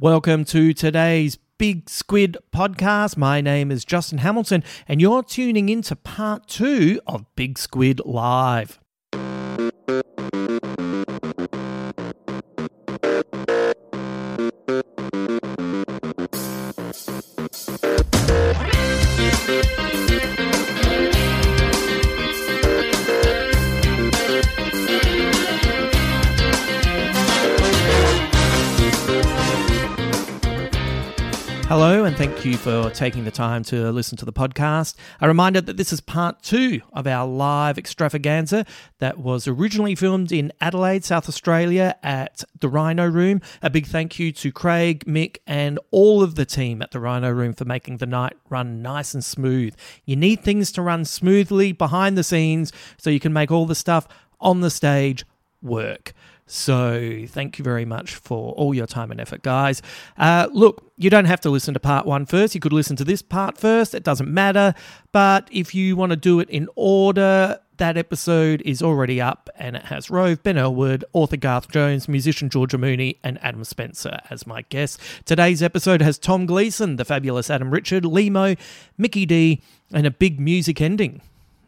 Welcome 0.00 0.46
to 0.46 0.72
today's 0.72 1.36
Big 1.58 1.90
Squid 1.90 2.38
podcast. 2.54 3.18
My 3.18 3.42
name 3.42 3.70
is 3.70 3.84
Justin 3.84 4.16
Hamilton, 4.16 4.64
and 4.88 4.98
you're 4.98 5.22
tuning 5.22 5.68
in 5.68 5.82
to 5.82 5.94
part 5.94 6.48
two 6.48 7.02
of 7.06 7.26
Big 7.36 7.58
Squid 7.58 8.00
Live. 8.06 8.79
Thank 32.20 32.44
you 32.44 32.54
for 32.58 32.90
taking 32.90 33.24
the 33.24 33.30
time 33.30 33.64
to 33.64 33.90
listen 33.90 34.14
to 34.14 34.26
the 34.26 34.32
podcast. 34.32 34.94
A 35.22 35.26
reminder 35.26 35.62
that 35.62 35.78
this 35.78 35.90
is 35.90 36.02
part 36.02 36.42
two 36.42 36.82
of 36.92 37.06
our 37.06 37.26
live 37.26 37.78
extravaganza 37.78 38.66
that 38.98 39.16
was 39.16 39.48
originally 39.48 39.94
filmed 39.94 40.30
in 40.30 40.52
Adelaide, 40.60 41.02
South 41.02 41.30
Australia 41.30 41.96
at 42.02 42.44
the 42.60 42.68
Rhino 42.68 43.08
Room. 43.08 43.40
A 43.62 43.70
big 43.70 43.86
thank 43.86 44.18
you 44.18 44.32
to 44.32 44.52
Craig, 44.52 45.02
Mick, 45.06 45.38
and 45.46 45.78
all 45.92 46.22
of 46.22 46.34
the 46.34 46.44
team 46.44 46.82
at 46.82 46.90
the 46.90 47.00
Rhino 47.00 47.30
Room 47.30 47.54
for 47.54 47.64
making 47.64 47.96
the 47.96 48.06
night 48.06 48.36
run 48.50 48.82
nice 48.82 49.14
and 49.14 49.24
smooth. 49.24 49.74
You 50.04 50.14
need 50.14 50.42
things 50.42 50.70
to 50.72 50.82
run 50.82 51.06
smoothly 51.06 51.72
behind 51.72 52.18
the 52.18 52.22
scenes 52.22 52.70
so 52.98 53.08
you 53.08 53.18
can 53.18 53.32
make 53.32 53.50
all 53.50 53.64
the 53.64 53.74
stuff 53.74 54.06
on 54.42 54.60
the 54.60 54.70
stage 54.70 55.24
work. 55.62 56.12
So, 56.52 57.26
thank 57.28 57.58
you 57.60 57.62
very 57.62 57.84
much 57.84 58.16
for 58.16 58.52
all 58.54 58.74
your 58.74 58.88
time 58.88 59.12
and 59.12 59.20
effort, 59.20 59.42
guys. 59.42 59.82
Uh, 60.18 60.48
look, 60.52 60.92
you 60.96 61.08
don't 61.08 61.26
have 61.26 61.40
to 61.42 61.50
listen 61.50 61.74
to 61.74 61.80
part 61.80 62.06
one 62.06 62.26
first. 62.26 62.56
You 62.56 62.60
could 62.60 62.72
listen 62.72 62.96
to 62.96 63.04
this 63.04 63.22
part 63.22 63.56
first. 63.56 63.94
It 63.94 64.02
doesn't 64.02 64.28
matter. 64.28 64.74
But 65.12 65.48
if 65.52 65.76
you 65.76 65.94
want 65.94 66.10
to 66.10 66.16
do 66.16 66.40
it 66.40 66.50
in 66.50 66.68
order, 66.74 67.60
that 67.76 67.96
episode 67.96 68.62
is 68.64 68.82
already 68.82 69.20
up 69.20 69.48
and 69.54 69.76
it 69.76 69.84
has 69.84 70.10
Rove, 70.10 70.42
Ben 70.42 70.58
Elwood, 70.58 71.04
author 71.12 71.36
Garth 71.36 71.70
Jones, 71.70 72.08
musician 72.08 72.50
Georgia 72.50 72.78
Mooney, 72.78 73.20
and 73.22 73.38
Adam 73.44 73.62
Spencer 73.62 74.18
as 74.28 74.44
my 74.44 74.62
guests. 74.62 74.98
Today's 75.24 75.62
episode 75.62 76.02
has 76.02 76.18
Tom 76.18 76.46
Gleeson, 76.46 76.96
the 76.96 77.04
fabulous 77.04 77.48
Adam 77.48 77.70
Richard, 77.70 78.04
Limo, 78.04 78.56
Mickey 78.98 79.24
D, 79.24 79.62
and 79.92 80.04
a 80.04 80.10
big 80.10 80.40
music 80.40 80.80
ending. 80.80 81.22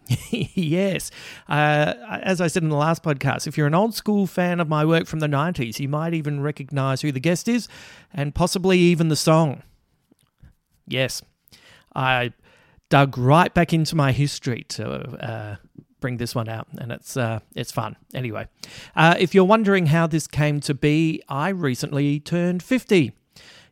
yes. 0.31 1.11
Uh, 1.49 1.95
as 2.23 2.41
I 2.41 2.47
said 2.47 2.63
in 2.63 2.69
the 2.69 2.77
last 2.77 3.03
podcast, 3.03 3.47
if 3.47 3.57
you're 3.57 3.67
an 3.67 3.75
old 3.75 3.95
school 3.95 4.27
fan 4.27 4.61
of 4.61 4.69
my 4.69 4.85
work 4.85 5.07
from 5.07 5.21
the 5.21 5.27
90s, 5.27 5.79
you 5.79 5.89
might 5.89 6.15
even 6.15 6.41
recognize 6.41 7.03
who 7.03 7.13
the 7.13 7.21
guest 7.21 7.49
is 7.49 7.69
and 8.13 8.35
possibly 8.35 8.79
even 8.79 9.09
the 9.09 9.17
song. 9.17 9.63
Yes. 10.87 11.23
I 11.95 12.33
dug 12.89 13.17
right 13.17 13.53
back 13.55 13.73
into 13.73 13.97
my 13.97 14.13
history 14.13 14.65
to 14.69 14.87
uh, 15.25 15.57
bring 16.01 16.19
this 16.19 16.35
one 16.35 16.49
out, 16.49 16.69
and 16.79 16.93
it's 16.93 17.17
uh, 17.17 17.41
it's 17.55 17.73
fun. 17.73 17.97
Anyway, 18.13 18.47
uh, 18.95 19.15
if 19.19 19.35
you're 19.35 19.45
wondering 19.45 19.87
how 19.87 20.07
this 20.07 20.27
came 20.27 20.61
to 20.61 20.75
be, 20.75 21.23
I 21.29 21.49
recently 21.49 22.21
turned 22.21 22.63
50. 22.63 23.13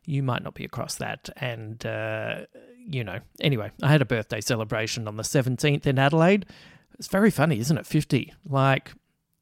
You 0.05 0.23
might 0.23 0.43
not 0.43 0.55
be 0.55 0.65
across 0.65 0.95
that, 0.95 1.29
and 1.37 1.85
uh, 1.85 2.45
you 2.87 3.03
know, 3.03 3.19
anyway, 3.39 3.71
I 3.81 3.89
had 3.89 4.01
a 4.01 4.05
birthday 4.05 4.41
celebration 4.41 5.07
on 5.07 5.17
the 5.17 5.23
17th 5.23 5.85
in 5.85 5.99
Adelaide. 5.99 6.45
It's 6.97 7.07
very 7.07 7.31
funny, 7.31 7.59
isn't 7.59 7.77
it? 7.77 7.85
50. 7.85 8.33
Like, 8.45 8.91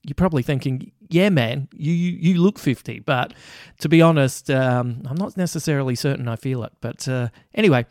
you're 0.03 0.15
probably 0.15 0.43
thinking, 0.43 0.91
yeah, 1.09 1.29
man, 1.29 1.67
you 1.73 1.91
you, 1.91 2.41
look 2.41 2.57
50. 2.57 2.99
But 2.99 3.33
to 3.79 3.89
be 3.89 4.01
honest, 4.01 4.49
um, 4.49 5.01
I'm 5.05 5.17
not 5.17 5.35
necessarily 5.35 5.95
certain 5.95 6.27
I 6.27 6.35
feel 6.35 6.63
it. 6.63 6.71
But 6.79 7.07
uh, 7.07 7.29
anyway, 7.53 7.85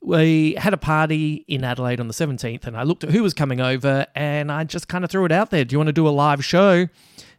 we 0.00 0.54
had 0.54 0.72
a 0.72 0.78
party 0.78 1.44
in 1.48 1.64
Adelaide 1.64 2.00
on 2.00 2.08
the 2.08 2.14
17th, 2.14 2.66
and 2.66 2.76
I 2.76 2.84
looked 2.84 3.04
at 3.04 3.10
who 3.10 3.22
was 3.22 3.34
coming 3.34 3.60
over, 3.60 4.06
and 4.14 4.50
I 4.50 4.64
just 4.64 4.88
kind 4.88 5.04
of 5.04 5.10
threw 5.10 5.24
it 5.26 5.32
out 5.32 5.50
there. 5.50 5.64
Do 5.64 5.74
you 5.74 5.78
want 5.78 5.88
to 5.88 5.92
do 5.92 6.08
a 6.08 6.10
live 6.10 6.44
show? 6.44 6.88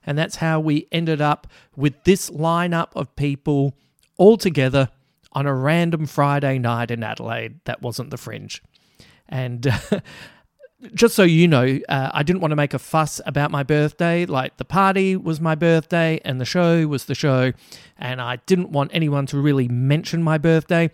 And 0.05 0.17
that's 0.17 0.37
how 0.37 0.59
we 0.59 0.87
ended 0.91 1.21
up 1.21 1.47
with 1.75 2.03
this 2.03 2.29
lineup 2.29 2.89
of 2.95 3.15
people 3.15 3.75
all 4.17 4.37
together 4.37 4.89
on 5.33 5.45
a 5.45 5.53
random 5.53 6.05
Friday 6.05 6.59
night 6.59 6.91
in 6.91 7.03
Adelaide 7.03 7.59
that 7.65 7.81
wasn't 7.81 8.09
the 8.09 8.17
fringe. 8.17 8.61
And 9.29 9.71
just 10.93 11.15
so 11.15 11.23
you 11.23 11.47
know, 11.47 11.79
uh, 11.87 12.09
I 12.13 12.23
didn't 12.23 12.41
want 12.41 12.51
to 12.51 12.55
make 12.55 12.73
a 12.73 12.79
fuss 12.79 13.21
about 13.25 13.51
my 13.51 13.63
birthday. 13.63 14.25
Like 14.25 14.57
the 14.57 14.65
party 14.65 15.15
was 15.15 15.39
my 15.39 15.55
birthday 15.55 16.19
and 16.25 16.39
the 16.41 16.45
show 16.45 16.87
was 16.87 17.05
the 17.05 17.15
show. 17.15 17.53
And 17.97 18.21
I 18.21 18.37
didn't 18.45 18.71
want 18.71 18.91
anyone 18.93 19.25
to 19.27 19.39
really 19.39 19.67
mention 19.67 20.23
my 20.23 20.37
birthday. 20.37 20.89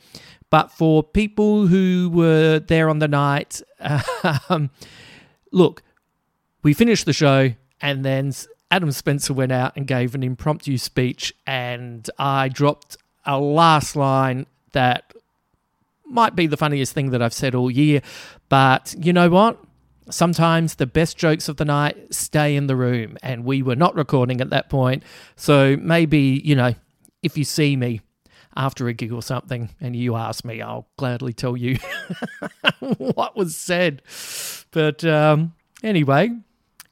But 0.50 0.72
for 0.72 1.04
people 1.04 1.68
who 1.68 2.10
were 2.14 2.60
there 2.60 2.90
on 2.90 3.00
the 3.00 3.08
night, 3.08 3.62
um, 4.50 4.70
look, 5.52 5.84
we 6.64 6.74
finished 6.74 7.06
the 7.06 7.14
show 7.14 7.54
and 7.82 8.06
then 8.06 8.34
Adam 8.70 8.92
Spencer 8.92 9.34
went 9.34 9.52
out 9.52 9.74
and 9.76 9.88
gave 9.88 10.14
an 10.14 10.24
impromptu 10.24 10.78
speech, 10.78 11.34
and 11.46 12.10
I 12.20 12.50
dropped 12.50 12.98
a 13.28 13.40
last 13.40 13.96
line 13.96 14.48
that 14.72 15.14
might 16.06 16.36
be 16.36 16.48
the 16.48 16.58
funniest 16.58 16.94
thing 16.94 17.12
that 17.12 17.22
I've 17.22 17.34
said 17.34 17.54
all 17.54 17.70
year. 17.70 18.02
But 18.50 18.96
you 18.98 19.14
know 19.14 19.30
what? 19.30 19.60
Sometimes 20.10 20.76
the 20.76 20.88
best 20.88 21.18
jokes 21.18 21.50
of 21.50 21.58
the 21.58 21.66
night 21.66 22.14
stay 22.14 22.56
in 22.56 22.68
the 22.68 22.78
room, 22.78 23.18
and 23.22 23.44
we 23.44 23.62
were 23.62 23.76
not 23.76 23.94
recording 23.96 24.40
at 24.40 24.50
that 24.52 24.70
point. 24.70 25.04
So 25.36 25.76
maybe, 25.76 26.42
you 26.44 26.56
know, 26.56 26.74
if 27.22 27.38
you 27.38 27.44
see 27.44 27.76
me 27.76 28.02
after 28.56 28.88
a 28.88 28.94
gig 28.94 29.12
or 29.12 29.22
something 29.22 29.70
and 29.82 29.96
you 29.96 30.16
ask 30.16 30.46
me, 30.46 30.62
I'll 30.62 30.88
gladly 30.98 31.34
tell 31.34 31.58
you 31.58 31.78
what 32.98 33.36
was 33.36 33.56
said. 33.56 34.02
But 34.72 35.04
um, 35.04 35.54
anyway, 35.84 36.32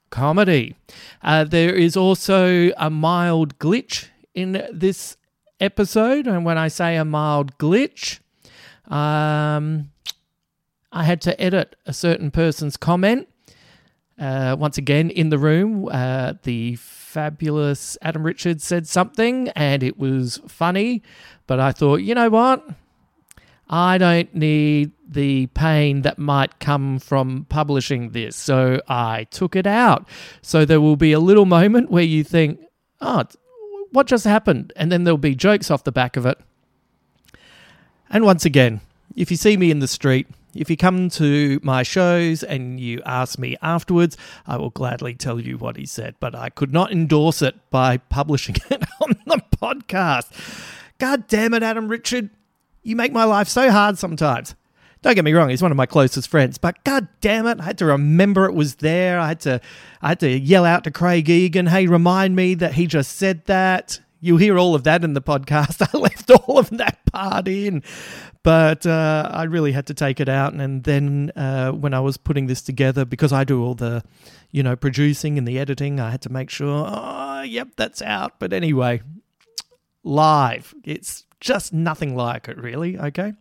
comedy. 0.09 0.75
Uh, 1.23 1.45
there 1.45 1.73
is 1.73 1.95
also 1.97 2.71
a 2.77 2.89
mild 2.89 3.57
glitch 3.59 4.09
in 4.33 4.67
this 4.71 5.17
episode. 5.59 6.27
And 6.27 6.45
when 6.45 6.57
I 6.57 6.67
say 6.67 6.95
a 6.95 7.05
mild 7.05 7.57
glitch, 7.57 8.19
um, 8.87 9.91
I 10.91 11.03
had 11.03 11.21
to 11.21 11.39
edit 11.41 11.75
a 11.85 11.93
certain 11.93 12.31
person's 12.31 12.77
comment. 12.77 13.27
Uh, 14.17 14.55
once 14.57 14.77
again, 14.77 15.09
in 15.09 15.29
the 15.29 15.37
room, 15.37 15.89
uh, 15.91 16.33
the 16.43 16.75
fabulous 16.77 17.97
Adam 18.01 18.23
Richards 18.23 18.63
said 18.63 18.87
something 18.87 19.49
and 19.49 19.83
it 19.83 19.97
was 19.97 20.39
funny, 20.47 21.03
but 21.47 21.59
I 21.59 21.71
thought, 21.73 21.97
you 21.97 22.15
know 22.15 22.29
what? 22.29 22.65
I 23.67 23.97
don't 23.97 24.33
need 24.33 24.91
the 25.07 25.47
pain 25.47 26.03
that 26.03 26.19
might 26.19 26.59
come 26.59 26.99
from 26.99 27.45
publishing 27.49 28.11
this. 28.11 28.35
So 28.35 28.81
I 28.87 29.25
took 29.25 29.55
it 29.55 29.65
out. 29.65 30.07
So 30.41 30.65
there 30.65 30.79
will 30.79 30.97
be 30.97 31.13
a 31.13 31.19
little 31.19 31.45
moment 31.45 31.89
where 31.89 32.03
you 32.03 32.23
think, 32.23 32.59
oh, 33.01 33.23
what 33.91 34.07
just 34.07 34.25
happened? 34.25 34.73
And 34.75 34.91
then 34.91 35.03
there'll 35.03 35.17
be 35.17 35.35
jokes 35.35 35.71
off 35.71 35.83
the 35.83 35.91
back 35.91 36.17
of 36.17 36.25
it. 36.25 36.37
And 38.09 38.23
once 38.23 38.45
again, 38.45 38.81
if 39.15 39.31
you 39.31 39.37
see 39.37 39.57
me 39.57 39.71
in 39.71 39.79
the 39.79 39.87
street, 39.87 40.27
if 40.53 40.69
you 40.69 40.77
come 40.77 41.09
to 41.09 41.59
my 41.63 41.83
shows 41.83 42.41
and 42.41 42.79
you 42.79 43.01
ask 43.05 43.37
me 43.37 43.57
afterwards, 43.61 44.17
I 44.47 44.57
will 44.57 44.69
gladly 44.69 45.13
tell 45.13 45.39
you 45.39 45.57
what 45.57 45.75
he 45.75 45.85
said, 45.85 46.15
but 46.19 46.33
I 46.33 46.49
could 46.49 46.71
not 46.71 46.91
endorse 46.91 47.41
it 47.41 47.55
by 47.69 47.97
publishing 47.97 48.55
it 48.69 48.83
on 49.01 49.15
the 49.25 49.41
podcast. 49.61 50.31
God 50.97 51.27
damn 51.27 51.53
it, 51.53 51.63
Adam 51.63 51.89
Richard. 51.89 52.29
You 52.83 52.95
make 52.95 53.11
my 53.11 53.25
life 53.25 53.49
so 53.49 53.69
hard 53.69 53.97
sometimes. 53.97 54.55
Don't 55.05 55.13
get 55.13 55.23
me 55.23 55.33
wrong, 55.33 55.49
he's 55.49 55.61
one 55.61 55.69
of 55.69 55.77
my 55.77 55.85
closest 55.85 56.29
friends, 56.29 56.57
but 56.57 56.83
god 56.83 57.07
damn 57.21 57.45
it, 57.45 57.59
I 57.59 57.63
had 57.63 57.77
to 57.77 57.85
remember 57.85 58.45
it 58.45 58.55
was 58.55 58.77
there. 58.77 59.19
I 59.19 59.27
had 59.27 59.39
to 59.41 59.61
I 60.01 60.07
had 60.07 60.19
to 60.21 60.29
yell 60.35 60.65
out 60.65 60.83
to 60.85 60.89
Craig 60.89 61.29
Egan, 61.29 61.67
hey, 61.67 61.85
remind 61.85 62.35
me 62.35 62.55
that 62.55 62.73
he 62.73 62.87
just 62.87 63.15
said 63.15 63.45
that. 63.45 63.99
You'll 64.19 64.39
hear 64.39 64.57
all 64.57 64.73
of 64.73 64.83
that 64.85 65.03
in 65.03 65.13
the 65.13 65.21
podcast. 65.21 65.87
I 65.93 65.95
left 65.95 66.31
all 66.31 66.57
of 66.57 66.71
that 66.71 67.05
part 67.05 67.47
in. 67.47 67.83
But 68.41 68.87
uh, 68.87 69.29
I 69.31 69.43
really 69.43 69.73
had 69.73 69.85
to 69.87 69.93
take 69.93 70.19
it 70.19 70.27
out. 70.27 70.53
And 70.53 70.83
then 70.83 71.31
uh, 71.35 71.73
when 71.73 71.93
I 71.93 71.99
was 71.99 72.17
putting 72.17 72.47
this 72.47 72.63
together, 72.63 73.05
because 73.05 73.31
I 73.31 73.43
do 73.43 73.63
all 73.63 73.75
the, 73.75 74.03
you 74.49 74.63
know, 74.63 74.75
producing 74.75 75.37
and 75.37 75.47
the 75.47 75.59
editing, 75.59 75.99
I 75.99 76.09
had 76.09 76.23
to 76.23 76.31
make 76.31 76.49
sure, 76.49 76.87
oh, 76.89 77.43
yep, 77.43 77.67
that's 77.77 78.01
out. 78.01 78.39
But 78.39 78.53
anyway, 78.53 79.03
live. 80.03 80.73
It's 80.83 81.25
just 81.39 81.73
nothing 81.73 82.15
like 82.15 82.47
it, 82.47 82.57
really. 82.57 82.97
Okay. 82.97 83.33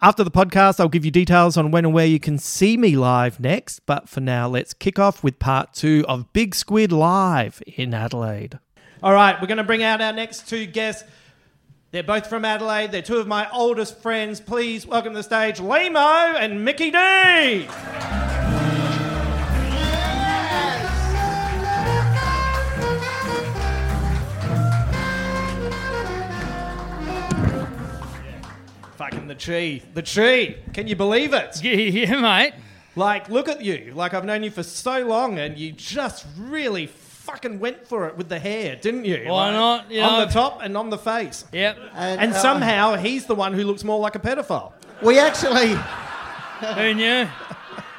After 0.00 0.22
the 0.22 0.30
podcast, 0.30 0.78
I'll 0.78 0.88
give 0.88 1.04
you 1.04 1.10
details 1.10 1.56
on 1.56 1.72
when 1.72 1.84
and 1.84 1.92
where 1.92 2.06
you 2.06 2.20
can 2.20 2.38
see 2.38 2.76
me 2.76 2.94
live 2.94 3.40
next. 3.40 3.80
But 3.84 4.08
for 4.08 4.20
now, 4.20 4.46
let's 4.46 4.72
kick 4.72 4.96
off 4.96 5.24
with 5.24 5.40
part 5.40 5.74
two 5.74 6.04
of 6.06 6.32
Big 6.32 6.54
Squid 6.54 6.92
Live 6.92 7.60
in 7.66 7.92
Adelaide. 7.92 8.60
All 9.02 9.12
right, 9.12 9.40
we're 9.40 9.48
going 9.48 9.58
to 9.58 9.64
bring 9.64 9.82
out 9.82 10.00
our 10.00 10.12
next 10.12 10.48
two 10.48 10.66
guests. 10.66 11.02
They're 11.90 12.04
both 12.04 12.28
from 12.28 12.44
Adelaide. 12.44 12.92
They're 12.92 13.02
two 13.02 13.16
of 13.16 13.26
my 13.26 13.50
oldest 13.50 14.00
friends. 14.00 14.40
Please 14.40 14.86
welcome 14.86 15.14
to 15.14 15.18
the 15.18 15.22
stage 15.24 15.58
Limo 15.58 15.98
and 15.98 16.64
Mickey 16.64 16.92
D. 16.92 17.66
the 29.28 29.34
tree. 29.34 29.82
The 29.94 30.02
tree. 30.02 30.56
Can 30.72 30.88
you 30.88 30.96
believe 30.96 31.32
it? 31.34 31.60
Yeah, 31.62 31.72
yeah, 31.74 32.20
mate. 32.20 32.54
Like, 32.96 33.28
look 33.28 33.48
at 33.48 33.62
you. 33.62 33.92
Like, 33.94 34.12
I've 34.14 34.24
known 34.24 34.42
you 34.42 34.50
for 34.50 34.62
so 34.64 35.06
long 35.06 35.38
and 35.38 35.56
you 35.56 35.70
just 35.72 36.26
really 36.36 36.86
fucking 36.86 37.60
went 37.60 37.86
for 37.86 38.08
it 38.08 38.16
with 38.16 38.28
the 38.28 38.38
hair, 38.38 38.74
didn't 38.76 39.04
you? 39.04 39.24
Why 39.26 39.46
Like, 39.50 39.52
not? 39.54 39.90
You 39.90 40.00
on 40.02 40.12
know- 40.20 40.26
the 40.26 40.32
top 40.32 40.60
and 40.62 40.76
on 40.76 40.90
the 40.90 40.98
face. 40.98 41.44
Yep. 41.52 41.78
And 41.94 42.32
uh, 42.32 42.36
somehow 42.38 42.96
he's 42.96 43.26
the 43.26 43.34
one 43.34 43.52
who 43.52 43.62
looks 43.64 43.84
more 43.84 44.00
like 44.00 44.16
a 44.16 44.18
pedophile. 44.18 44.72
we 45.02 45.18
actually 45.18 45.76
Who 46.74 46.94
knew? 46.94 47.28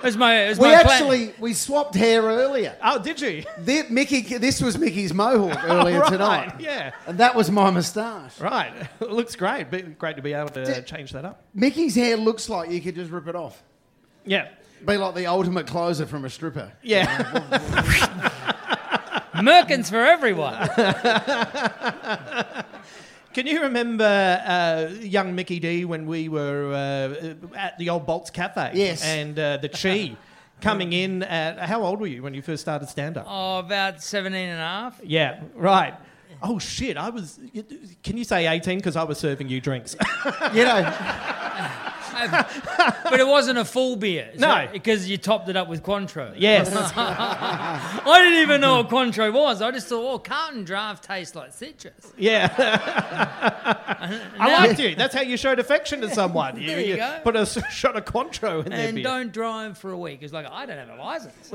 Was 0.03 0.15
my, 0.15 0.47
was 0.49 0.59
we 0.59 0.67
my 0.67 0.81
plan- 0.81 0.93
actually 0.93 1.33
we 1.39 1.53
swapped 1.53 1.95
hair 1.95 2.21
earlier. 2.21 2.75
Oh, 2.83 2.99
did 2.99 3.19
you? 3.19 3.43
Thi- 3.63 3.89
Mickey, 3.89 4.21
this 4.37 4.61
was 4.61 4.77
Mickey's 4.77 5.13
mohawk 5.13 5.61
earlier 5.65 5.99
right, 5.99 6.11
tonight, 6.11 6.53
Yeah. 6.59 6.91
and 7.05 7.17
that 7.17 7.35
was 7.35 7.51
my 7.51 7.69
moustache. 7.69 8.39
Right. 8.39 8.71
It 9.01 9.11
looks 9.11 9.35
great. 9.35 9.69
Be 9.71 9.81
great 9.81 10.15
to 10.15 10.21
be 10.21 10.33
able 10.33 10.49
to 10.49 10.65
Did- 10.65 10.85
change 10.87 11.11
that 11.11 11.25
up. 11.25 11.43
Mickey's 11.53 11.95
hair 11.95 12.15
looks 12.17 12.47
like 12.49 12.71
you 12.71 12.79
could 12.81 12.95
just 12.95 13.11
rip 13.11 13.27
it 13.27 13.35
off. 13.35 13.61
Yeah. 14.25 14.47
Be 14.85 14.95
like 14.95 15.15
the 15.15 15.27
ultimate 15.27 15.67
closer 15.67 16.05
from 16.05 16.23
a 16.23 16.29
stripper. 16.29 16.71
Yeah. 16.81 17.17
Merkins 19.35 19.89
for 19.89 20.05
everyone. 20.05 20.55
Can 23.39 23.47
you 23.47 23.61
remember 23.61 24.03
uh, 24.03 24.93
young 24.99 25.33
Mickey 25.33 25.61
D 25.61 25.85
when 25.85 26.05
we 26.05 26.27
were 26.27 26.73
uh, 26.73 27.55
at 27.55 27.77
the 27.77 27.89
old 27.89 28.05
Bolts 28.05 28.29
Cafe? 28.29 28.71
Yes. 28.73 29.01
And 29.01 29.39
uh, 29.39 29.55
the 29.55 29.69
Chi 29.69 30.17
coming 30.61 30.91
in 30.91 31.23
at. 31.23 31.57
How 31.57 31.81
old 31.83 32.01
were 32.01 32.07
you 32.07 32.21
when 32.21 32.33
you 32.33 32.41
first 32.41 32.59
started 32.59 32.89
stand 32.89 33.15
up? 33.15 33.25
Oh, 33.29 33.59
about 33.59 34.03
17 34.03 34.49
and 34.49 34.59
a 34.59 34.61
half. 34.61 34.99
Yeah, 35.01 35.39
right. 35.55 35.93
Oh 36.43 36.59
shit! 36.59 36.97
I 36.97 37.11
was. 37.11 37.39
Can 38.03 38.17
you 38.17 38.25
say 38.25 38.45
eighteen? 38.45 38.79
Because 38.79 38.97
I 38.97 39.03
was 39.03 39.17
serving 39.17 39.47
you 39.47 39.61
drinks. 39.61 39.95
You 40.53 40.65
know, 40.65 40.81
But 42.27 43.19
it 43.19 43.27
wasn't 43.27 43.57
a 43.59 43.65
full 43.65 43.95
beer. 43.95 44.29
so- 44.33 44.39
No. 44.39 44.67
Because 44.71 45.09
you 45.09 45.17
topped 45.17 45.49
it 45.49 45.55
up 45.55 45.67
with 45.67 45.83
Cointreau. 45.83 46.33
yes. 46.37 46.71
I 46.95 48.19
didn't 48.23 48.39
even 48.39 48.61
know 48.61 48.77
what 48.77 48.89
Cointreau 48.89 49.33
was. 49.33 49.61
I 49.61 49.71
just 49.71 49.87
thought, 49.87 50.13
oh, 50.13 50.19
Carlton 50.19 50.63
Draft 50.65 51.03
tastes 51.03 51.35
like 51.35 51.53
citrus. 51.53 52.13
Yeah. 52.17 52.53
I 54.39 54.65
liked 54.67 54.79
you. 54.79 54.95
That's 54.95 55.13
how 55.15 55.21
you 55.21 55.37
showed 55.37 55.59
affection 55.59 56.01
to 56.01 56.09
someone. 56.13 56.59
You, 56.59 56.67
There 56.67 56.79
you 56.81 56.95
go. 56.97 57.19
Put 57.23 57.35
a 57.35 57.39
s- 57.41 57.57
shot 57.73 57.95
of 57.95 58.05
Cointreau 58.05 58.63
in 58.65 58.71
there. 58.71 58.87
And 58.89 59.03
don't 59.03 59.31
drive 59.31 59.77
for 59.77 59.91
a 59.91 59.97
week. 59.97 60.19
It's 60.21 60.33
like, 60.33 60.47
I 60.49 60.65
don't 60.65 60.77
have 60.77 60.89
a 60.89 61.01
license. 61.01 61.51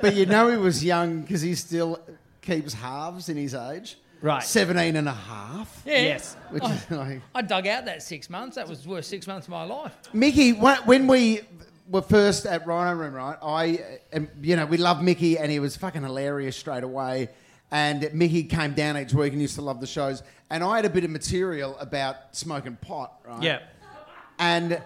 but 0.00 0.14
you 0.14 0.26
know 0.26 0.48
he 0.50 0.56
was 0.56 0.84
young 0.84 1.22
because 1.22 1.40
he 1.42 1.54
still 1.54 2.00
keeps 2.42 2.74
halves 2.74 3.28
in 3.28 3.36
his 3.36 3.54
age. 3.54 3.96
Right. 4.22 4.42
17 4.42 4.96
and 4.96 5.08
a 5.08 5.12
half. 5.12 5.82
Yeah. 5.84 6.00
Yes. 6.00 6.34
Which 6.50 6.64
is 6.64 6.90
like, 6.90 7.20
I 7.34 7.42
dug 7.42 7.66
out 7.66 7.84
that 7.84 8.02
six 8.02 8.30
months. 8.30 8.56
That 8.56 8.68
was 8.68 8.82
the 8.84 8.88
worst 8.88 9.10
six 9.10 9.26
months 9.26 9.46
of 9.46 9.50
my 9.50 9.64
life. 9.64 9.92
Mickey, 10.12 10.52
when 10.52 11.06
we 11.06 11.40
were 11.88 12.00
first 12.02 12.46
at 12.46 12.66
Rhino 12.66 12.96
Room, 12.98 13.12
right? 13.14 13.36
I, 13.42 13.98
um, 14.14 14.28
you 14.40 14.56
know, 14.56 14.64
we 14.64 14.78
loved 14.78 15.02
Mickey, 15.02 15.36
and 15.36 15.50
he 15.52 15.58
was 15.58 15.76
fucking 15.76 16.02
hilarious 16.02 16.56
straight 16.56 16.84
away. 16.84 17.28
And 17.70 18.08
Mickey 18.14 18.44
came 18.44 18.72
down 18.72 18.96
each 18.96 19.12
week 19.12 19.32
and 19.32 19.42
used 19.42 19.56
to 19.56 19.62
love 19.62 19.80
the 19.80 19.86
shows. 19.86 20.22
And 20.48 20.62
I 20.64 20.76
had 20.76 20.84
a 20.84 20.90
bit 20.90 21.04
of 21.04 21.10
material 21.10 21.76
about 21.78 22.16
smoking 22.32 22.76
pot, 22.76 23.20
right? 23.26 23.42
Yeah. 23.42 23.58
And 24.38 24.80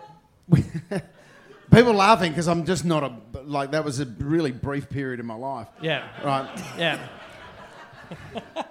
we, 0.48 0.64
people 1.72 1.92
laughing 1.92 2.32
because 2.32 2.48
I'm 2.48 2.64
just 2.64 2.84
not 2.84 3.02
a 3.04 3.12
like 3.44 3.70
that 3.72 3.84
was 3.84 4.00
a 4.00 4.04
really 4.06 4.52
brief 4.52 4.88
period 4.88 5.20
in 5.20 5.26
my 5.26 5.34
life, 5.34 5.68
Yeah. 5.82 6.06
right? 6.24 6.48
Yeah. 6.78 6.98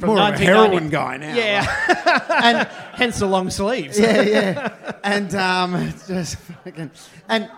More 0.00 0.10
of 0.10 0.16
a 0.16 0.20
1990 0.30 0.44
heroin 0.44 0.88
guy 0.90 1.16
now. 1.18 1.36
Yeah. 1.36 2.26
and 2.42 2.68
Hence 2.98 3.18
the 3.20 3.26
long 3.26 3.50
sleeves. 3.50 3.98
yeah, 3.98 4.22
yeah. 4.22 4.92
And 5.04 5.34
um, 5.34 5.74
it's 5.76 6.06
just 6.08 6.36
fucking 6.36 6.90
and 7.28 7.50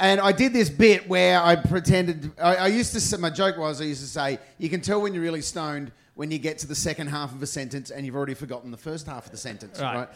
and 0.00 0.20
I 0.20 0.32
did 0.32 0.52
this 0.52 0.68
bit 0.68 1.08
where 1.08 1.40
I 1.40 1.56
pretended. 1.56 2.32
I, 2.40 2.56
I 2.56 2.66
used 2.68 2.92
to. 2.94 3.00
say- 3.00 3.16
My 3.16 3.30
joke 3.30 3.56
was 3.56 3.80
I 3.80 3.84
used 3.84 4.00
to 4.02 4.06
say, 4.08 4.38
"You 4.58 4.68
can 4.68 4.80
tell 4.80 5.00
when 5.00 5.14
you're 5.14 5.22
really 5.22 5.40
stoned 5.42 5.92
when 6.14 6.30
you 6.30 6.38
get 6.38 6.58
to 6.58 6.66
the 6.66 6.74
second 6.74 7.06
half 7.08 7.32
of 7.32 7.42
a 7.42 7.46
sentence 7.46 7.90
and 7.90 8.04
you've 8.04 8.16
already 8.16 8.34
forgotten 8.34 8.70
the 8.70 8.76
first 8.76 9.06
half 9.06 9.26
of 9.26 9.30
the 9.32 9.38
sentence." 9.38 9.80
Right. 9.80 9.96
Right. 9.96 10.08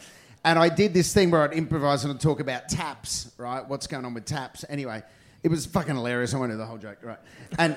And 0.45 0.59
I 0.59 0.69
did 0.69 0.93
this 0.93 1.13
thing 1.13 1.31
where 1.31 1.41
I'd 1.41 1.53
improvise 1.53 2.03
and 2.05 2.13
I'd 2.13 2.19
talk 2.21 2.39
about 2.39 2.69
taps, 2.69 3.31
right? 3.37 3.67
What's 3.67 3.87
going 3.87 4.05
on 4.05 4.13
with 4.13 4.25
taps? 4.25 4.63
Anyway, 4.69 5.01
it 5.43 5.49
was 5.49 5.65
fucking 5.65 5.95
hilarious. 5.95 6.33
I 6.33 6.37
went 6.37 6.51
into 6.51 6.61
the 6.61 6.67
whole 6.67 6.77
joke, 6.77 6.99
right? 7.01 7.19
And 7.57 7.75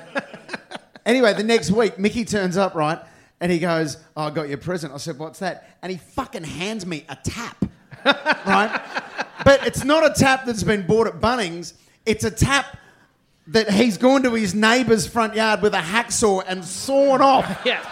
Anyway, 1.06 1.32
the 1.34 1.42
next 1.42 1.70
week, 1.70 1.98
Mickey 1.98 2.24
turns 2.24 2.56
up, 2.56 2.74
right? 2.74 2.98
And 3.40 3.50
he 3.50 3.58
goes, 3.58 3.96
oh, 4.16 4.24
I 4.24 4.30
got 4.30 4.48
you 4.48 4.54
a 4.54 4.58
present. 4.58 4.92
I 4.92 4.98
said, 4.98 5.18
What's 5.18 5.38
that? 5.38 5.76
And 5.82 5.90
he 5.90 5.98
fucking 5.98 6.44
hands 6.44 6.84
me 6.84 7.04
a 7.08 7.16
tap, 7.22 7.64
right? 8.04 8.80
But 9.42 9.66
it's 9.66 9.84
not 9.84 10.04
a 10.04 10.12
tap 10.12 10.44
that's 10.44 10.62
been 10.62 10.86
bought 10.86 11.06
at 11.06 11.14
Bunnings. 11.14 11.72
It's 12.04 12.24
a 12.24 12.30
tap 12.30 12.76
that 13.46 13.70
he's 13.70 13.96
gone 13.96 14.22
to 14.24 14.34
his 14.34 14.54
neighbour's 14.54 15.06
front 15.06 15.34
yard 15.34 15.62
with 15.62 15.72
a 15.72 15.78
hacksaw 15.78 16.44
and 16.46 16.62
sawn 16.62 17.22
off 17.22 17.62
Yeah. 17.64 17.82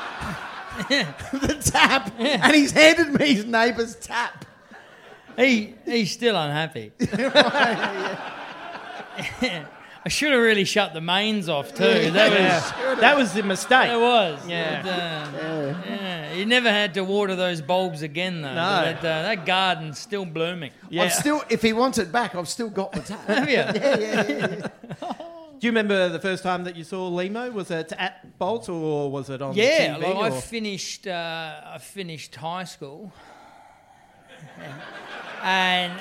the 1.33 1.59
tap. 1.61 2.12
And 2.19 2.55
he's 2.55 2.71
handed 2.73 3.15
me 3.19 3.35
his 3.35 3.47
neighbour's 3.47 3.97
tap. 3.97 4.45
He 5.38 5.75
he's 5.87 6.12
still 6.12 6.37
unhappy. 6.37 6.93
I 10.05 10.09
should 10.09 10.33
have 10.33 10.40
really 10.40 10.64
shut 10.64 10.95
the 10.95 11.00
mains 11.00 11.49
off 11.49 11.75
too. 11.75 12.11
That 12.12 12.31
was 12.31 12.40
Yeah. 12.40 12.95
That 13.00 13.17
was 13.17 13.33
the 13.35 13.43
mistake. 13.43 13.90
it 13.90 13.99
was. 14.00 14.38
Yeah. 14.49 14.83
But, 14.83 14.90
uh, 15.45 15.75
yeah. 15.87 16.33
He 16.35 16.45
never 16.45 16.71
had 16.71 16.95
to 16.95 17.05
water 17.05 17.35
those 17.37 17.61
bulbs 17.61 18.02
again 18.02 18.40
though. 18.43 18.55
No. 18.55 18.83
That, 18.85 18.99
uh, 18.99 19.02
that 19.23 19.45
garden's 19.45 19.99
still 19.99 20.25
blooming. 20.25 20.71
Yeah. 20.88 21.02
I've 21.05 21.12
still, 21.12 21.43
if 21.50 21.62
he 21.62 21.73
wants 21.73 21.99
it 21.99 22.11
back, 22.12 22.35
I've 22.35 22.49
still 22.49 22.71
got 22.71 22.93
the 22.93 23.00
tap. 23.00 23.26
Have 23.26 23.49
you? 23.49 23.57
yeah, 23.57 23.97
yeah, 23.99 24.26
yeah. 24.28 25.12
Do 25.61 25.67
you 25.67 25.71
remember 25.73 26.09
the 26.09 26.21
first 26.21 26.45
time 26.45 26.62
that 26.64 26.76
you 26.76 26.85
saw 26.85 27.09
Limo? 27.09 27.50
Was 27.50 27.71
it 27.73 27.93
at 27.99 28.38
Bolts 28.38 28.69
or 28.69 29.11
was 29.11 29.28
it 29.28 29.43
on 29.43 29.55
Yeah, 29.55 29.97
TV? 29.97 30.14
like 30.14 30.33
I 30.33 30.40
finished. 30.40 31.07
Uh, 31.09 31.61
I 31.75 31.78
finished 31.78 32.37
high 32.37 32.62
school, 32.62 33.12
and 35.43 35.93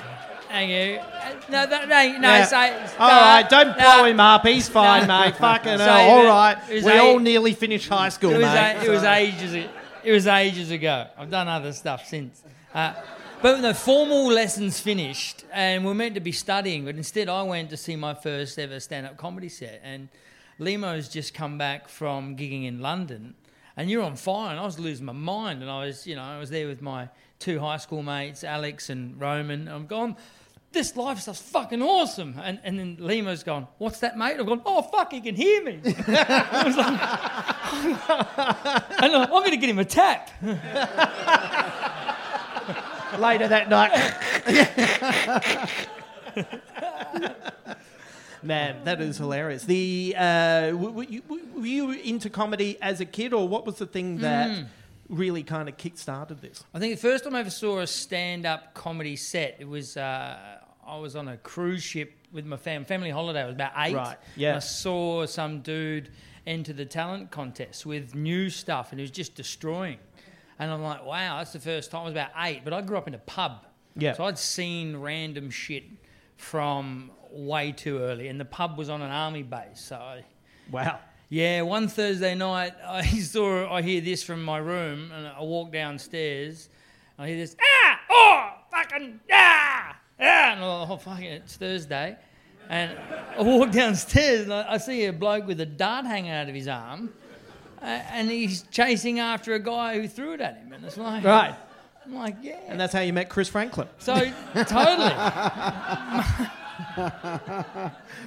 Thank 0.48 0.70
you. 0.70 0.98
Uh, 1.00 1.34
No, 1.50 1.66
that, 1.66 1.88
no, 1.88 2.18
no. 2.18 2.28
Yeah. 2.28 2.44
Say, 2.44 2.72
all 2.98 3.08
no, 3.08 3.14
right, 3.14 3.48
don't 3.48 3.68
no. 3.68 3.74
blow 3.74 4.04
him 4.04 4.20
up. 4.20 4.46
He's 4.46 4.68
fine, 4.68 5.06
No. 5.06 5.20
mate. 5.20 5.36
Fucking 5.36 5.78
So 5.78 5.84
hell. 5.84 6.10
All 6.10 6.24
right. 6.24 6.56
We 6.68 6.78
a- 6.80 6.98
all 7.02 7.18
nearly 7.18 7.52
finished 7.54 7.88
high 7.88 8.08
school, 8.08 8.30
It 8.30 8.38
was, 8.38 8.44
mate. 8.46 8.76
a, 8.80 8.84
it 8.84 8.88
was 8.88 9.04
ages. 9.04 9.54
It 10.04 10.12
was 10.12 10.26
ages 10.26 10.70
ago. 10.70 11.06
I've 11.18 11.30
done 11.30 11.48
other 11.48 11.72
stuff 11.72 12.06
since. 12.06 12.42
Uh, 12.74 12.94
but 13.42 13.60
the 13.60 13.74
formal 13.74 14.26
lessons 14.32 14.80
finished, 14.80 15.44
and 15.52 15.84
we're 15.84 15.94
meant 15.94 16.14
to 16.14 16.20
be 16.20 16.32
studying. 16.32 16.84
But 16.84 16.96
instead, 16.96 17.28
I 17.28 17.42
went 17.42 17.70
to 17.70 17.76
see 17.76 17.94
my 17.94 18.14
first 18.14 18.58
ever 18.58 18.80
stand-up 18.80 19.16
comedy 19.16 19.48
set, 19.48 19.80
and 19.84 20.08
Limo's 20.58 21.08
just 21.08 21.34
come 21.34 21.56
back 21.58 21.88
from 21.88 22.36
gigging 22.36 22.66
in 22.66 22.80
London, 22.80 23.34
and 23.76 23.88
you're 23.90 24.02
on 24.02 24.16
fire, 24.16 24.50
and 24.50 24.58
I 24.58 24.64
was 24.64 24.78
losing 24.78 25.06
my 25.06 25.12
mind, 25.12 25.62
and 25.62 25.70
I 25.70 25.84
was, 25.84 26.06
you 26.06 26.16
know, 26.16 26.22
I 26.22 26.38
was 26.38 26.50
there 26.50 26.66
with 26.66 26.82
my 26.82 27.08
two 27.38 27.60
high 27.60 27.76
school 27.76 28.02
mates, 28.02 28.42
Alex 28.42 28.90
and 28.90 29.20
Roman. 29.20 29.68
I'm 29.68 29.86
going. 29.86 30.16
This 30.70 30.94
life 30.96 31.18
stuff's 31.20 31.40
fucking 31.40 31.80
awesome. 31.82 32.34
And, 32.42 32.60
and 32.62 32.78
then 32.78 32.96
Limo's 33.00 33.42
gone, 33.42 33.66
What's 33.78 34.00
that, 34.00 34.18
mate? 34.18 34.36
I've 34.38 34.46
gone, 34.46 34.60
Oh, 34.66 34.82
fuck, 34.82 35.12
he 35.12 35.20
can 35.20 35.34
hear 35.34 35.64
me. 35.64 35.80
I 35.84 36.62
was 36.66 36.76
like, 36.76 37.00
and 39.02 39.14
I'm 39.16 39.28
going 39.30 39.50
to 39.50 39.56
get 39.56 39.70
him 39.70 39.78
a 39.78 39.84
tap. 39.84 40.30
later 43.18 43.48
that 43.48 43.68
night. 43.70 43.92
Man, 48.42 48.84
that 48.84 49.00
is 49.00 49.18
hilarious. 49.18 49.64
The 49.64 50.14
uh, 50.16 50.70
w- 50.70 50.90
w- 50.90 51.08
you- 51.10 51.22
were 51.56 51.66
you 51.66 51.90
into 51.90 52.30
comedy 52.30 52.78
as 52.80 53.00
a 53.00 53.04
kid, 53.04 53.32
or 53.32 53.48
what 53.48 53.66
was 53.66 53.76
the 53.76 53.86
thing 53.86 54.18
that 54.18 54.50
Hmm. 54.56 54.62
really 55.08 55.42
kind 55.42 55.68
of 55.68 55.76
kick-started 55.76 56.40
this? 56.40 56.62
I 56.72 56.78
think 56.78 56.94
the 56.94 57.00
first 57.00 57.24
time 57.24 57.34
I 57.34 57.40
ever 57.40 57.50
saw 57.50 57.80
a 57.80 57.86
stand-up 57.86 58.74
comedy 58.74 59.16
set, 59.16 59.56
it 59.58 59.66
was 59.66 59.96
uh, 59.96 60.57
I 60.88 60.98
was 60.98 61.14
on 61.16 61.28
a 61.28 61.36
cruise 61.36 61.82
ship 61.82 62.12
with 62.32 62.46
my 62.46 62.56
fam- 62.56 62.84
family 62.84 63.10
holiday. 63.10 63.42
I 63.42 63.46
was 63.46 63.54
about 63.54 63.72
eight. 63.76 63.94
Right, 63.94 64.16
yeah. 64.36 64.48
And 64.48 64.56
I 64.56 64.60
saw 64.60 65.26
some 65.26 65.60
dude 65.60 66.10
enter 66.46 66.72
the 66.72 66.86
talent 66.86 67.30
contest 67.30 67.84
with 67.86 68.14
new 68.14 68.48
stuff, 68.50 68.90
and 68.90 68.98
he 68.98 69.02
was 69.02 69.10
just 69.10 69.34
destroying. 69.34 69.98
And 70.58 70.70
I'm 70.70 70.82
like, 70.82 71.04
wow, 71.04 71.38
that's 71.38 71.52
the 71.52 71.60
first 71.60 71.90
time. 71.90 72.00
I 72.00 72.04
was 72.04 72.12
about 72.12 72.30
eight, 72.38 72.62
but 72.64 72.72
I 72.72 72.80
grew 72.80 72.96
up 72.96 73.06
in 73.06 73.14
a 73.14 73.18
pub. 73.18 73.66
Yeah. 73.96 74.14
So 74.14 74.24
I'd 74.24 74.38
seen 74.38 74.96
random 74.96 75.50
shit 75.50 75.84
from 76.36 77.10
way 77.30 77.72
too 77.72 77.98
early, 77.98 78.28
and 78.28 78.40
the 78.40 78.44
pub 78.44 78.78
was 78.78 78.88
on 78.88 79.02
an 79.02 79.10
army 79.10 79.42
base. 79.42 79.80
So 79.80 79.96
I, 79.96 80.24
Wow. 80.70 80.98
yeah, 81.28 81.62
one 81.62 81.88
Thursday 81.88 82.34
night, 82.34 82.74
I 82.86 83.02
saw, 83.04 83.72
I 83.72 83.82
hear 83.82 84.00
this 84.00 84.22
from 84.22 84.42
my 84.42 84.58
room, 84.58 85.10
and 85.12 85.26
I 85.26 85.42
walk 85.42 85.72
downstairs. 85.72 86.68
I 87.18 87.26
hear 87.28 87.36
this, 87.36 87.56
ah, 87.60 88.00
oh, 88.10 88.50
fucking, 88.70 89.20
ah, 89.32 89.77
ah, 90.20 90.52
and 90.52 90.60
I'm 90.64 90.80
like, 90.80 90.90
oh, 90.90 90.96
fucking, 90.96 91.24
it's 91.24 91.56
Thursday. 91.56 92.16
And 92.68 92.96
I 93.38 93.42
walk 93.42 93.70
downstairs, 93.70 94.42
and 94.42 94.52
I, 94.52 94.74
I 94.74 94.78
see 94.78 95.06
a 95.06 95.12
bloke 95.12 95.46
with 95.46 95.60
a 95.60 95.66
dart 95.66 96.04
hanging 96.04 96.30
out 96.30 96.48
of 96.48 96.54
his 96.54 96.68
arm, 96.68 97.10
uh, 97.80 97.84
and 97.86 98.30
he's 98.30 98.62
chasing 98.70 99.20
after 99.20 99.54
a 99.54 99.58
guy 99.58 99.98
who 100.00 100.06
threw 100.08 100.34
it 100.34 100.40
at 100.40 100.56
him. 100.58 100.72
And 100.72 100.84
it's 100.84 100.96
like, 100.98 101.24
Right. 101.24 101.54
I'm 102.04 102.14
like, 102.14 102.36
yeah. 102.42 102.58
And 102.68 102.78
that's 102.80 102.92
how 102.92 103.00
you 103.00 103.12
met 103.12 103.28
Chris 103.28 103.48
Franklin. 103.48 103.86
So 103.98 104.14
totally. 104.54 105.12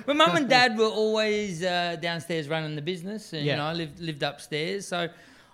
My 0.08 0.14
mum 0.14 0.36
and 0.36 0.50
dad 0.50 0.78
were 0.78 0.86
always 0.86 1.64
uh, 1.64 1.98
downstairs 2.02 2.48
running 2.48 2.76
the 2.76 2.82
business, 2.82 3.34
and 3.34 3.44
Yeah. 3.46 3.54
you 3.54 3.58
know 3.58 3.66
I 3.66 3.74
lived 3.74 4.00
lived 4.00 4.24
upstairs. 4.24 4.88
So 4.88 5.10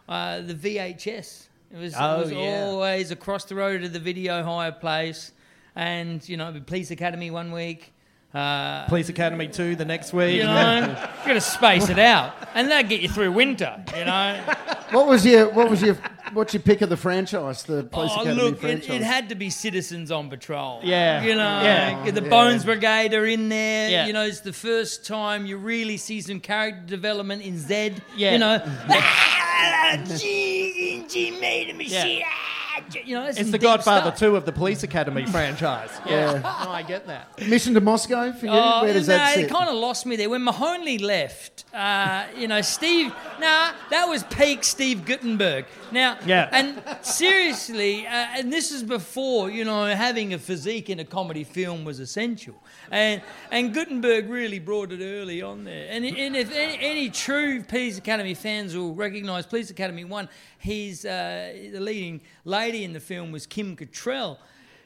uh, 0.10 0.42
the 0.42 0.54
VHS 0.54 1.48
it 1.74 1.78
was, 1.78 1.94
Oh, 1.98 2.16
it 2.16 2.24
was 2.24 2.32
yeah. 2.32 2.64
always 2.66 3.12
across 3.12 3.44
the 3.46 3.56
road 3.56 3.82
to 3.82 3.90
the 3.90 4.00
video 4.00 4.42
hire 4.44 4.72
place, 4.72 5.32
and 5.78 6.28
you 6.28 6.36
know 6.36 6.54
Police 6.66 6.92
Academy 6.92 7.32
one 7.32 7.52
week. 7.54 7.94
Uh, 8.34 8.86
Police 8.88 9.08
Academy 9.08 9.48
2 9.48 9.78
the 9.78 9.86
next 9.86 10.12
week. 10.12 10.36
you 10.36 10.44
know, 10.44 10.80
you 10.82 11.28
got 11.28 11.34
to 11.34 11.42
space 11.42 11.88
it 11.90 11.98
out, 11.98 12.34
and 12.56 12.70
that 12.70 12.90
get 12.90 13.00
you 13.02 13.08
through 13.08 13.32
winter. 13.32 13.82
You 13.96 14.04
know. 14.06 14.44
What 14.92 15.06
was 15.06 15.26
your 15.26 15.50
what 15.50 15.70
was 15.70 15.82
your 15.82 15.96
what's 16.32 16.54
your 16.54 16.62
pick 16.64 16.82
of 16.82 16.88
the 16.88 16.96
franchise? 16.96 17.64
The 17.64 17.84
Police 17.84 18.12
Oh, 18.16 18.22
Academy 18.22 18.42
look, 18.42 18.54
it, 18.56 18.60
franchise. 18.62 18.90
it 18.90 19.02
had 19.04 19.28
to 19.30 19.36
be 19.36 19.50
Citizens 19.50 20.12
on 20.12 20.30
Patrol. 20.30 20.80
Yeah. 20.82 21.24
You 21.24 21.36
know, 21.36 21.62
Yeah. 21.62 22.10
the 22.12 22.22
Yeah. 22.24 22.30
Bones 22.30 22.64
Brigade 22.64 23.14
are 23.14 23.26
in 23.26 23.50
there. 23.50 23.90
Yeah. 23.90 24.08
You 24.08 24.14
know, 24.14 24.24
it's 24.24 24.40
the 24.40 24.54
first 24.54 25.06
time 25.06 25.46
you 25.46 25.58
really 25.58 25.98
see 25.98 26.22
some 26.22 26.40
character 26.40 26.86
development 26.86 27.42
in 27.42 27.58
Zed. 27.60 28.02
Yeah. 28.16 28.32
You 28.32 28.38
know, 28.40 28.62
ah, 28.66 29.98
G, 30.18 31.04
G 31.10 31.32
made 31.42 31.70
a 31.70 31.74
machine. 31.74 32.22
ah, 32.26 32.30
G- 32.30 32.67
You 33.06 33.16
know, 33.16 33.26
It's 33.28 33.52
the 33.52 33.58
Godfather 33.58 34.08
stuff. 34.16 34.20
2 34.20 34.36
of 34.36 34.46
the 34.46 34.52
Police 34.52 34.84
Academy 34.84 35.26
franchise. 35.36 35.90
Yeah. 36.06 36.34
Yeah. 36.34 36.64
No, 36.66 36.72
I 36.72 36.84
get 36.84 37.08
that. 37.08 37.48
Mission 37.48 37.74
to 37.76 37.82
Moscow 37.82 38.32
for 38.34 38.46
you? 38.46 38.52
Oh, 38.54 38.84
Where 38.84 38.94
does 38.94 39.08
no, 39.08 39.16
that 39.16 39.36
sit? 39.36 39.46
it 39.46 39.50
kind 39.52 39.70
of 39.70 39.76
lost 39.76 40.06
me 40.06 40.16
there. 40.16 40.30
When 40.30 40.44
Mahoney 40.44 40.98
left, 40.98 41.66
uh, 41.74 42.26
you 42.36 42.48
know, 42.48 42.62
Steve, 42.62 43.14
nah, 43.40 43.72
that 43.90 44.06
was 44.08 44.24
peak 44.26 44.64
Steve 44.64 45.06
Guttenberg. 45.06 45.66
Now, 45.92 46.18
Yeah. 46.26 46.50
and 46.52 46.82
seriously, 47.06 48.06
uh, 48.08 48.10
and 48.38 48.52
this 48.52 48.72
is 48.72 48.84
before, 48.84 49.50
you 49.50 49.64
know, 49.66 49.86
having 49.88 50.34
a 50.34 50.40
physique 50.40 50.90
in 50.90 51.00
a 51.00 51.06
comedy 51.06 51.44
film 51.44 51.86
was 51.86 52.00
essential. 52.00 52.56
And 52.92 53.22
and 53.52 53.74
Guttenberg 53.74 54.30
really 54.30 54.60
brought 54.60 54.92
it 54.92 55.02
early 55.02 55.42
on 55.42 55.64
there. 55.64 55.88
And, 55.90 56.06
and 56.06 56.36
if 56.36 56.52
any, 56.54 56.78
any 56.80 57.10
true 57.10 57.64
Police 57.64 57.98
Academy 57.98 58.34
fans 58.34 58.76
will 58.76 58.94
recognise 58.96 59.46
Police 59.46 59.70
Academy 59.70 60.04
1, 60.04 60.28
he's, 60.60 61.06
uh, 61.06 61.54
the 61.72 61.80
leading 61.80 62.22
lady 62.46 62.67
in 62.76 62.94
the 62.94 63.00
film 63.00 63.32
was 63.32 63.46
Kim 63.46 63.76
Cattrall. 63.76 64.38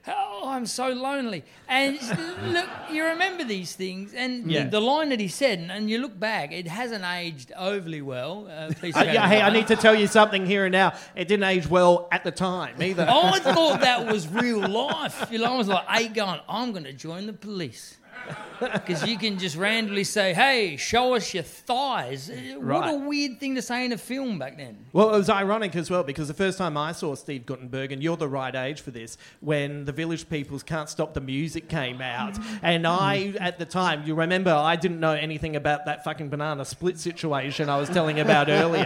Oh, 0.07 0.43
I'm 0.47 0.65
so 0.65 0.89
lonely. 0.89 1.43
And 1.67 1.99
look, 2.53 2.67
you 2.91 3.05
remember 3.05 3.43
these 3.43 3.75
things, 3.75 4.15
and 4.15 4.49
Yeah. 4.51 4.63
the, 4.63 4.71
the 4.71 4.81
line 4.81 5.09
that 5.09 5.19
he 5.19 5.27
said, 5.27 5.59
and, 5.59 5.71
and 5.71 5.89
you 5.91 5.99
look 5.99 6.19
back, 6.19 6.51
it 6.51 6.67
hasn't 6.67 7.03
aged 7.05 7.51
overly 7.55 8.01
well. 8.01 8.47
Uh, 8.49 8.71
Uh, 8.83 9.03
yeah, 9.03 9.27
hey, 9.27 9.41
I 9.41 9.51
need 9.51 9.67
to 9.67 9.75
tell 9.75 9.93
you 9.93 10.07
something 10.07 10.45
here 10.47 10.65
and 10.65 10.71
now. 10.71 10.93
It 11.15 11.27
didn't 11.27 11.43
age 11.43 11.67
well 11.67 12.07
at 12.11 12.23
the 12.23 12.31
time 12.31 12.81
either. 12.81 13.05
I 13.07 13.39
thought 13.43 13.81
that 13.81 14.07
was 14.11 14.27
real 14.27 14.67
life. 14.67 15.27
You 15.31 15.37
know, 15.37 15.53
I 15.53 15.57
was 15.57 15.67
like 15.67 15.85
eight 15.91 16.13
going, 16.15 16.39
I'm 16.49 16.71
going 16.71 16.85
to 16.85 16.93
join 16.93 17.27
the 17.27 17.33
police. 17.33 17.97
Because 18.61 19.03
you 19.07 19.17
can 19.17 19.39
just 19.39 19.55
randomly 19.57 20.03
say, 20.03 20.35
hey, 20.35 20.77
show 20.77 21.15
us 21.15 21.33
your 21.33 21.41
thighs. 21.41 22.29
Uh, 22.29 22.59
What 22.59 22.81
Right. 22.81 22.93
a 22.93 22.95
weird 22.95 23.39
thing 23.39 23.55
to 23.55 23.61
say 23.63 23.85
in 23.85 23.91
a 23.91 23.97
film 23.97 24.37
back 24.37 24.55
then. 24.55 24.77
Well, 24.93 25.15
it 25.15 25.17
was 25.17 25.31
ironic 25.31 25.75
as 25.75 25.89
well 25.89 26.03
because 26.03 26.27
the 26.27 26.35
first 26.35 26.59
time 26.59 26.77
I 26.77 26.91
saw 26.91 27.15
Steve 27.15 27.47
Guttenberg, 27.47 27.91
and 27.91 28.03
you're 28.03 28.17
the 28.17 28.27
right 28.27 28.53
age 28.55 28.81
for 28.81 28.91
this, 28.91 29.17
when 29.39 29.85
the 29.85 29.91
Village 29.91 30.29
People's 30.29 30.61
Can't 30.61 30.87
Stop 30.87 31.15
the 31.15 31.21
Music 31.21 31.69
came 31.69 32.01
out. 32.03 32.37
And 32.61 32.85
I, 32.85 33.33
at 33.39 33.57
the 33.57 33.65
time, 33.65 34.03
you 34.05 34.13
remember, 34.13 34.51
I 34.53 34.75
didn't 34.75 34.99
know 34.99 35.13
anything 35.13 35.55
about 35.55 35.85
that 35.85 36.03
fucking 36.03 36.29
banana 36.29 36.63
split 36.63 36.99
situation 36.99 37.67
I 37.67 37.77
was 37.77 37.89
telling 37.89 38.17
you 38.17 38.23
about 38.23 38.47
earlier. 38.61 38.85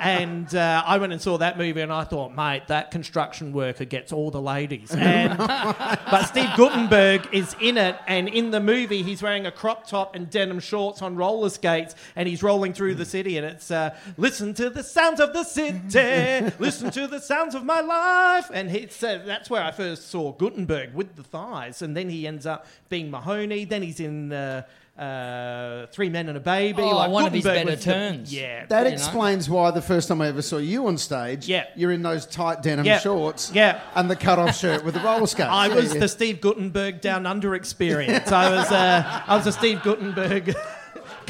And 0.00 0.54
uh, 0.54 0.82
I 0.86 0.96
went 0.96 1.12
and 1.12 1.20
saw 1.20 1.36
that 1.36 1.58
movie, 1.58 1.82
and 1.82 1.92
I 1.92 2.04
thought, 2.04 2.34
mate, 2.34 2.62
that 2.68 2.90
construction 2.90 3.52
worker 3.52 3.84
gets 3.84 4.12
all 4.14 4.30
the 4.30 4.40
ladies. 4.40 4.90
And, 4.92 5.36
but 5.36 6.22
Steve 6.24 6.48
Guttenberg 6.56 7.28
is 7.32 7.54
in 7.60 7.76
it, 7.76 7.96
and 8.06 8.26
in 8.28 8.50
the 8.50 8.60
movie, 8.60 8.79
he's 8.86 9.22
wearing 9.22 9.46
a 9.46 9.50
crop 9.50 9.86
top 9.86 10.14
and 10.14 10.30
denim 10.30 10.60
shorts 10.60 11.02
on 11.02 11.16
roller 11.16 11.50
skates, 11.50 11.94
and 12.16 12.28
he's 12.28 12.42
rolling 12.42 12.72
through 12.72 12.94
the 12.94 13.04
city, 13.04 13.36
and 13.36 13.46
it's 13.46 13.70
uh, 13.70 13.96
listen 14.16 14.54
to 14.54 14.70
the 14.70 14.82
sounds 14.82 15.20
of 15.20 15.32
the 15.32 15.44
city, 15.44 16.52
listen 16.58 16.90
to 16.90 17.06
the 17.06 17.20
sounds 17.20 17.54
of 17.54 17.64
my 17.64 17.80
life, 17.80 18.50
and 18.52 18.70
it's 18.70 19.02
uh, 19.02 19.20
that's 19.24 19.50
where 19.50 19.62
I 19.62 19.70
first 19.70 20.08
saw 20.08 20.32
Guttenberg 20.32 20.94
with 20.94 21.16
the 21.16 21.22
thighs, 21.22 21.82
and 21.82 21.96
then 21.96 22.10
he 22.10 22.26
ends 22.26 22.46
up 22.46 22.66
being 22.88 23.10
Mahoney. 23.10 23.64
Then 23.64 23.82
he's 23.82 24.00
in. 24.00 24.32
Uh, 24.32 24.62
uh, 25.00 25.86
Three 25.92 26.08
Men 26.10 26.28
and 26.28 26.36
a 26.36 26.40
Baby. 26.40 26.82
Oh, 26.82 27.08
one 27.08 27.26
of 27.26 27.32
his 27.32 27.42
Guttenberg 27.44 27.66
better 27.66 27.76
was 27.76 27.84
the- 27.84 27.92
turns. 27.92 28.34
yeah, 28.34 28.66
That 28.66 28.80
you 28.84 28.88
know? 28.90 28.92
explains 28.94 29.48
why 29.48 29.70
the 29.70 29.80
first 29.82 30.08
time 30.08 30.20
I 30.20 30.28
ever 30.28 30.42
saw 30.42 30.58
you 30.58 30.86
on 30.88 30.98
stage, 30.98 31.48
Yeah. 31.48 31.64
you're 31.74 31.92
in 31.92 32.02
those 32.02 32.26
tight 32.26 32.62
denim 32.62 32.84
Yeah. 32.84 32.98
shorts, 32.98 33.50
Yeah. 33.54 33.80
and 33.94 34.10
the 34.10 34.16
cut-off 34.16 34.56
shirt 34.56 34.84
with 34.84 34.94
the 34.94 35.00
roller 35.00 35.26
skates. 35.26 35.48
I 35.50 35.68
Yeah, 35.68 35.74
was 35.74 35.94
yeah. 35.94 36.00
the 36.00 36.08
Steve 36.08 36.40
Guttenberg 36.40 37.00
Down 37.00 37.24
Under 37.26 37.54
experience. 37.54 38.30
I 38.30 38.50
was 38.50 38.70
uh, 38.70 39.22
I 39.26 39.36
was 39.36 39.46
a 39.46 39.52
Steve 39.52 39.82
Guttenberg 39.82 40.54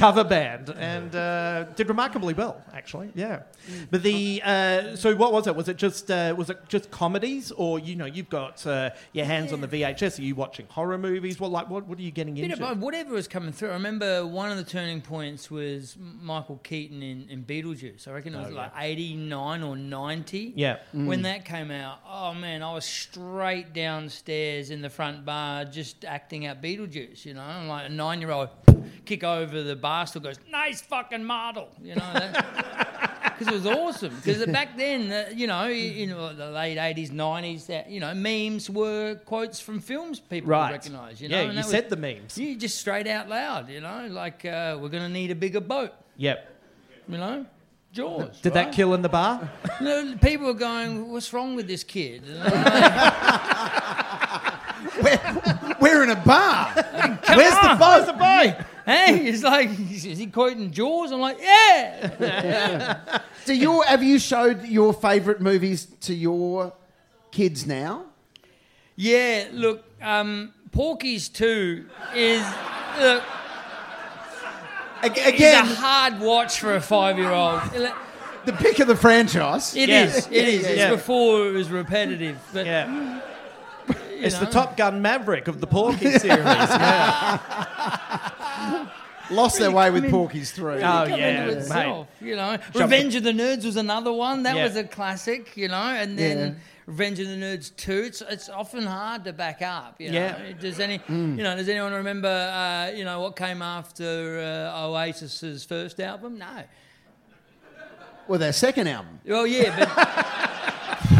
cover 0.00 0.24
band 0.24 0.70
and 0.70 1.14
uh, 1.14 1.64
did 1.76 1.88
remarkably 1.88 2.32
well, 2.32 2.62
actually. 2.72 3.10
Yeah, 3.14 3.42
but 3.90 4.02
the 4.02 4.40
uh, 4.42 4.96
so 4.96 5.14
what 5.14 5.32
was 5.32 5.46
it? 5.46 5.54
Was 5.54 5.68
it 5.68 5.76
just 5.76 6.10
uh, 6.10 6.34
was 6.36 6.48
it 6.48 6.58
just 6.68 6.90
comedies, 6.90 7.52
or 7.52 7.78
you 7.78 7.96
know 7.96 8.06
you've 8.06 8.30
got 8.30 8.66
uh, 8.66 8.90
your 9.12 9.26
hands 9.26 9.52
on 9.52 9.60
the 9.60 9.68
VHS? 9.68 10.18
Are 10.18 10.22
you 10.22 10.34
watching 10.34 10.66
horror 10.70 10.96
movies? 10.96 11.38
What 11.38 11.50
like 11.50 11.68
what 11.68 11.86
what 11.86 11.98
are 11.98 12.02
you 12.02 12.10
getting 12.10 12.34
Bit 12.34 12.50
into? 12.50 12.66
of 12.66 12.80
whatever 12.80 13.12
was 13.12 13.28
coming 13.28 13.52
through. 13.52 13.70
I 13.70 13.74
remember 13.74 14.26
one 14.26 14.50
of 14.50 14.56
the 14.56 14.64
turning 14.64 15.02
points 15.02 15.50
was 15.50 15.96
Michael 15.98 16.60
Keaton 16.62 17.02
in, 17.02 17.28
in 17.28 17.44
Beetlejuice. 17.44 18.08
I 18.08 18.12
reckon 18.12 18.34
it 18.34 18.42
was 18.42 18.52
like 18.52 18.72
89 18.78 19.62
or 19.62 19.76
90. 19.76 20.54
Yeah. 20.56 20.78
When 20.92 21.22
that 21.22 21.44
came 21.44 21.70
out, 21.70 21.98
oh 22.08 22.32
man, 22.32 22.62
I 22.62 22.72
was 22.72 22.84
straight 22.86 23.74
downstairs 23.74 24.70
in 24.70 24.80
the 24.80 24.90
front 24.90 25.24
bar 25.24 25.64
just 25.66 26.04
acting 26.04 26.46
out 26.46 26.62
Beetlejuice, 26.62 27.24
you 27.26 27.34
know. 27.34 27.42
I'm 27.42 27.68
like 27.68 27.86
a 27.86 27.92
nine 27.92 28.20
year 28.20 28.30
old 28.30 28.48
kick 29.04 29.22
over 29.24 29.62
the 29.62 29.76
bar 29.76 30.06
stool 30.06 30.22
goes, 30.22 30.36
nice 30.50 30.80
fucking 30.82 31.24
model, 31.24 31.68
you 31.82 31.94
know. 31.94 32.30
because 33.38 33.48
it 33.52 33.52
was 33.52 33.66
awesome. 33.66 34.14
Because 34.16 34.44
back 34.46 34.76
then, 34.76 35.10
uh, 35.12 35.30
you 35.34 35.46
know, 35.46 35.66
you 35.66 36.06
know, 36.06 36.32
the 36.34 36.50
late 36.50 36.78
eighties, 36.78 37.10
nineties, 37.10 37.66
that 37.66 37.90
you 37.90 38.00
know, 38.00 38.14
memes 38.14 38.68
were 38.70 39.14
quotes 39.26 39.60
from 39.60 39.80
films 39.80 40.20
people 40.20 40.50
Right. 40.50 40.72
recognise. 40.72 41.20
You 41.20 41.28
know, 41.28 41.36
Yeah, 41.36 41.42
and 41.42 41.52
you 41.52 41.56
that 41.56 41.64
was- 41.64 41.70
said 41.70 41.88
the 41.90 41.96
memes. 41.96 42.36
You 42.38 42.56
just 42.56 42.78
straight 42.78 43.06
out 43.06 43.28
loud, 43.28 43.68
you 43.68 43.80
know, 43.80 44.06
like 44.10 44.44
uh, 44.44 44.78
we're 44.80 44.88
going 44.88 45.02
to 45.04 45.08
need 45.08 45.30
a 45.30 45.34
bigger 45.34 45.60
boat. 45.60 45.92
Yep. 46.16 46.46
You 47.08 47.18
know, 47.18 47.46
Jaws. 47.92 48.40
Did 48.40 48.54
right? 48.54 48.66
that 48.66 48.72
kill 48.74 48.94
in 48.94 49.02
the 49.02 49.08
bar? 49.08 49.50
No, 49.80 50.14
people 50.20 50.46
were 50.46 50.52
going, 50.52 51.10
"What's 51.10 51.32
wrong 51.32 51.56
with 51.56 51.66
this 51.66 51.82
kid?" 51.82 52.22
And 52.28 52.42
I'm 52.42 52.50
We're 55.80 56.02
in 56.04 56.10
a 56.10 56.16
bar. 56.16 56.72
Come 56.74 57.36
Where's 57.38 57.54
the 57.54 57.70
on, 57.70 57.78
boat? 57.78 57.88
Where's 57.94 58.06
the 58.06 58.12
boat? 58.12 58.66
Hey, 58.86 59.18
he's 59.24 59.42
like, 59.42 59.70
is 59.70 60.02
he 60.04 60.26
quoting 60.26 60.70
Jaws? 60.70 61.12
I'm 61.12 61.20
like, 61.20 61.38
yeah. 61.40 63.20
Do 63.46 63.54
you 63.54 63.80
have 63.82 64.02
you 64.02 64.18
showed 64.18 64.64
your 64.66 64.92
favourite 64.92 65.40
movies 65.40 65.86
to 66.02 66.14
your 66.14 66.72
kids 67.30 67.66
now? 67.66 68.04
Yeah, 68.96 69.46
look, 69.52 69.84
um, 70.02 70.52
Porky's 70.72 71.28
2 71.28 71.86
is 72.14 72.42
look, 73.00 73.22
Ag- 75.02 75.40
is 75.40 75.42
a 75.42 75.64
hard 75.74 76.20
watch 76.20 76.60
for 76.60 76.74
a 76.74 76.80
five 76.80 77.18
year 77.18 77.30
old. 77.30 77.60
The 78.46 78.54
pick 78.54 78.78
of 78.78 78.88
the 78.88 78.96
franchise. 78.96 79.76
is, 79.76 79.86
Yeah. 79.86 80.04
it 80.06 80.48
is. 80.48 80.66
It's 80.66 80.78
yeah. 80.78 80.90
before 80.90 81.46
it 81.46 81.52
was 81.52 81.68
repetitive. 81.70 82.38
But 82.54 82.64
Yeah. 82.64 83.20
you 83.86 83.94
It's 84.12 84.38
the. 84.38 84.46
Top 84.46 84.78
Gun 84.78 85.02
Maverick 85.02 85.46
of 85.46 85.60
the 85.60 85.66
Porky 85.66 86.10
series. 86.18 86.38
Yeah. 88.60 88.86
Lost 89.30 89.58
their 89.60 89.70
way 89.70 89.90
with 89.90 90.02
I 90.02 90.06
mean- 90.06 90.10
Porky's 90.10 90.50
three. 90.50 90.78
Oh, 90.78 90.80
come 90.80 91.10
yeah, 91.10 91.42
into 91.42 91.46
mate. 91.54 91.58
itself, 91.58 92.08
you 92.20 92.34
know. 92.34 92.58
Revenge 92.74 93.14
of 93.14 93.22
the 93.22 93.30
Nerds 93.32 93.64
was 93.64 93.76
another 93.76 94.12
one. 94.12 94.42
That 94.42 94.56
Yeah. 94.56 94.64
was 94.64 94.74
a 94.74 94.82
classic, 94.82 95.56
you 95.56 95.68
know. 95.68 95.76
And 95.76 96.18
then 96.18 96.38
Yeah. 96.38 96.52
Revenge 96.86 97.20
of 97.20 97.28
the 97.28 97.36
Nerds 97.36 97.70
two. 97.76 98.02
It's 98.06 98.22
it's 98.22 98.48
often 98.48 98.84
hard 98.86 99.22
to 99.26 99.32
back 99.32 99.62
up. 99.62 100.00
You 100.00 100.10
know? 100.10 100.18
Yeah. 100.18 100.52
Does 100.58 100.80
any 100.80 100.98
Mm. 100.98 101.36
you 101.36 101.44
know 101.44 101.54
Does 101.54 101.68
anyone 101.68 101.92
remember 101.92 102.26
uh, 102.28 102.90
you 102.90 103.04
know 103.04 103.20
what 103.20 103.36
came 103.36 103.62
after 103.62 104.40
uh, 104.40 104.76
Oasis's 104.76 105.62
first 105.64 106.00
album? 106.00 106.36
No. 106.38 106.64
Well, 108.26 108.40
their 108.40 108.52
second 108.52 108.88
album. 108.88 109.20
Well, 109.24 109.46
yeah, 109.46 109.76
but. 109.78 111.16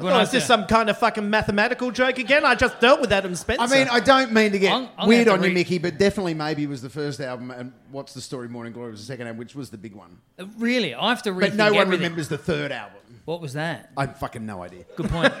Well, 0.00 0.20
is 0.20 0.30
this 0.30 0.46
some 0.46 0.66
kind 0.66 0.88
of 0.90 0.98
fucking 0.98 1.28
mathematical 1.28 1.90
joke 1.90 2.18
again? 2.18 2.44
I 2.44 2.54
just 2.54 2.80
dealt 2.80 3.00
with 3.00 3.12
Adam 3.12 3.34
Spencer. 3.34 3.62
I 3.62 3.66
mean, 3.66 3.88
I 3.90 4.00
don't 4.00 4.32
mean 4.32 4.52
to 4.52 4.58
get 4.58 4.72
I'm- 4.72 4.82
I'm 4.96 4.96
gonna 4.96 5.08
weird 5.08 5.28
on 5.28 5.40
to 5.40 5.48
you, 5.48 5.54
Mickey, 5.54 5.78
but 5.78 5.98
definitely 5.98 6.34
maybe 6.34 6.66
was 6.66 6.82
the 6.82 6.90
first 6.90 7.20
album, 7.20 7.50
and 7.50 7.72
What's 7.90 8.14
the 8.14 8.20
Story? 8.20 8.48
Morning 8.48 8.72
Glory 8.72 8.90
was 8.90 9.00
the 9.00 9.06
second 9.06 9.26
album, 9.26 9.38
which 9.38 9.54
was 9.54 9.70
the 9.70 9.78
big 9.78 9.94
one. 9.94 10.18
Uh, 10.38 10.46
really, 10.58 10.94
I 10.94 11.08
have 11.10 11.22
to 11.22 11.32
read. 11.32 11.50
But 11.50 11.56
no 11.56 11.72
one 11.74 11.88
remembers 11.88 12.28
the 12.28 12.38
third 12.38 12.72
album. 12.72 12.98
What 13.24 13.40
was 13.40 13.54
that? 13.54 13.90
I 13.96 14.02
have 14.06 14.18
fucking 14.18 14.44
no 14.44 14.62
idea. 14.62 14.84
Good 14.96 15.08
point. 15.08 15.32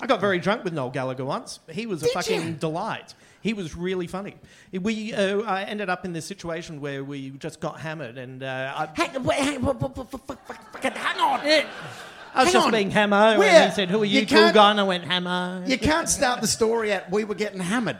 I 0.00 0.06
got 0.06 0.20
very 0.20 0.38
drunk 0.38 0.64
with 0.64 0.72
Noel 0.72 0.90
Gallagher 0.90 1.24
once. 1.24 1.60
He 1.70 1.86
was 1.86 2.02
a 2.02 2.06
Did 2.06 2.12
fucking 2.14 2.42
you? 2.46 2.52
delight. 2.54 3.14
He 3.40 3.52
was 3.52 3.76
really 3.76 4.06
funny. 4.06 4.34
We 4.72 5.12
uh, 5.14 5.40
I 5.42 5.62
ended 5.64 5.88
up 5.88 6.04
in 6.04 6.12
this 6.12 6.26
situation 6.26 6.80
where 6.80 7.04
we 7.04 7.30
just 7.30 7.60
got 7.60 7.80
hammered, 7.80 8.18
and 8.18 8.42
uh, 8.42 8.72
I, 8.76 8.88
Hang, 8.94 9.22
wait, 9.24 9.38
hang, 9.38 9.62
wait, 9.62 9.80
wait, 9.80 9.96
wait, 9.96 10.06
wait, 10.28 10.38
fucking 10.72 10.90
hang 10.92 11.20
on. 11.20 11.46
Yeah. 11.46 11.66
I 12.34 12.40
was 12.44 12.46
hang 12.48 12.52
just 12.52 12.66
on. 12.66 12.72
being 12.72 12.90
hammer, 12.90 13.38
Where? 13.38 13.48
and 13.48 13.70
he 13.70 13.74
said, 13.74 13.90
"Who 13.90 14.02
are 14.02 14.04
you, 14.04 14.20
You 14.20 14.26
cool 14.26 14.52
guy?" 14.52 14.70
And 14.72 14.80
I 14.80 14.82
went, 14.82 15.04
"Hammer." 15.04 15.62
You 15.66 15.78
can't 15.78 16.08
start 16.08 16.40
the 16.40 16.46
story 16.46 16.92
at 16.92 17.10
we 17.10 17.24
were 17.24 17.34
getting 17.34 17.60
hammered. 17.60 17.98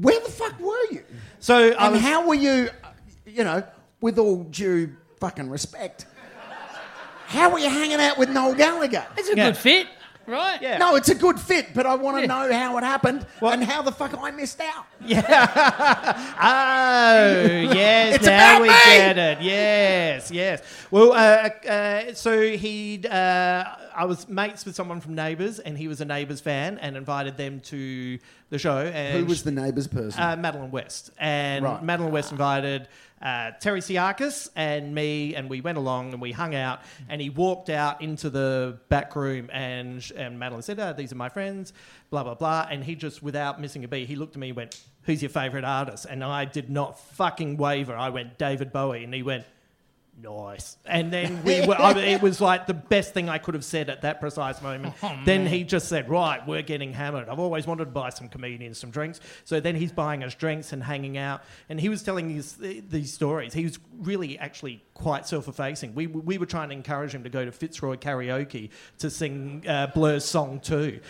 Where 0.00 0.20
the 0.20 0.30
fuck 0.30 0.58
were 0.60 0.76
you? 0.90 1.02
So 1.40 1.70
And 1.72 1.92
was, 1.94 2.02
how 2.02 2.26
were 2.26 2.34
you, 2.34 2.68
you 3.26 3.42
know, 3.44 3.62
with 4.00 4.18
all 4.18 4.44
due 4.44 4.94
fucking 5.18 5.48
respect, 5.48 6.04
how 7.26 7.50
were 7.50 7.58
you 7.58 7.70
hanging 7.70 8.00
out 8.00 8.18
with 8.18 8.28
Noel 8.28 8.54
Gallagher? 8.54 9.06
It's 9.16 9.28
a 9.30 9.36
Yeah. 9.36 9.46
good 9.46 9.56
fit, 9.56 9.86
right? 10.28 10.60
Yeah. 10.62 10.78
No, 10.78 10.94
it's 10.96 11.08
a 11.08 11.14
good 11.14 11.40
fit, 11.40 11.74
but 11.74 11.86
I 11.86 11.94
want 11.94 12.16
to 12.18 12.20
Yeah. 12.22 12.26
know 12.26 12.52
how 12.52 12.76
it 12.78 12.84
happened 12.84 13.26
and 13.42 13.64
how 13.64 13.82
the 13.82 13.92
fuck 13.92 14.12
I 14.20 14.30
missed 14.30 14.60
out. 14.60 14.86
Yeah, 15.04 15.22
oh, 16.40 17.72
yes. 17.74 18.16
It's 18.16 18.26
now 18.26 18.50
about 18.56 18.62
we 18.62 18.68
me! 18.68 18.74
get 18.74 19.18
it. 19.18 19.40
Yes, 19.42 20.30
yes. 20.30 20.62
Well, 20.90 21.12
uh, 21.12 21.48
uh, 21.68 22.14
so 22.14 22.42
he, 22.42 23.02
uh, 23.08 23.64
I 23.94 24.04
was 24.04 24.28
mates 24.28 24.64
with 24.64 24.74
someone 24.74 25.00
from 25.00 25.14
Neighbours, 25.14 25.58
and 25.58 25.76
he 25.76 25.88
was 25.88 26.00
a 26.00 26.04
Neighbours 26.04 26.40
fan, 26.40 26.78
and 26.78 26.96
invited 26.96 27.36
them 27.36 27.60
to 27.60 28.18
the 28.50 28.58
show. 28.58 28.78
And 28.78 29.20
Who 29.20 29.26
was 29.26 29.42
the 29.42 29.50
neighbours 29.50 29.86
person? 29.88 30.22
uh, 30.22 30.36
Madeleine 30.36 30.70
West, 30.70 31.10
and 31.18 31.64
Right. 31.64 31.82
Madeleine 31.82 32.12
West 32.12 32.32
invited 32.32 32.88
uh, 33.20 33.52
Terry 33.60 33.80
Siakis 33.80 34.48
and 34.54 34.94
me, 34.94 35.34
and 35.34 35.48
we 35.50 35.60
went 35.60 35.78
along 35.78 36.12
and 36.12 36.22
we 36.22 36.32
hung 36.32 36.54
out. 36.54 36.80
And 37.08 37.20
he 37.20 37.30
walked 37.30 37.70
out 37.70 38.00
into 38.02 38.30
the 38.30 38.78
back 38.88 39.16
room, 39.16 39.50
and 39.52 40.04
and 40.16 40.38
Madeleine 40.38 40.62
said, 40.62 40.78
oh, 40.78 40.92
"These 40.92 41.12
are 41.12 41.16
my 41.16 41.28
friends," 41.28 41.72
blah 42.10 42.24
blah 42.24 42.34
blah. 42.34 42.66
And 42.70 42.84
he 42.84 42.94
just, 42.94 43.22
without 43.22 43.60
missing 43.60 43.84
a 43.84 43.88
beat, 43.88 44.08
he 44.08 44.16
looked 44.16 44.36
at 44.36 44.40
me 44.40 44.48
and 44.48 44.56
went, 44.56 44.80
"Who's 45.02 45.22
your 45.22 45.30
favourite 45.30 45.64
artist?" 45.64 46.06
And 46.08 46.22
I 46.22 46.44
did 46.44 46.70
not 46.70 46.98
fucking 47.00 47.56
waver. 47.56 47.96
I 47.96 48.10
went, 48.10 48.38
"David 48.38 48.72
Bowie," 48.72 49.04
and 49.04 49.14
he 49.14 49.22
went. 49.22 49.44
Nice. 50.20 50.76
And 50.84 51.12
then 51.12 51.44
we 51.44 51.60
were, 51.66 51.80
I, 51.80 51.92
it 51.98 52.22
was 52.22 52.40
like 52.40 52.66
the 52.66 52.74
best 52.74 53.14
thing 53.14 53.28
I 53.28 53.38
could 53.38 53.54
have 53.54 53.64
said 53.64 53.88
at 53.88 54.02
that 54.02 54.20
precise 54.20 54.60
moment. 54.60 54.94
then 55.24 55.46
he 55.46 55.64
just 55.64 55.88
said, 55.88 56.08
Right, 56.08 56.44
we're 56.46 56.62
getting 56.62 56.92
hammered. 56.92 57.28
I've 57.28 57.38
always 57.38 57.66
wanted 57.66 57.86
to 57.86 57.90
buy 57.90 58.10
some 58.10 58.28
comedians 58.28 58.78
some 58.78 58.90
drinks. 58.90 59.20
So 59.44 59.60
then 59.60 59.76
he's 59.76 59.92
buying 59.92 60.24
us 60.24 60.34
drinks 60.34 60.72
and 60.72 60.82
hanging 60.82 61.18
out. 61.18 61.42
And 61.68 61.80
he 61.80 61.88
was 61.88 62.02
telling 62.02 62.36
us 62.38 62.54
these 62.58 63.12
stories. 63.12 63.52
He 63.52 63.64
was 63.64 63.78
really 63.98 64.38
actually 64.38 64.82
quite 64.94 65.26
self 65.26 65.48
effacing. 65.48 65.94
We, 65.94 66.06
we 66.06 66.38
were 66.38 66.46
trying 66.46 66.70
to 66.70 66.74
encourage 66.74 67.14
him 67.14 67.22
to 67.24 67.30
go 67.30 67.44
to 67.44 67.52
Fitzroy 67.52 67.96
karaoke 67.96 68.70
to 68.98 69.10
sing 69.10 69.64
uh, 69.68 69.88
Blur's 69.88 70.24
song 70.24 70.60
too. 70.60 71.00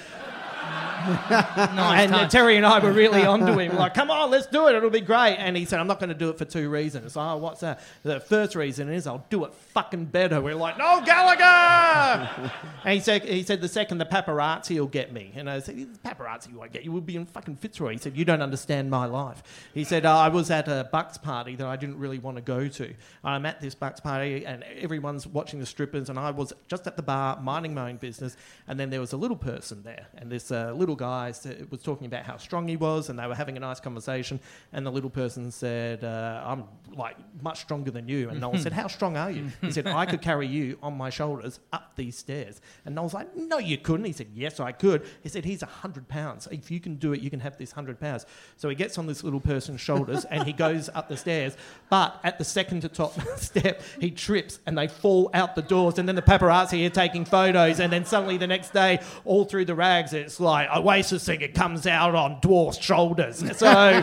And 0.69 2.15
uh. 2.15 2.29
Terry 2.29 2.57
and 2.57 2.67
I 2.67 2.79
were 2.79 2.93
really 2.93 3.23
onto 3.27 3.59
him, 3.59 3.77
like, 3.77 3.95
come 3.95 4.11
on, 4.11 4.31
let's 4.31 4.47
do 4.47 4.69
it, 4.69 4.75
it'll 4.75 4.91
be 4.91 5.01
great. 5.01 5.37
And 5.37 5.57
he 5.57 5.65
said, 5.65 5.81
I'm 5.81 5.87
not 5.87 6.01
going 6.01 6.11
to 6.11 6.15
do 6.15 6.29
it 6.31 6.39
for 6.39 6.45
two 6.45 6.69
reasons. 6.69 7.17
Oh, 7.17 7.37
what's 7.37 7.61
that? 7.61 7.81
The 8.03 8.21
first 8.21 8.55
reason 8.55 8.89
is 8.89 9.07
I'll 9.07 9.25
do 9.31 9.45
it 9.45 9.55
fucking 9.55 10.07
better. 10.07 10.41
We're 10.41 10.55
like, 10.55 10.79
no, 10.79 11.03
Gallagher! 11.05 12.53
and 12.85 12.95
he 12.95 13.01
said, 13.01 13.25
he 13.25 13.43
said, 13.43 13.61
the 13.61 13.69
second, 13.69 13.99
the 13.99 14.07
paparazzi 14.07 14.79
will 14.79 14.87
get 14.87 15.13
me. 15.13 15.33
And 15.35 15.49
I 15.49 15.61
said, 15.61 15.77
the 15.77 16.09
paparazzi 16.09 16.53
won't 16.53 16.73
get 16.73 16.85
you. 16.85 16.93
We'll 16.93 17.01
be 17.01 17.17
in 17.17 17.27
fucking 17.27 17.57
Fitzroy. 17.57 17.93
He 17.93 17.99
said, 17.99 18.17
you 18.17 18.25
don't 18.25 18.43
understand 18.43 18.91
my 18.91 19.07
life. 19.07 19.43
He 19.73 19.85
said, 19.85 20.05
"Oh, 20.05 20.11
I 20.11 20.29
was 20.29 20.51
at 20.51 20.69
a 20.69 20.89
Bucks 20.91 21.19
party 21.19 21.57
that 21.57 21.67
I 21.67 21.77
didn't 21.77 21.99
really 21.99 22.19
want 22.19 22.37
to 22.37 22.43
go 22.43 22.69
to. 22.69 22.95
I'm 23.25 23.47
at 23.47 23.61
this 23.61 23.75
Bucks 23.75 24.01
party 24.01 24.45
and 24.45 24.65
everyone's 24.65 25.27
watching 25.27 25.61
the 25.61 25.67
strippers 25.67 26.11
and 26.11 26.19
I 26.19 26.31
was 26.31 26.53
just 26.67 26.87
at 26.87 26.97
the 26.97 27.03
bar 27.03 27.41
minding 27.41 27.75
my 27.75 27.91
own 27.91 27.97
business. 27.97 28.37
And 28.67 28.79
then 28.79 28.91
there 28.91 29.01
was 29.01 29.13
a 29.13 29.17
little 29.17 29.37
person 29.37 29.83
there 29.83 30.07
and 30.17 30.31
this 30.31 30.51
uh, 30.51 30.58
little 30.77 30.97
guy 30.97 31.33
was 31.71 31.83
talking 31.83 32.07
about 32.07 32.25
how 32.25 32.37
strong 32.37 32.69
he 32.69 32.77
was 32.77 33.09
and 33.09 33.19
they 33.19 33.27
were 33.27 33.35
having 33.35 33.57
a 33.57 33.61
nice 33.61 33.81
conversation. 33.81 34.41
And 34.73 34.87
the 34.87 34.93
little 34.93 35.11
person 35.11 35.51
said, 35.51 36.05
uh, 36.05 36.43
I'm 36.45 36.65
like 36.95 37.17
much 37.43 37.61
stronger 37.61 37.91
than 37.91 38.09
you. 38.09 38.29
And 38.29 38.41
Noel 38.41 38.59
said, 38.59 38.73
how 38.73 38.89
strong 38.89 39.17
are 39.17 39.31
you? 39.31 39.51
He 39.61 39.73
said, 39.73 39.87
I 39.87 40.07
could 40.07 40.23
carry 40.23 40.47
you 40.47 40.79
on 40.83 40.97
my 40.97 41.11
shoulders 41.11 41.61
up 41.73 41.93
these 41.97 42.17
stairs. 42.17 42.61
And 42.85 42.95
Noel's 42.95 43.15
like, 43.15 43.37
no, 43.37 43.59
you 43.59 43.79
couldn't. 43.79 44.07
He 44.07 44.13
said, 44.13 44.29
yes, 44.35 44.61
I 44.61 44.73
could. 44.73 45.07
He 45.23 45.29
said, 45.29 45.45
he's 45.45 45.63
100 45.63 46.09
pounds. 46.09 46.49
If 46.51 46.71
you 46.71 46.81
can 46.81 46.97
do 46.97 47.13
it, 47.13 47.21
you 47.21 47.31
can 47.31 47.41
have 47.41 47.57
this 47.59 47.73
100 47.75 48.01
pounds. 48.01 48.27
So 48.57 48.69
he 48.69 48.75
gets 48.75 48.99
on 48.99 49.07
this 49.07 49.23
little 49.25 49.41
person's 49.41 49.81
shoulders 49.81 50.25
and 50.25 50.45
he 50.45 50.53
goes 50.53 50.89
up 50.95 51.09
the 51.09 51.17
stairs. 51.17 51.57
But 51.91 52.19
at 52.25 52.39
the 52.39 52.45
second 52.45 52.81
to 52.83 52.89
top 52.89 53.15
step, 53.37 53.83
he 54.01 54.11
trips 54.11 54.61
and 54.67 54.77
they 54.77 54.89
fall 54.89 55.31
out 55.35 55.55
the 55.55 55.63
doors. 55.63 55.99
And 55.99 56.09
then 56.09 56.17
the 56.17 56.23
paparazzi 56.23 56.87
are 56.87 56.91
taking 56.91 57.25
photos. 57.25 57.81
And 57.81 57.93
then 57.93 58.05
suddenly 58.05 58.37
the 58.37 58.47
next 58.47 58.73
day, 58.73 59.01
all 59.25 59.45
through 59.45 59.67
the 59.67 59.75
rags, 59.75 60.13
it's 60.13 60.41
like 60.41 60.48
Oasis 60.49 61.23
singer 61.23 61.49
comes 61.49 61.87
out 61.87 62.15
on 62.15 62.41
dwarf's 62.41 62.79
shoulders. 62.83 63.43
So 63.59 64.03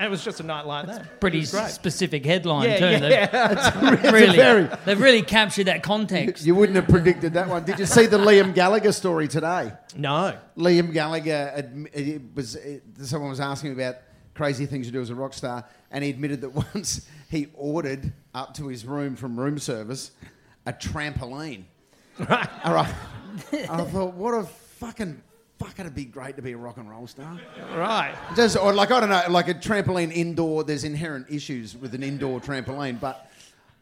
it 0.00 0.08
was 0.08 0.22
just 0.22 0.38
a 0.38 0.44
night 0.44 0.64
like 0.64 0.86
that. 0.86 1.18
Pretty 1.20 1.38
It 1.38 1.40
was 1.40 1.50
great. 1.50 1.70
specific 1.70 2.24
headline 2.24 2.68
Yeah, 2.70 2.78
too. 2.78 3.06
yeah, 3.06 3.70
They've, 3.80 4.04
a 4.04 4.12
really, 4.12 4.36
very- 4.36 4.68
they've 4.84 5.00
really 5.00 5.22
captured 5.22 5.64
that 5.66 5.82
context. 5.82 6.46
You 6.46 6.54
wouldn't 6.54 6.76
have 6.76 6.86
predicted 6.86 7.32
that 7.34 7.48
one. 7.48 7.64
Did 7.64 7.80
you 7.80 7.86
see 7.86 8.06
the 8.06 8.18
Liam 8.18 8.54
Gallagher 8.54 8.92
story 8.92 9.26
today? 9.26 9.72
No. 9.96 10.36
Liam 10.56 10.92
Gallagher 10.92 11.72
it 11.92 12.22
was 12.34 12.54
it, 12.54 12.84
someone 13.02 13.30
was 13.30 13.40
asking 13.40 13.72
about 13.72 13.96
crazy 14.34 14.66
things 14.66 14.86
to 14.86 14.92
do 14.92 15.00
as 15.00 15.10
a 15.10 15.16
rock 15.16 15.34
star, 15.34 15.64
and 15.90 16.04
he 16.04 16.10
admitted 16.10 16.42
that 16.42 16.50
once 16.74 17.08
he 17.28 17.48
ordered 17.54 18.12
up 18.34 18.54
to 18.54 18.68
his 18.68 18.86
room 18.86 19.16
from 19.16 19.38
room 19.38 19.58
service 19.58 20.12
a 20.64 20.72
trampoline. 20.72 21.64
Right. 22.20 22.48
All 22.64 22.74
right. 22.74 22.94
I 23.52 23.84
thought, 23.84 24.14
what 24.14 24.34
a 24.34 24.46
fucking 24.78 25.20
fuck! 25.58 25.78
It'd 25.78 25.94
be 25.94 26.04
great 26.04 26.36
to 26.36 26.42
be 26.42 26.52
a 26.52 26.56
rock 26.56 26.76
and 26.76 26.88
roll 26.88 27.06
star. 27.06 27.38
Right. 27.76 28.14
Just 28.36 28.56
or 28.56 28.72
like 28.72 28.90
I 28.90 29.00
don't 29.00 29.08
know, 29.08 29.22
like 29.28 29.48
a 29.48 29.54
trampoline 29.54 30.12
indoor. 30.12 30.64
There's 30.64 30.84
inherent 30.84 31.26
issues 31.30 31.76
with 31.76 31.94
an 31.94 32.02
indoor 32.02 32.40
trampoline, 32.40 33.00
but 33.00 33.30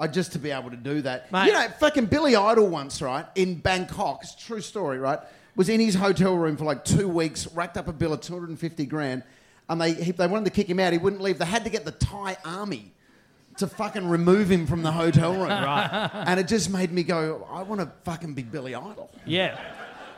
I 0.01 0.07
just 0.09 0.33
to 0.33 0.39
be 0.39 0.51
able 0.51 0.71
to 0.71 0.77
do 0.77 1.03
that. 1.03 1.31
Mate. 1.33 1.47
You 1.47 1.53
know, 1.53 1.69
fucking 1.81 2.07
Billy 2.07 2.37
Idol 2.37 2.69
once, 2.69 3.01
right 3.03 3.27
in 3.35 3.57
Bangkok. 3.57 4.21
It's 4.23 4.35
a 4.35 4.39
true 4.39 4.61
story, 4.61 4.99
right? 4.99 5.19
Was 5.55 5.69
in 5.69 5.81
his 5.81 5.95
hotel 5.95 6.35
room 6.37 6.57
for 6.57 6.65
like 6.65 6.85
two 6.85 7.09
weeks, 7.09 7.47
racked 7.53 7.77
up 7.77 7.89
a 7.89 7.93
bill 7.93 8.13
of 8.13 8.21
250 8.21 8.85
grand, 8.87 9.23
and 9.69 9.81
they 9.81 9.95
he, 9.95 10.13
they 10.13 10.27
wanted 10.27 10.47
to 10.47 10.51
kick 10.51 10.69
him 10.69 10.79
out. 10.81 10.93
He 10.93 10.99
wouldn't 10.99 11.23
leave. 11.23 11.39
They 11.39 11.47
had 11.47 11.65
to 11.65 11.71
get 11.71 11.85
the 11.85 11.93
Thai 11.93 12.37
army 12.45 12.93
to 13.59 13.67
fucking 13.67 14.07
remove 14.07 14.51
him 14.51 14.67
from 14.67 14.83
the 14.83 14.93
hotel 14.93 15.33
room. 15.33 15.47
Right. 15.47 16.11
And 16.13 16.39
it 16.39 16.47
just 16.47 16.71
made 16.71 16.93
me 16.93 17.03
go, 17.03 17.47
I 17.51 17.63
want 17.63 17.81
to 17.81 17.91
fucking 18.05 18.35
be 18.35 18.43
Billy 18.43 18.75
Idol. 18.75 19.11
Yeah. 19.25 19.59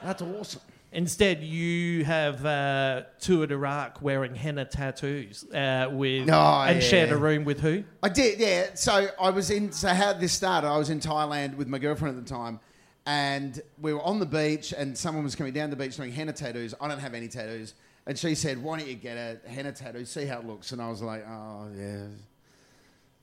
That's 0.03 0.23
awesome. 0.23 0.61
Instead, 0.91 1.43
you 1.43 2.03
have 2.05 2.45
uh, 2.47 3.03
toured 3.21 3.53
Iraq 3.53 4.01
wearing 4.01 4.35
henna 4.35 4.65
tattoos 4.65 5.45
uh, 5.53 5.89
with 5.93 6.31
Oh, 6.31 6.63
and 6.63 6.83
shared 6.83 7.11
a 7.11 7.17
room 7.17 7.45
with 7.45 7.61
who? 7.61 7.85
I 8.03 8.09
did, 8.09 8.39
yeah. 8.39 8.69
So 8.75 9.09
I 9.21 9.29
was 9.31 9.51
in. 9.51 9.71
So 9.71 9.89
how 9.89 10.15
this 10.15 10.33
started? 10.33 10.67
I 10.67 10.79
was 10.79 10.89
in 10.89 10.99
Thailand 10.99 11.57
with 11.57 11.69
my 11.69 11.79
girlfriend 11.79 12.17
at 12.17 12.25
the 12.25 12.29
time, 12.31 12.59
and 13.05 13.61
we 13.81 13.93
were 13.93 14.03
on 14.03 14.19
the 14.19 14.27
beach, 14.27 14.73
and 14.73 14.97
someone 14.97 15.25
was 15.25 15.35
coming 15.35 15.53
down 15.53 15.69
the 15.69 15.77
beach 15.77 15.97
doing 15.97 16.11
henna 16.11 16.33
tattoos. 16.33 16.75
I 16.81 16.89
don't 16.89 17.01
have 17.01 17.13
any 17.13 17.29
tattoos, 17.29 17.75
and 18.07 18.19
she 18.19 18.35
said, 18.35 18.57
"Why 18.63 18.79
don't 18.79 18.89
you 18.89 18.95
get 18.95 19.17
a 19.19 19.47
henna 19.47 19.73
tattoo? 19.73 20.07
See 20.07 20.25
how 20.25 20.39
it 20.39 20.47
looks." 20.47 20.73
And 20.73 20.81
I 20.81 20.89
was 20.89 21.03
like, 21.03 21.23
"Oh 21.29 21.69
yeah, 21.77 22.07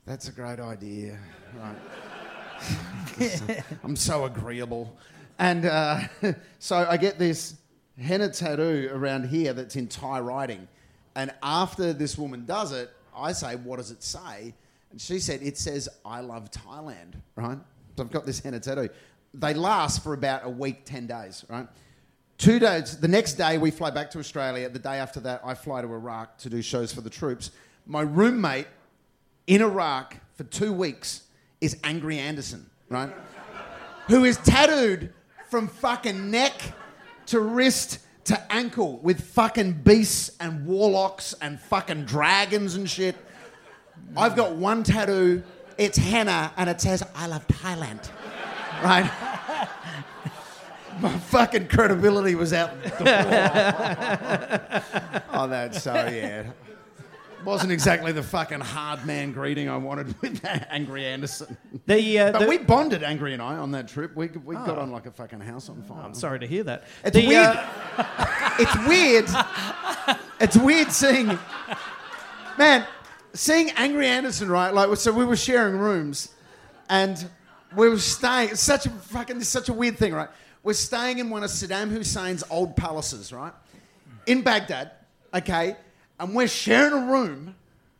that's 0.04 0.28
a 0.28 0.32
great 0.32 0.60
idea." 0.60 1.18
Right. 1.58 1.76
I'm 3.84 3.96
so 3.96 4.24
agreeable, 4.24 4.96
and 5.38 5.66
uh, 5.66 6.00
so 6.58 6.86
I 6.88 6.96
get 6.96 7.18
this 7.18 7.56
henna 7.98 8.28
tattoo 8.28 8.90
around 8.92 9.28
here 9.28 9.52
that's 9.52 9.76
in 9.76 9.88
Thai 9.88 10.20
writing, 10.20 10.68
and 11.14 11.32
after 11.42 11.92
this 11.92 12.18
woman 12.18 12.44
does 12.44 12.72
it, 12.72 12.90
I 13.16 13.32
say, 13.32 13.56
"What 13.56 13.76
does 13.76 13.90
it 13.90 14.02
say?" 14.02 14.54
And 14.90 15.00
she 15.00 15.18
said, 15.18 15.42
"It 15.42 15.58
says 15.58 15.88
I 16.04 16.20
love 16.20 16.50
Thailand." 16.50 17.14
Right. 17.34 17.58
So 17.96 18.02
I've 18.02 18.10
got 18.10 18.26
this 18.26 18.40
henna 18.40 18.60
tattoo. 18.60 18.88
They 19.34 19.54
last 19.54 20.02
for 20.02 20.14
about 20.14 20.44
a 20.44 20.50
week, 20.50 20.84
ten 20.84 21.06
days. 21.06 21.44
Right. 21.48 21.68
Two 22.38 22.58
days. 22.58 22.98
The 22.98 23.08
next 23.08 23.34
day, 23.34 23.56
we 23.56 23.70
fly 23.70 23.90
back 23.90 24.10
to 24.10 24.18
Australia. 24.18 24.68
The 24.68 24.78
day 24.78 24.98
after 24.98 25.20
that, 25.20 25.40
I 25.42 25.54
fly 25.54 25.80
to 25.80 25.88
Iraq 25.88 26.36
to 26.38 26.50
do 26.50 26.60
shows 26.60 26.92
for 26.92 27.00
the 27.00 27.10
troops. 27.10 27.50
My 27.86 28.02
roommate 28.02 28.66
in 29.46 29.62
Iraq 29.62 30.16
for 30.34 30.44
two 30.44 30.72
weeks 30.72 31.22
is 31.60 31.78
Angry 31.82 32.18
Anderson, 32.18 32.68
right? 32.90 33.10
Who 34.08 34.24
is 34.24 34.36
tattooed 34.38 35.12
from 35.56 35.68
fucking 35.68 36.30
neck 36.30 36.52
to 37.24 37.40
wrist 37.40 38.00
to 38.24 38.52
ankle 38.52 38.98
with 38.98 39.22
fucking 39.22 39.72
beasts 39.72 40.36
and 40.38 40.66
warlocks 40.66 41.34
and 41.40 41.58
fucking 41.58 42.04
dragons 42.04 42.74
and 42.74 42.90
shit. 42.90 43.16
I've 44.14 44.36
got 44.36 44.56
one 44.56 44.82
tattoo, 44.82 45.42
it's 45.78 45.96
henna, 45.96 46.52
and 46.58 46.68
it 46.68 46.78
says, 46.82 47.02
I 47.14 47.26
love 47.26 47.48
Thailand, 47.48 48.06
right? 48.84 49.10
My 51.00 51.16
fucking 51.20 51.68
credibility 51.68 52.34
was 52.34 52.52
out 52.52 52.82
the 52.82 52.90
door. 52.90 53.06
oh, 55.40 55.48
that's 55.48 55.82
so, 55.82 55.94
yeah. 55.94 56.50
Wasn't 57.46 57.70
exactly 57.70 58.10
the 58.10 58.24
fucking 58.24 58.60
hard 58.60 59.06
man 59.06 59.30
greeting 59.30 59.68
I 59.68 59.76
wanted 59.76 60.20
with 60.20 60.40
Angry 60.44 61.06
Anderson. 61.06 61.56
The, 61.86 62.18
uh, 62.18 62.32
But 62.32 62.40
the- 62.40 62.46
we 62.48 62.58
bonded, 62.58 63.04
Angry 63.04 63.32
and 63.34 63.40
I, 63.40 63.56
on 63.56 63.70
that 63.70 63.86
trip. 63.86 64.16
We, 64.16 64.26
we 64.28 64.56
got 64.56 64.76
on 64.78 64.90
like 64.90 65.06
a 65.06 65.12
fucking 65.12 65.38
house 65.40 65.68
on 65.68 65.80
fire. 65.82 66.02
I'm 66.02 66.12
sorry 66.14 66.40
to 66.40 66.46
hear 66.46 66.64
that. 66.64 66.84
It's 67.04 67.16
The, 67.16 67.26
weird. 67.28 67.46
uh, 67.46 68.56
it's 68.58 68.88
weird. 68.88 70.18
It's 70.40 70.56
weird 70.56 70.90
seeing, 70.90 71.38
man, 72.58 72.84
seeing 73.32 73.70
Angry 73.70 74.08
Anderson, 74.08 74.48
right? 74.48 74.74
Like, 74.74 74.96
so 74.96 75.12
we 75.12 75.24
were 75.24 75.36
sharing 75.36 75.76
rooms, 75.78 76.30
and 76.88 77.28
we 77.76 77.88
were 77.88 77.98
staying. 77.98 78.50
It's 78.50 78.60
such 78.60 78.86
a 78.86 78.90
fucking, 78.90 79.36
it's 79.36 79.48
such 79.48 79.68
a 79.68 79.72
weird 79.72 79.98
thing, 79.98 80.12
right? 80.12 80.28
We're 80.64 80.72
staying 80.72 81.20
in 81.20 81.30
one 81.30 81.44
of 81.44 81.50
Saddam 81.50 81.92
Hussein's 81.92 82.42
old 82.50 82.76
palaces, 82.76 83.32
right, 83.32 83.52
in 84.26 84.42
Baghdad, 84.42 84.90
okay, 85.32 85.76
and 86.18 86.34
we're 86.34 86.48
sharing 86.48 86.92
a 86.92 87.06
room. 87.12 87.54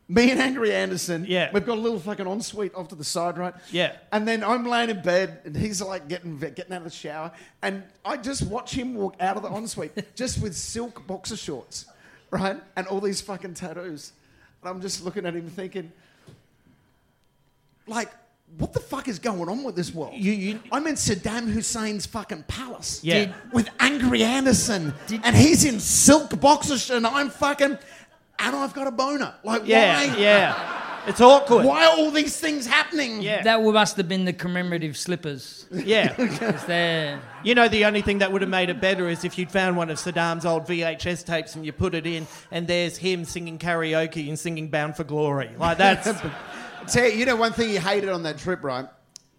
Me 0.09 0.31
and 0.31 0.39
Angry 0.39 0.73
Anderson. 0.73 1.25
Yeah. 1.27 1.49
We've 1.53 1.65
got 1.65 1.77
a 1.77 1.81
little 1.81 1.99
fucking 1.99 2.25
ensuite 2.25 2.73
off 2.75 2.87
to 2.89 2.95
the 2.95 3.03
side, 3.03 3.37
right? 3.37 3.53
Yeah. 3.71 3.91
And 4.13 4.25
then 4.25 4.41
I'm 4.41 4.65
laying 4.65 4.89
in 4.89 5.01
bed, 5.01 5.39
and 5.43 5.53
he's 5.55 5.81
like 5.81 6.07
getting 6.07 6.37
getting 6.39 6.71
out 6.71 6.77
of 6.77 6.83
the 6.85 6.89
shower, 6.89 7.31
and 7.61 7.83
I 8.05 8.15
just 8.15 8.43
watch 8.43 8.71
him 8.73 8.95
walk 8.95 9.15
out 9.19 9.35
of 9.35 9.43
the 9.43 9.49
ensuite 9.53 9.91
just 10.15 10.41
with 10.41 10.55
silk 10.55 11.05
boxer 11.07 11.35
shorts, 11.35 11.85
right, 12.31 12.55
and 12.77 12.87
all 12.87 13.01
these 13.01 13.19
fucking 13.19 13.55
tattoos, 13.55 14.13
and 14.61 14.69
I'm 14.69 14.81
just 14.81 15.03
looking 15.03 15.25
at 15.25 15.35
him 15.35 15.49
thinking, 15.49 15.91
like, 17.85 18.09
what 18.57 18.71
the 18.73 18.79
fuck 18.79 19.07
is 19.09 19.19
going 19.19 19.49
on 19.49 19.63
with 19.63 19.75
this 19.75 19.93
world? 19.93 20.13
You- 20.15 20.31
you- 20.31 20.59
I'm 20.71 20.87
in 20.87 20.95
Saddam 20.95 21.53
Hussein's 21.53 22.05
fucking 22.05 22.43
palace, 22.47 23.01
Yeah. 23.03 23.25
Did- 23.25 23.33
with 23.51 23.69
Angry 23.79 24.23
Anderson, 24.23 24.93
and 25.23 25.35
he's 25.35 25.65
in 25.65 25.79
silk 25.81 26.39
boxer 26.39 26.77
shorts, 26.77 26.89
and 26.91 27.05
I'm 27.05 27.29
fucking, 27.29 27.77
and 28.39 28.55
I've 28.55 28.73
got 28.73 28.87
a 28.87 28.91
boner. 28.91 29.33
Like, 29.43 29.63
yeah, 29.65 29.97
why? 30.07 30.17
yeah. 30.17 30.83
It's 31.07 31.21
awkward. 31.21 31.65
Why 31.65 31.85
are 31.85 31.97
all 31.97 32.11
these 32.11 32.37
things 32.37 32.67
happening? 32.67 33.21
Yeah. 33.21 33.41
That 33.41 33.63
must 33.63 33.95
have 33.95 34.09
been 34.09 34.25
the 34.25 34.33
commemorative 34.33 34.97
slippers. 34.97 35.65
Yeah. 35.71 36.11
they're- 36.67 37.21
You 37.45 37.55
know, 37.55 37.69
the 37.69 37.85
only 37.85 38.01
thing 38.01 38.17
that 38.17 38.29
would 38.29 38.41
have 38.41 38.51
made 38.51 38.69
it 38.69 38.81
better 38.81 39.07
is 39.07 39.23
if 39.23 39.37
you'd 39.37 39.49
found 39.49 39.77
one 39.77 39.89
of 39.89 39.97
Saddam's 39.97 40.45
old 40.45 40.65
VHS 40.65 41.25
tapes 41.25 41.55
and 41.55 41.65
you 41.65 41.71
put 41.71 41.95
it 41.95 42.05
in, 42.05 42.27
and 42.51 42.67
there's 42.67 42.97
him 42.97 43.23
singing 43.23 43.57
karaoke 43.57 44.27
and 44.27 44.37
singing 44.37 44.67
Bound 44.67 44.97
for 44.97 45.05
Glory. 45.05 45.49
Like, 45.57 45.77
that's. 45.77 46.09
Tell 46.93 47.05
you, 47.05 47.19
you 47.19 47.25
know 47.25 47.37
one 47.37 47.53
thing 47.53 47.69
he 47.69 47.77
hated 47.77 48.09
on 48.09 48.23
that 48.23 48.37
trip, 48.37 48.61
right? 48.63 48.87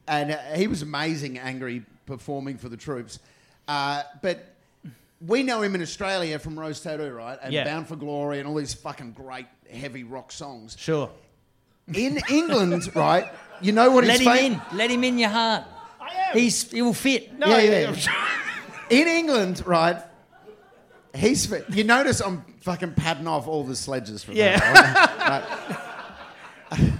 And 0.06 0.32
uh, 0.32 0.38
he 0.54 0.68
was 0.68 0.80
amazing, 0.80 1.38
angry 1.38 1.82
performing 2.06 2.56
for 2.56 2.70
the 2.70 2.76
troops. 2.78 3.18
Uh, 3.66 4.02
but 4.22 4.54
we 5.26 5.42
know 5.42 5.62
him 5.62 5.74
in 5.74 5.82
Australia 5.82 6.38
from 6.38 6.58
Rose 6.58 6.80
Tattoo, 6.80 7.10
right? 7.12 7.38
And 7.42 7.52
Yeah. 7.52 7.64
Bound 7.64 7.88
for 7.88 7.96
Glory 7.96 8.38
and 8.38 8.48
all 8.48 8.54
these 8.54 8.74
fucking 8.74 9.12
great 9.12 9.46
heavy 9.70 10.04
rock 10.04 10.30
songs. 10.32 10.76
sure. 10.78 11.10
In 11.92 12.20
England, 12.28 12.90
right? 12.94 13.26
You 13.60 13.72
know 13.72 13.90
what 13.90 14.04
he's 14.04 14.18
famous? 14.18 14.26
let 14.26 14.38
he's 14.40 14.46
him 14.46 14.54
fam- 14.60 14.70
in. 14.72 14.76
Let 14.78 14.90
him 14.90 15.04
in 15.04 15.18
your 15.18 15.30
heart. 15.30 15.64
I 16.00 16.12
am. 16.30 16.38
He's 16.38 16.70
he 16.70 16.82
will 16.82 16.92
fit. 16.94 17.36
No, 17.38 17.48
yeah, 17.48 17.90
yeah. 17.90 18.28
in 18.90 19.08
England, 19.08 19.62
right? 19.66 19.96
He's 21.14 21.46
fa- 21.46 21.64
you 21.70 21.82
notice 21.84 22.20
I'm 22.20 22.44
fucking 22.60 22.92
padding 22.94 23.26
off 23.26 23.48
all 23.48 23.64
the 23.64 23.74
sledges 23.74 24.22
from 24.22 24.34
Yeah. 24.36 24.58
that. 24.60 25.78
right? 26.78 26.92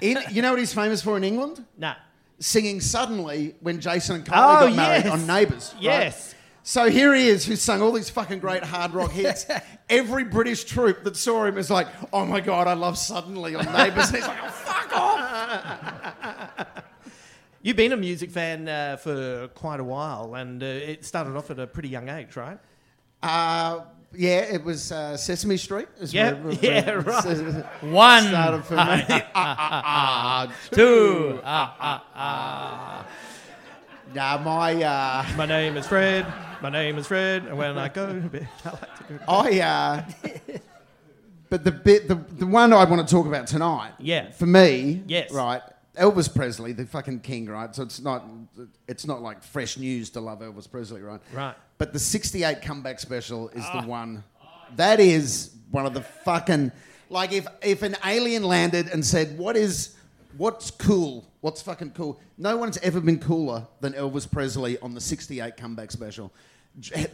In, 0.00 0.18
you 0.32 0.42
know 0.42 0.50
what 0.50 0.58
he's 0.58 0.72
famous 0.74 1.02
for 1.02 1.16
in 1.16 1.24
England? 1.24 1.64
Nah. 1.78 1.94
singing 2.40 2.80
suddenly 2.80 3.54
when 3.60 3.80
Jason 3.80 4.16
and 4.16 4.24
Kylie 4.24 4.62
Oh, 4.62 4.68
got 4.68 4.74
married 4.76 5.04
yes. 5.04 5.12
on 5.12 5.26
Neighbours. 5.26 5.72
right? 5.74 5.82
Yes. 5.82 6.34
So 6.66 6.88
here 6.88 7.14
he 7.14 7.28
is, 7.28 7.44
who's 7.44 7.60
sung 7.60 7.82
all 7.82 7.92
these 7.92 8.08
fucking 8.08 8.38
great 8.38 8.64
hard 8.64 8.92
rock 8.94 9.10
hits. 9.12 9.44
Every 9.90 10.24
British 10.24 10.64
troop 10.64 11.04
that 11.04 11.14
saw 11.14 11.44
him 11.44 11.58
is 11.58 11.68
like, 11.70 11.86
"Oh 12.10 12.24
my 12.24 12.40
god, 12.40 12.66
I 12.66 12.72
love 12.72 12.96
Suddenly 12.96 13.54
on 13.54 13.66
Neighbours." 13.66 14.06
And 14.06 14.16
he's 14.16 14.26
like, 14.26 14.38
"Oh 14.42 14.48
fuck 14.48 14.96
off!" 14.96 16.66
You've 17.62 17.76
been 17.76 17.92
a 17.92 17.98
music 17.98 18.30
fan 18.30 18.66
uh, 18.66 18.96
for 18.96 19.48
quite 19.48 19.78
a 19.78 19.84
while, 19.84 20.34
and 20.36 20.62
uh, 20.62 20.66
it 20.66 21.04
started 21.04 21.36
off 21.36 21.50
at 21.50 21.58
a 21.58 21.66
pretty 21.66 21.90
young 21.90 22.08
age, 22.08 22.34
right? 22.34 22.58
Uh, 23.22 23.80
yeah, 24.14 24.38
it 24.40 24.64
was 24.64 24.90
uh, 24.90 25.18
Sesame 25.18 25.58
Street. 25.58 25.88
is 26.00 26.14
Yeah, 26.14 26.32
where- 26.32 26.52
yeah, 26.62 26.84
where- 26.96 27.00
right. 27.00 27.82
One, 27.82 28.24
Started 28.24 28.64
for 28.64 28.76
me. 28.76 29.04
Two, 30.74 31.40
ah, 31.44 31.76
ah, 31.78 32.04
ah. 32.14 33.06
Nah, 34.14 34.38
my 34.38 34.82
uh, 34.82 35.26
My 35.36 35.44
name 35.46 35.76
is 35.76 35.86
Fred. 35.86 36.24
My 36.64 36.70
name 36.70 36.96
is 36.96 37.08
Fred, 37.08 37.44
and 37.44 37.58
when 37.58 37.76
I 37.76 37.88
go 37.90 38.06
to 38.06 38.26
bed, 38.26 38.48
I 38.64 38.70
like 38.70 38.96
to 38.96 39.04
go. 39.12 39.18
To 39.18 39.24
I. 39.28 39.60
Uh, 39.60 40.02
but 41.50 41.62
the 41.62 41.70
bit, 41.70 42.08
the, 42.08 42.14
the 42.14 42.46
one 42.46 42.72
I 42.72 42.86
want 42.86 43.06
to 43.06 43.14
talk 43.14 43.26
about 43.26 43.46
tonight. 43.46 43.92
Yeah. 43.98 44.30
For 44.30 44.46
me. 44.46 45.02
Yes. 45.06 45.30
Right. 45.30 45.60
Elvis 45.94 46.34
Presley, 46.34 46.72
the 46.72 46.86
fucking 46.86 47.20
king, 47.20 47.50
right? 47.50 47.74
So 47.74 47.82
it's 47.82 48.00
not, 48.00 48.24
it's 48.88 49.06
not 49.06 49.20
like 49.20 49.42
fresh 49.42 49.76
news 49.76 50.08
to 50.10 50.20
love 50.20 50.40
Elvis 50.40 50.70
Presley, 50.70 51.02
right? 51.02 51.20
Right. 51.34 51.54
But 51.76 51.92
the 51.92 51.98
'68 51.98 52.62
comeback 52.62 52.98
special 52.98 53.50
is 53.50 53.66
the 53.74 53.82
one. 53.82 54.24
That 54.76 55.00
is 55.00 55.50
one 55.70 55.84
of 55.84 55.92
the 55.92 56.00
fucking 56.00 56.72
like 57.10 57.34
if 57.34 57.46
if 57.60 57.82
an 57.82 57.94
alien 58.06 58.42
landed 58.42 58.88
and 58.88 59.04
said, 59.04 59.36
"What 59.36 59.58
is, 59.58 59.96
what's 60.38 60.70
cool? 60.70 61.26
What's 61.42 61.60
fucking 61.60 61.90
cool?" 61.90 62.18
No 62.38 62.56
one's 62.56 62.78
ever 62.78 63.02
been 63.02 63.18
cooler 63.18 63.66
than 63.82 63.92
Elvis 63.92 64.30
Presley 64.30 64.78
on 64.78 64.94
the 64.94 65.00
'68 65.02 65.58
comeback 65.58 65.90
special. 65.90 66.32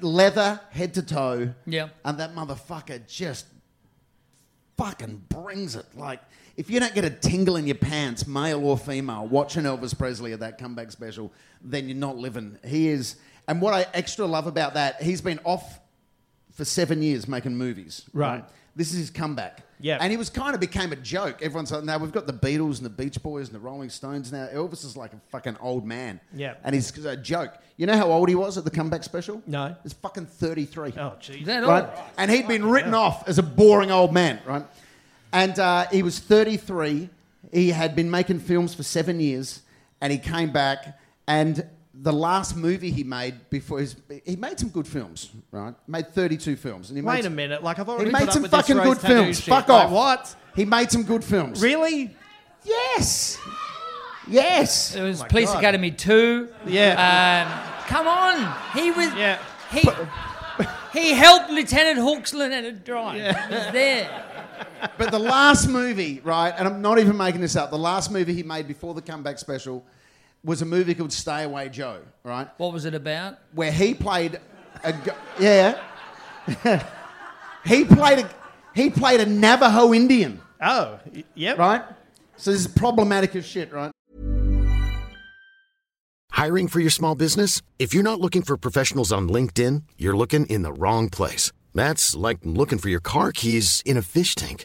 Leather 0.01 0.61
head 0.71 0.95
to 0.95 1.03
toe. 1.03 1.55
Yeah. 1.67 1.89
And 2.05 2.19
that 2.19 2.35
motherfucker 2.35 3.07
just 3.07 3.47
fucking 4.77 5.25
brings 5.29 5.77
it. 5.77 5.87
Like, 5.95 6.21
if 6.57 6.71
you 6.71 6.81
don't 6.81 6.95
get 6.95 7.05
a 7.05 7.11
tingle 7.11 7.57
in 7.57 7.67
your 7.67 7.77
pants, 7.77 8.27
male 8.27 8.65
or 8.65 8.79
female, 8.79 9.27
watching 9.27 9.65
Elvis 9.65 9.97
Presley 9.97 10.33
at 10.33 10.41
that 10.41 10.59
comeback 10.59 10.91
special, 10.91 11.33
then 11.63 11.89
you're 11.89 11.97
not 11.97 12.17
living. 12.17 12.59
He 12.65 12.89
is, 12.89 13.17
and 13.47 13.61
what 13.61 13.75
I 13.75 13.87
extra 13.95 14.27
love 14.27 14.47
about 14.47 14.75
that, 14.75 15.03
he's 15.03 15.21
been 15.21 15.41
off 15.45 15.81
for 16.53 16.65
seven 16.65 17.03
years 17.03 17.29
making 17.29 17.57
movies. 17.57 18.05
Right. 18.13 18.45
This 18.81 18.93
is 18.95 18.99
his 18.99 19.11
comeback. 19.11 19.61
Yeah. 19.79 19.99
And 20.01 20.11
he 20.11 20.17
was 20.17 20.31
kind 20.31 20.55
of 20.55 20.61
became 20.61 20.91
a 20.91 20.97
joke. 20.97 21.43
Everyone's 21.43 21.71
like, 21.71 21.85
now 21.85 21.99
we've 21.99 22.13
got 22.13 22.27
the 22.27 22.33
Beatles 22.33 22.79
and 22.79 22.87
the 22.87 22.89
Beach 22.89 23.23
Boys 23.23 23.49
and 23.49 23.55
the 23.55 23.61
Rolling 23.61 23.91
Stones 23.91 24.33
now. 24.33 24.47
Elvis 24.47 24.87
is 24.87 24.97
like 24.97 25.13
a 25.13 25.21
fucking 25.29 25.59
old 25.61 25.85
man. 25.85 26.19
Yeah. 26.33 26.55
And 26.65 26.75
he's 26.75 27.05
a 27.05 27.15
joke. 27.15 27.59
You 27.77 27.85
know 27.85 27.95
how 27.95 28.11
old 28.11 28.31
he 28.31 28.35
was 28.35 28.57
at 28.57 28.65
the 28.65 28.71
comeback 28.71 29.05
special? 29.05 29.43
No. 29.47 29.77
He's 29.83 29.93
fucking 29.93 30.25
33 30.25 30.95
Oh, 30.97 31.13
jeez. 31.21 31.43
Is 31.43 31.47
that 31.47 31.63
right? 31.63 31.91
And 32.17 32.31
he'd 32.31 32.49
been 32.49 32.65
written 32.65 32.95
off 32.95 33.29
as 33.29 33.37
a 33.37 33.43
boring 33.43 33.91
old 33.91 34.15
man, 34.15 34.41
right? 34.47 34.65
And 35.31 35.59
uh, 35.59 35.87
he 35.93 36.03
was 36.03 36.19
33. 36.19 37.11
He 37.53 37.69
had 37.69 37.95
been 37.95 38.11
making 38.11 38.41
films 38.41 38.73
for 38.73 38.83
seven 38.83 39.21
years, 39.21 39.61
and 40.01 40.11
he 40.11 40.19
came 40.19 40.53
back. 40.53 40.99
And 41.29 41.67
the 41.93 42.13
last 42.13 42.57
movie 42.57 42.91
he 42.91 43.03
made 43.03 43.51
before 43.51 43.81
his, 43.81 43.97
he 44.25 44.37
made 44.37 44.59
some 44.61 44.69
good 44.69 44.87
films, 44.87 45.31
right? 45.51 45.75
Made 45.89 46.09
32 46.15 46.57
films, 46.57 46.89
and 46.91 46.97
he 46.97 47.03
Wait 47.03 47.17
made 47.17 47.27
a 47.27 47.31
minute. 47.31 47.63
Like, 47.65 47.79
I've 47.79 47.89
already 47.89 48.07
he 48.07 48.13
made 48.13 48.21
put 48.21 48.29
up 48.29 48.33
some 48.35 48.43
with 48.43 48.51
fucking 48.53 48.77
good 48.79 48.99
films. 48.99 49.37
shit. 49.39 49.47
Fuck 49.47 49.69
Like, 49.69 49.85
off. 49.87 49.91
what? 49.91 50.37
He 50.55 50.65
made 50.65 50.91
some 50.91 51.03
good 51.03 51.25
films. 51.25 51.61
Really? 51.61 52.15
Yes. 52.65 53.39
Yes. 54.29 54.95
It 54.95 55.03
was 55.03 55.23
Oh 55.23 55.27
Police 55.27 55.51
God. 55.51 55.59
Academy 55.59 55.91
2. 55.91 56.49
Yeah. 56.67 57.47
Um, 57.49 57.87
come 57.89 58.07
on. 58.07 58.55
He 58.75 58.91
was. 58.93 59.13
Yeah. 59.15 59.39
He, 59.73 59.89
he 60.93 61.13
helped 61.13 61.51
Lieutenant 61.51 61.99
Hawks 61.99 62.35
Lieutenant 62.35 62.85
Drive. 62.85 63.17
He 63.17 63.55
was 63.55 63.73
there. 63.73 64.25
But 64.99 65.11
the 65.11 65.19
last 65.19 65.69
movie, 65.69 66.21
right, 66.25 66.53
and 66.57 66.67
I'm 66.69 66.83
not 66.83 66.99
even 66.99 67.17
making 67.17 67.41
this 67.41 67.57
up, 67.57 67.71
the 67.71 67.79
last 67.79 68.11
movie 68.11 68.35
he 68.35 68.43
made 68.43 68.67
before 68.69 68.95
the 68.95 69.03
comeback 69.03 69.39
special 69.39 69.85
was 70.45 70.63
a 70.63 70.67
movie 70.67 70.95
called 70.95 71.13
Stay 71.13 71.45
Away 71.45 71.69
Joe, 71.69 72.01
right? 72.25 72.49
What 72.57 72.73
was 72.73 72.85
it 72.85 72.95
about? 72.95 73.39
Where 73.53 73.71
he 73.73 73.95
played 73.95 74.41
a 74.83 74.93
gu- 74.93 75.11
yeah. 75.39 75.81
he 77.65 77.85
played 77.85 78.21
a 78.21 78.31
he 78.75 78.89
played 78.91 79.21
a 79.21 79.27
Navajo 79.27 79.93
Indian, 79.93 80.41
Oh, 80.63 80.99
y- 81.13 81.25
yep. 81.35 81.59
right? 81.59 81.83
So 82.37 82.53
this 82.53 82.61
is 82.61 82.69
problematic 82.69 83.35
as 83.37 83.45
shit, 83.45 83.73
right? 83.73 83.91
Hiring 86.31 86.69
for 86.69 86.81
your 86.81 86.91
small 86.91 87.15
business? 87.15 87.61
If 87.79 87.93
you're 87.93 88.03
not 88.03 88.21
looking 88.21 88.43
for 88.43 88.57
professionals 88.57 89.13
on 89.13 89.29
LinkedIn, 89.29 89.83
you're 89.99 90.17
looking 90.17 90.47
in 90.47 90.63
the 90.63 90.73
wrong 90.73 91.11
place. 91.11 91.53
That's 91.75 92.15
like 92.17 92.39
looking 92.45 92.79
for 92.79 92.89
your 92.89 93.01
car 93.01 93.31
keys 93.33 93.83
in 93.85 93.97
a 93.99 94.03
fish 94.03 94.35
tank. 94.35 94.65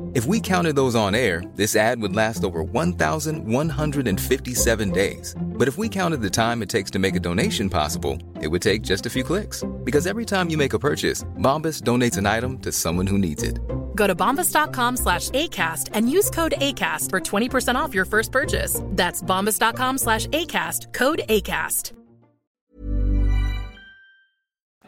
If 0.13 0.25
we 0.25 0.41
counted 0.41 0.75
those 0.75 0.93
on 0.93 1.15
air, 1.15 1.41
this 1.55 1.73
ad 1.73 2.01
would 2.01 2.13
last 2.13 2.43
over 2.43 2.63
1,157 2.63 4.91
days. 4.91 5.33
But 5.41 5.69
if 5.69 5.77
we 5.77 5.87
counted 5.87 6.21
the 6.21 6.29
time 6.29 6.61
it 6.61 6.67
takes 6.67 6.91
to 6.91 6.99
make 6.99 7.15
a 7.15 7.19
donation 7.19 7.69
possible, 7.69 8.17
it 8.41 8.49
would 8.49 8.61
take 8.61 8.81
just 8.81 9.05
a 9.05 9.09
few 9.09 9.23
clicks. 9.23 9.63
Because 9.85 10.05
every 10.05 10.25
time 10.25 10.49
you 10.49 10.57
make 10.57 10.73
a 10.73 10.79
purchase, 10.79 11.23
Bombas 11.37 11.83
donates 11.83 12.17
an 12.17 12.25
item 12.25 12.59
to 12.59 12.73
someone 12.73 13.07
who 13.07 13.17
needs 13.17 13.41
it. 13.41 13.61
Go 13.95 14.05
to 14.05 14.13
bombas.com 14.13 14.97
slash 14.97 15.29
ACAST 15.29 15.91
and 15.93 16.11
use 16.11 16.29
code 16.29 16.55
ACAST 16.57 17.09
for 17.09 17.21
20% 17.21 17.75
off 17.75 17.93
your 17.93 18.05
first 18.05 18.33
purchase. 18.33 18.81
That's 18.87 19.23
bombas.com 19.23 19.97
slash 19.97 20.27
ACAST, 20.27 20.91
code 20.91 21.21
ACAST. 21.29 21.93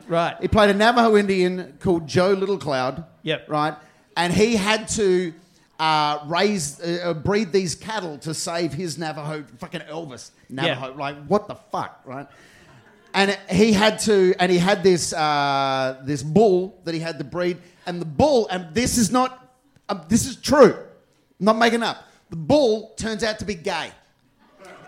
Right. 0.10 0.36
He 0.42 0.50
played 0.50 0.70
a 0.70 0.74
Navajo 0.74 1.16
Indian 1.16 1.78
called 1.80 2.08
Joe 2.08 2.34
Little 2.34 2.58
Cloud. 2.58 3.06
Yep. 3.22 3.48
Right, 3.48 3.74
and 4.16 4.32
he 4.34 4.56
had 4.56 4.88
to 4.90 5.34
uh, 5.80 6.20
raise, 6.28 6.80
uh, 6.80 7.00
uh, 7.06 7.14
breed 7.14 7.52
these 7.52 7.76
cattle 7.76 8.18
to 8.20 8.34
save 8.34 8.74
his 8.74 8.98
Navajo, 8.98 9.44
fucking 9.58 9.82
Elvis 9.82 10.32
Navajo. 10.50 10.96
Like 10.96 11.26
what 11.28 11.48
the 11.48 11.56
fuck, 11.56 12.02
right? 12.06 12.28
And 13.16 13.38
he 13.50 13.74
had 13.74 14.00
to, 14.00 14.34
and 14.40 14.52
he 14.52 14.58
had 14.58 14.82
this 14.84 15.14
uh, 15.14 16.02
this 16.04 16.24
bull 16.24 16.80
that 16.84 16.94
he 16.94 17.00
had 17.00 17.18
to 17.20 17.24
breed, 17.24 17.58
and 17.86 18.02
the 18.02 18.06
bull, 18.06 18.48
and 18.50 18.74
this 18.74 18.98
is 18.98 19.12
not, 19.12 19.54
um, 19.90 20.02
this 20.10 20.26
is 20.26 20.36
true, 20.38 20.74
I'm 21.40 21.46
not 21.46 21.58
making 21.58 21.84
up. 21.84 21.98
The 22.30 22.36
bull 22.38 22.94
turns 22.98 23.24
out 23.24 23.38
to 23.40 23.46
be 23.46 23.54
gay 23.56 23.92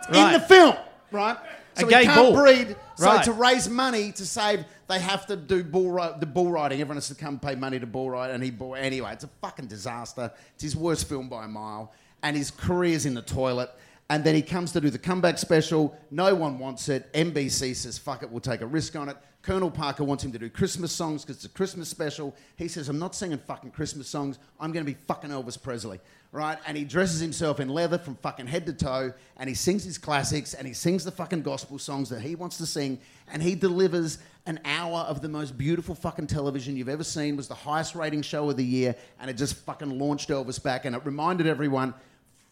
in 0.07 0.31
the 0.33 0.39
film, 0.39 0.75
right? 1.11 1.37
A 1.77 1.79
So 1.81 1.87
gay 1.87 1.99
he 2.01 2.05
can't 2.05 2.33
bull. 2.33 2.41
breed. 2.41 2.75
So 2.97 3.05
Right. 3.07 3.23
to 3.25 3.31
raise 3.33 3.67
money 3.69 4.11
to 4.13 4.25
save, 4.25 4.63
they 4.87 4.99
have 4.99 5.25
to 5.27 5.35
do 5.35 5.63
bull 5.63 5.95
the 6.19 6.25
bull 6.25 6.51
riding. 6.51 6.79
Everyone 6.79 6.97
has 6.97 7.07
to 7.07 7.15
come 7.15 7.39
pay 7.39 7.55
money 7.55 7.79
to 7.79 7.87
bull 7.87 8.09
ride, 8.09 8.31
and 8.31 8.43
he 8.43 8.51
bull 8.51 8.75
anyway. 8.75 9.13
It's 9.13 9.23
a 9.23 9.29
fucking 9.41 9.67
disaster. 9.67 10.31
It's 10.53 10.63
his 10.63 10.75
worst 10.75 11.09
film 11.09 11.29
by 11.29 11.45
a 11.45 11.47
mile, 11.47 11.91
and 12.23 12.35
his 12.35 12.51
career's 12.51 13.05
in 13.05 13.13
the 13.13 13.21
toilet. 13.21 13.71
And 14.07 14.23
then 14.23 14.35
he 14.35 14.43
comes 14.43 14.71
to 14.73 14.81
do 14.81 14.91
the 14.91 14.99
comeback 14.99 15.39
special. 15.39 15.97
No 16.11 16.35
one 16.35 16.59
wants 16.59 16.89
it. 16.89 17.11
NBC 17.13 17.73
says, 17.75 17.97
"Fuck 17.97 18.21
it, 18.21 18.29
we'll 18.29 18.39
take 18.39 18.61
a 18.61 18.67
risk 18.67 18.95
on 18.95 19.09
it." 19.09 19.17
Colonel 19.41 19.69
Parker 19.69 20.03
wants 20.03 20.23
him 20.23 20.31
to 20.31 20.39
do 20.39 20.49
Christmas 20.49 20.91
songs 20.91 21.21
because 21.21 21.37
it's 21.37 21.45
a 21.45 21.49
Christmas 21.49 21.89
special. 21.89 22.35
He 22.55 22.67
says, 22.67 22.87
"I'm 22.89 22.99
not 22.99 23.15
singing 23.15 23.39
fucking 23.39 23.71
Christmas 23.71 24.07
songs. 24.07 24.37
I'm 24.59 24.71
going 24.71 24.85
to 24.85 24.91
be 24.91 24.97
fucking 25.07 25.31
Elvis 25.31 25.61
Presley." 25.61 25.99
Right? 26.31 26.59
And 26.67 26.77
he 26.77 26.83
dresses 26.83 27.19
himself 27.19 27.59
in 27.59 27.69
leather 27.69 27.97
from 27.97 28.15
fucking 28.17 28.47
head 28.47 28.65
to 28.65 28.73
toe, 28.73 29.13
and 29.37 29.47
he 29.47 29.55
sings 29.55 29.83
his 29.83 29.97
classics, 29.97 30.53
and 30.53 30.67
he 30.67 30.73
sings 30.73 31.03
the 31.03 31.11
fucking 31.11 31.43
gospel 31.43 31.79
songs 31.79 32.09
that 32.09 32.21
he 32.21 32.35
wants 32.35 32.57
to 32.57 32.65
sing, 32.65 32.99
and 33.31 33.41
he 33.41 33.55
delivers 33.55 34.17
an 34.45 34.59
hour 34.63 34.99
of 34.99 35.21
the 35.21 35.29
most 35.29 35.57
beautiful 35.57 35.95
fucking 35.95 36.27
television 36.27 36.77
you've 36.77 36.89
ever 36.89 37.03
seen. 37.03 37.35
Was 37.35 37.47
the 37.47 37.55
highest 37.55 37.95
rating 37.95 38.21
show 38.21 38.49
of 38.49 38.57
the 38.57 38.65
year, 38.65 38.95
and 39.19 39.29
it 39.29 39.37
just 39.37 39.55
fucking 39.55 39.97
launched 39.97 40.29
Elvis 40.29 40.61
back, 40.61 40.85
and 40.85 40.95
it 40.95 41.05
reminded 41.05 41.47
everyone 41.47 41.93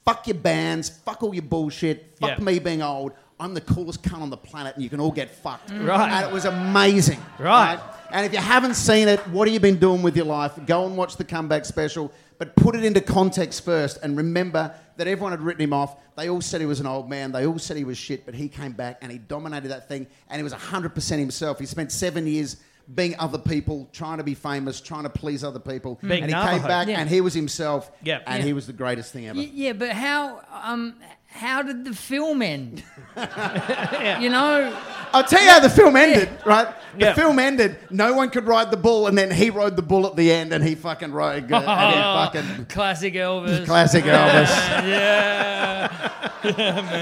fuck 0.05 0.27
your 0.27 0.35
bands, 0.35 0.89
fuck 0.89 1.23
all 1.23 1.33
your 1.33 1.43
bullshit, 1.43 2.17
fuck 2.19 2.37
Yeah. 2.37 2.43
me 2.43 2.59
being 2.59 2.81
old. 2.81 3.13
I'm 3.39 3.53
the 3.53 3.61
coolest 3.61 4.03
cunt 4.03 4.21
on 4.21 4.29
the 4.29 4.37
planet, 4.37 4.75
and 4.75 4.83
you 4.83 4.89
can 4.89 4.99
all 4.99 5.11
get 5.11 5.29
fucked. 5.29 5.69
Mm. 5.69 5.87
Right. 5.87 6.11
And 6.11 6.25
it 6.25 6.33
was 6.33 6.43
amazing. 6.45 7.19
Right. 7.39 7.79
And 8.11 8.25
if 8.25 8.33
you 8.33 8.39
haven't 8.39 8.75
seen 8.75 9.07
it, 9.07 9.19
what 9.29 9.47
have 9.47 9.53
you 9.53 9.59
been 9.61 9.77
doing 9.79 10.01
with 10.01 10.15
your 10.15 10.25
life? 10.25 10.53
Go 10.65 10.85
and 10.85 10.97
watch 10.97 11.15
the 11.17 11.23
comeback 11.23 11.63
special, 11.65 12.11
but 12.37 12.55
put 12.55 12.75
it 12.75 12.83
into 12.83 12.99
context 13.01 13.63
first, 13.63 13.97
and 14.03 14.17
remember 14.17 14.73
that 14.97 15.07
everyone 15.07 15.31
had 15.31 15.41
written 15.41 15.61
him 15.61 15.73
off. 15.73 15.95
They 16.15 16.29
all 16.29 16.41
said 16.41 16.61
he 16.61 16.67
was 16.67 16.79
an 16.79 16.85
old 16.87 17.09
man. 17.09 17.31
They 17.31 17.45
all 17.45 17.57
said 17.59 17.77
he 17.77 17.83
was 17.83 17.97
shit, 17.97 18.25
but 18.25 18.35
he 18.35 18.47
came 18.49 18.73
back 18.73 18.99
and 19.01 19.11
he 19.11 19.17
dominated 19.17 19.69
that 19.69 19.87
thing, 19.87 20.07
and 20.29 20.37
he 20.39 20.43
was 20.43 20.53
100% 20.53 21.17
himself. 21.19 21.59
He 21.59 21.65
spent 21.65 21.91
seven 21.91 22.27
years 22.27 22.57
being 22.93 23.15
other 23.17 23.37
people, 23.37 23.87
trying 23.93 24.17
to 24.17 24.25
be 24.25 24.33
famous, 24.35 24.81
trying 24.81 25.03
to 25.03 25.09
please 25.09 25.41
other 25.43 25.59
people. 25.59 25.97
Being 26.01 26.23
and 26.23 26.25
he 26.25 26.31
Navajo. 26.31 26.57
came 26.59 26.67
back 26.67 26.87
Yeah. 26.89 26.99
and 26.99 27.09
he 27.09 27.21
was 27.21 27.33
himself, 27.33 27.89
Yeah. 28.03 28.19
and 28.27 28.39
Yeah. 28.39 28.45
he 28.45 28.51
was 28.53 28.67
the 28.67 28.73
greatest 28.73 29.13
thing 29.13 29.25
ever. 29.27 29.39
Y- 29.39 29.49
yeah, 29.53 29.71
but 29.73 29.91
how 29.91 30.41
um 30.63 30.95
how 31.33 31.61
did 31.61 31.85
the 31.85 31.93
film 31.93 32.41
end? 32.41 32.83
You 34.19 34.29
know, 34.29 34.75
I'll 35.13 35.23
tell 35.23 35.41
you 35.43 35.49
how 35.49 35.59
the 35.59 35.69
film 35.69 35.95
ended, 35.95 36.29
right? 36.45 36.67
The 36.97 37.05
Yeah. 37.05 37.13
film 37.13 37.39
ended. 37.39 37.77
No 37.89 38.13
one 38.13 38.29
could 38.29 38.45
ride 38.47 38.71
the 38.71 38.77
bull, 38.77 39.07
and 39.07 39.17
then 39.17 39.31
he 39.31 39.49
rode 39.49 39.75
the 39.75 39.81
bull 39.81 40.05
at 40.07 40.15
the 40.15 40.31
end, 40.31 40.53
and 40.53 40.63
he 40.63 40.75
fucking 40.75 41.11
rode. 41.11 41.51
Uh, 41.51 41.57
and 41.57 41.95
he 41.95 42.01
oh, 42.01 42.25
fucking 42.25 42.65
classic 42.67 43.13
Elvis. 43.15 43.65
classic 43.65 44.05
Elvis. 44.05 44.49
Yeah. 44.87 45.87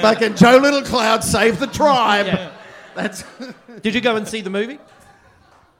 fucking 0.01 0.35
Joe 0.35 0.57
Little 0.57 0.83
Cloud 0.83 1.23
saved 1.23 1.59
the 1.59 1.67
tribe. 1.67 2.51
That's 2.95 3.23
Did 3.81 3.95
you 3.95 4.01
go 4.01 4.15
and 4.15 4.27
see 4.27 4.41
the 4.41 4.49
movie? 4.49 4.79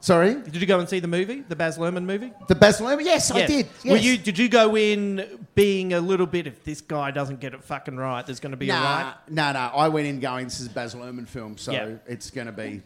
Sorry. 0.02 0.36
Did 0.36 0.58
you 0.58 0.66
go 0.68 0.80
and 0.80 0.90
see 0.90 1.00
the 1.00 1.08
movie, 1.08 1.42
the 1.48 1.56
Baz 1.56 1.78
Luhrmann 1.78 2.04
movie? 2.06 2.32
The 2.48 2.56
best 2.56 2.82
movie? 2.82 3.06
Yes, 3.06 3.32
I 3.32 3.40
Yes. 3.40 3.50
did. 3.50 3.68
Were 3.86 3.98
you? 3.98 4.18
Did 4.18 4.38
you 4.38 4.50
go 4.50 4.76
in 4.76 5.46
being 5.56 5.94
a 5.94 6.02
little 6.02 6.26
bit? 6.28 6.48
If 6.48 6.64
this 6.64 6.82
guy 6.82 7.12
doesn't 7.12 7.40
get 7.40 7.54
it 7.54 7.64
fucking 7.64 7.96
right, 7.98 8.26
there's 8.26 8.40
going 8.40 8.52
to 8.52 8.58
be 8.58 8.70
a 8.70 8.74
Nah, 8.74 8.82
right. 8.84 9.14
no, 9.30 9.52
no. 9.54 9.60
I 9.60 9.88
went 9.88 10.08
in 10.08 10.20
going. 10.20 10.46
This 10.46 10.60
is 10.60 10.68
a 10.68 10.72
Baz 10.72 10.94
Luhrmann 10.94 11.28
film, 11.28 11.58
so 11.58 11.72
Yeah. 11.72 11.90
it's 12.08 12.30
going 12.30 12.48
to 12.48 12.54
be. 12.54 12.82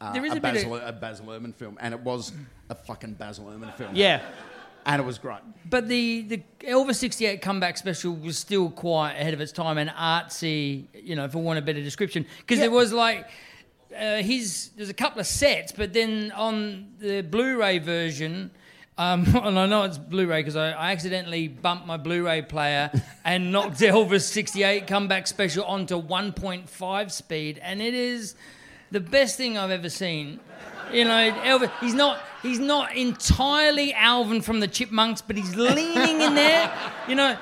Uh, 0.00 0.12
There 0.12 0.24
is 0.24 0.32
a, 0.32 0.36
a 0.36 0.40
bit 0.40 0.54
Baz, 0.54 0.64
of- 0.64 0.72
a 0.72 0.92
Baz 0.92 1.20
Luhrmann 1.20 1.54
film, 1.54 1.76
and 1.80 1.92
it 1.94 2.00
was 2.00 2.32
a 2.70 2.74
fucking 2.74 3.14
Baz 3.14 3.38
Luhrmann 3.38 3.74
film. 3.76 3.94
Yeah. 3.94 4.20
and 4.84 5.00
it 5.00 5.04
was 5.04 5.16
great. 5.16 5.38
But 5.70 5.86
the, 5.86 6.22
the 6.22 6.42
Elvis 6.66 6.96
68 6.96 7.40
comeback 7.40 7.76
special 7.76 8.12
was 8.16 8.36
still 8.36 8.68
quite 8.68 9.12
ahead 9.12 9.32
of 9.32 9.40
its 9.40 9.52
time 9.52 9.78
and 9.78 9.88
artsy, 9.90 10.86
you 10.92 11.14
know, 11.14 11.28
for 11.28 11.38
want 11.38 11.56
of 11.56 11.62
a 11.62 11.66
better 11.66 11.80
description. 11.80 12.26
Because 12.40 12.58
Yeah. 12.58 12.62
there 12.64 12.72
was 12.72 12.92
like, 12.92 13.28
uh, 13.98 14.22
his, 14.22 14.70
there's 14.76 14.88
a 14.88 14.94
couple 14.94 15.20
of 15.20 15.26
sets, 15.26 15.72
but 15.72 15.92
then 15.92 16.32
on 16.32 16.92
the 16.98 17.22
Blu 17.22 17.58
ray 17.58 17.78
version, 17.78 18.50
um, 18.98 19.24
and 19.42 19.58
I 19.58 19.66
know 19.66 19.84
it's 19.84 19.98
Blu-ray 19.98 20.40
because 20.40 20.56
I, 20.56 20.70
I 20.70 20.92
accidentally 20.92 21.48
bumped 21.48 21.86
my 21.86 21.96
Blu-ray 21.96 22.42
player 22.42 22.90
and 23.24 23.50
knocked 23.52 23.78
Elvis 23.78 24.22
68 24.22 24.86
comeback 24.86 25.26
special 25.26 25.64
onto 25.64 26.00
1.5 26.00 27.10
speed, 27.10 27.58
and 27.62 27.80
it 27.80 27.94
is 27.94 28.34
the 28.90 29.00
best 29.00 29.36
thing 29.36 29.56
I've 29.56 29.70
ever 29.70 29.88
seen. 29.88 30.40
You 30.92 31.04
know, 31.06 31.32
Elvis. 31.42 31.72
He's 31.80 31.94
not. 31.94 32.20
He's 32.42 32.58
not 32.58 32.94
entirely 32.94 33.94
Alvin 33.94 34.42
from 34.42 34.60
the 34.60 34.68
Chipmunks, 34.68 35.22
but 35.22 35.36
he's 35.36 35.54
leaning 35.56 36.20
in 36.20 36.34
there. 36.34 36.70
You 37.08 37.16
know, 37.16 37.36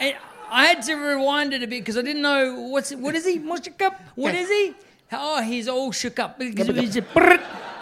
and 0.00 0.16
I 0.50 0.66
had 0.66 0.82
to 0.82 0.94
rewind 0.94 1.52
it 1.52 1.62
a 1.62 1.66
bit 1.66 1.80
because 1.80 1.96
I 1.96 2.02
didn't 2.02 2.22
know 2.22 2.68
what's 2.70 2.92
what 2.92 3.14
is 3.14 3.24
he? 3.24 3.38
What's 3.38 3.66
shook 3.66 3.80
up? 3.82 4.00
What 4.14 4.34
is 4.34 4.48
he? 4.48 4.74
Oh, 5.12 5.40
he's 5.42 5.68
all 5.68 5.92
shook 5.92 6.18
up 6.18 6.38
because 6.38 6.68
it 6.68 6.74
was 6.76 6.92
just, 6.94 7.08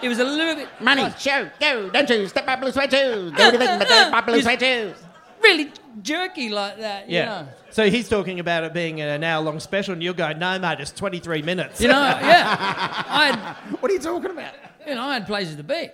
it 0.02 0.08
was 0.08 0.18
a 0.18 0.24
little 0.24 0.56
bit 0.56 0.68
Money, 0.80 1.06
show, 1.18 1.48
go, 1.58 1.88
don't 1.90 2.08
you? 2.10 2.26
Step 2.28 2.46
up, 2.46 2.60
blue 2.60 2.70
suede 2.70 2.90
shoes. 2.90 3.32
Do 3.32 3.42
anything 3.42 3.78
but 3.78 3.86
step 3.86 4.12
up, 4.12 4.26
blue 4.26 4.42
suede 4.42 4.60
shoes. 4.60 4.96
really 5.42 5.72
jerky 6.02 6.50
like 6.50 6.78
that. 6.78 7.08
You 7.08 7.16
Yeah. 7.16 7.24
know. 7.24 7.48
So 7.70 7.88
he's 7.90 8.08
talking 8.08 8.40
about 8.40 8.64
it 8.64 8.72
being 8.74 9.00
an 9.00 9.24
hour 9.24 9.42
long 9.42 9.58
special, 9.58 9.94
and 9.94 10.02
you're 10.02 10.14
going, 10.14 10.38
no, 10.38 10.58
mate, 10.58 10.78
it's 10.80 10.92
23 10.92 11.42
minutes. 11.42 11.80
You 11.80 11.88
know, 11.88 11.94
yeah. 11.94 13.04
I 13.08 13.26
had, 13.32 13.80
What 13.80 13.90
are 13.90 13.94
you 13.94 14.00
talking 14.00 14.30
about? 14.30 14.54
you 14.86 14.94
know, 14.94 15.02
I 15.02 15.14
had 15.14 15.26
places 15.26 15.56
to 15.56 15.62
be. 15.64 15.88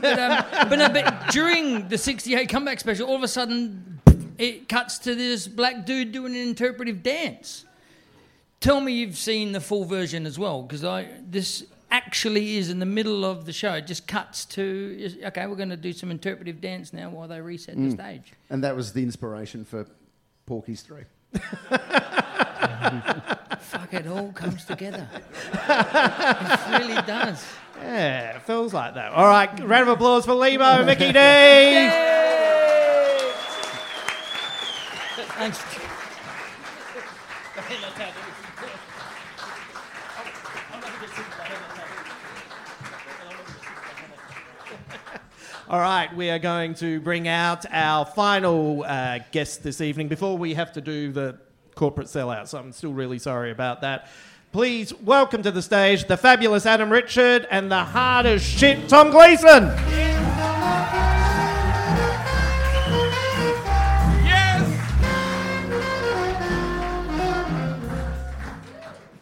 But, 0.00 0.18
um, 0.18 0.44
but, 0.68 0.76
no, 0.78 0.88
but 0.88 1.28
during 1.30 1.88
the 1.88 1.98
68 1.98 2.48
comeback 2.48 2.80
special, 2.80 3.06
all 3.08 3.16
of 3.16 3.22
a 3.22 3.28
sudden 3.28 4.00
it 4.38 4.68
cuts 4.68 4.98
to 5.00 5.14
this 5.14 5.46
black 5.46 5.84
dude 5.84 6.10
doing 6.12 6.34
an 6.34 6.40
interpretive 6.48 7.02
dance. 7.02 7.65
Tell 8.60 8.80
me 8.80 8.92
you've 8.92 9.18
seen 9.18 9.52
the 9.52 9.60
full 9.60 9.84
version 9.84 10.26
as 10.26 10.38
well, 10.38 10.62
because 10.62 10.84
I 10.84 11.08
this 11.28 11.64
actually 11.90 12.56
is 12.56 12.70
in 12.70 12.78
the 12.78 12.86
middle 12.86 13.24
of 13.24 13.46
the 13.46 13.52
show. 13.52 13.74
It 13.74 13.86
just 13.86 14.06
cuts 14.06 14.44
to 14.46 15.10
okay, 15.24 15.46
we're 15.46 15.56
going 15.56 15.70
to 15.70 15.76
do 15.76 15.92
some 15.92 16.10
interpretive 16.10 16.60
dance 16.60 16.92
now 16.92 17.10
while 17.10 17.28
they 17.28 17.40
reset 17.40 17.76
the 17.76 17.82
mm. 17.82 17.92
stage. 17.92 18.32
And 18.50 18.64
that 18.64 18.74
was 18.74 18.92
the 18.92 19.02
inspiration 19.02 19.64
for 19.64 19.86
Porky's 20.46 20.82
3. 20.82 21.02
Fuck, 23.60 23.94
it 23.94 24.06
all 24.06 24.32
comes 24.32 24.64
together. 24.64 25.08
it 25.52 26.78
really 26.78 27.02
does. 27.02 27.44
Yeah, 27.78 28.36
it 28.36 28.42
feels 28.42 28.72
like 28.72 28.94
that. 28.94 29.12
All 29.12 29.26
right, 29.26 29.50
round 29.60 29.88
of 29.88 29.88
applause 29.88 30.24
for 30.24 30.32
Lehmo, 30.32 30.86
Mickey 30.86 31.06
D. 31.12 31.18
Thanks. 35.38 35.85
All 45.68 45.80
right, 45.80 46.14
we 46.14 46.30
are 46.30 46.38
going 46.38 46.74
to 46.74 47.00
bring 47.00 47.26
out 47.26 47.66
our 47.72 48.04
final 48.06 48.84
uh, 48.84 49.18
guest 49.32 49.64
this 49.64 49.80
evening 49.80 50.06
before 50.06 50.38
we 50.38 50.54
have 50.54 50.72
to 50.74 50.80
do 50.80 51.10
the 51.10 51.40
corporate 51.74 52.06
sellout. 52.06 52.46
So 52.46 52.58
I'm 52.58 52.70
still 52.70 52.92
really 52.92 53.18
sorry 53.18 53.50
about 53.50 53.80
that. 53.80 54.08
Please 54.52 54.94
welcome 55.00 55.42
to 55.42 55.50
the 55.50 55.60
stage 55.60 56.06
the 56.06 56.16
fabulous 56.16 56.66
Adam 56.66 56.88
Richard 56.88 57.48
and 57.50 57.68
the 57.68 57.82
hard 57.82 58.26
as 58.26 58.44
shit 58.44 58.88
Tom 58.88 59.10
Gleeson. 59.10 59.64
Yes. 64.24 64.80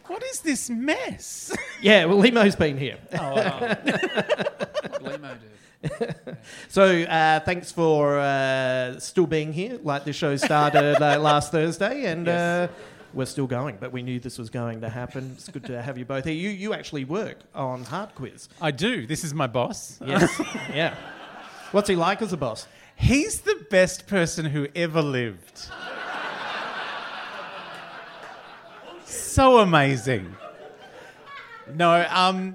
What 0.07 0.23
is 0.25 0.41
this 0.41 0.69
mess? 0.69 1.57
Yeah, 1.81 2.05
well, 2.05 2.19
Lehmo's 2.19 2.55
been 2.55 2.77
here. 2.77 2.99
Oh, 3.19 3.35
limo 5.01 5.35
dude. 5.37 5.51
So 6.69 7.03
uh, 7.03 7.41
thanks 7.41 7.73
for 7.73 8.19
uh, 8.19 8.99
still 8.99 9.27
being 9.27 9.53
here. 9.53 9.79
Like 9.83 10.05
the 10.05 10.13
show 10.13 10.37
started 10.37 11.01
uh, 11.01 11.19
last 11.21 11.53
Thursday, 11.53 12.07
and 12.07 12.29
uh, 12.29 12.69
we're 13.13 13.27
still 13.27 13.47
going. 13.47 13.79
But 13.81 13.93
we 13.93 14.03
knew 14.03 14.21
this 14.21 14.39
was 14.39 14.51
going 14.51 14.81
to 14.83 14.89
happen. 14.89 15.33
It's 15.35 15.49
good 15.49 15.65
to 15.67 15.81
have 15.81 15.97
you 15.97 16.05
both 16.05 16.25
here. 16.25 16.35
You 16.35 16.51
you 16.51 16.75
actually 16.75 17.05
work 17.05 17.39
on 17.55 17.85
Hard 17.85 18.15
Quiz. 18.15 18.49
I 18.61 18.71
do. 18.71 19.07
This 19.07 19.25
is 19.25 19.33
my 19.33 19.47
boss. 19.47 19.99
Yes. 20.05 20.31
yeah. 20.75 20.97
What's 21.73 21.89
he 21.89 21.97
like 21.97 22.23
as 22.23 22.33
a 22.33 22.37
boss? 22.37 22.67
He's 22.97 23.41
the 23.41 23.67
best 23.71 24.07
person 24.07 24.45
who 24.45 24.69
ever 24.75 25.03
lived. 25.03 25.69
so 29.05 29.59
amazing. 29.59 30.37
No, 31.75 32.07
um, 32.11 32.55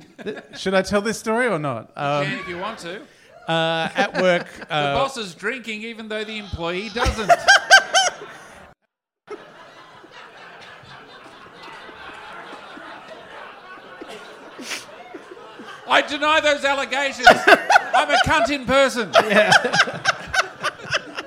should 0.56 0.74
I 0.74 0.82
tell 0.84 1.02
this 1.02 1.20
story 1.20 1.48
or 1.48 1.58
not? 1.58 1.92
Um, 1.96 2.26
Can 2.26 2.40
if 2.40 2.48
you 2.48 2.58
want 2.58 2.80
to. 2.80 3.02
Uh, 3.50 3.90
at 3.96 4.22
work, 4.22 4.48
The 4.58 4.74
uh, 4.74 4.94
boss 4.94 5.18
is 5.18 5.34
drinking 5.34 5.82
even 5.84 6.08
though 6.08 6.24
the 6.24 6.38
employee 6.38 6.90
doesn't. 6.90 7.32
I 15.92 16.04
deny 16.04 16.40
those 16.40 16.64
allegations. 16.64 17.28
I'm 17.28 18.12
a 18.12 18.18
cunt 18.24 18.52
in 18.52 18.66
person. 18.66 19.12
Yeah. 19.26 19.52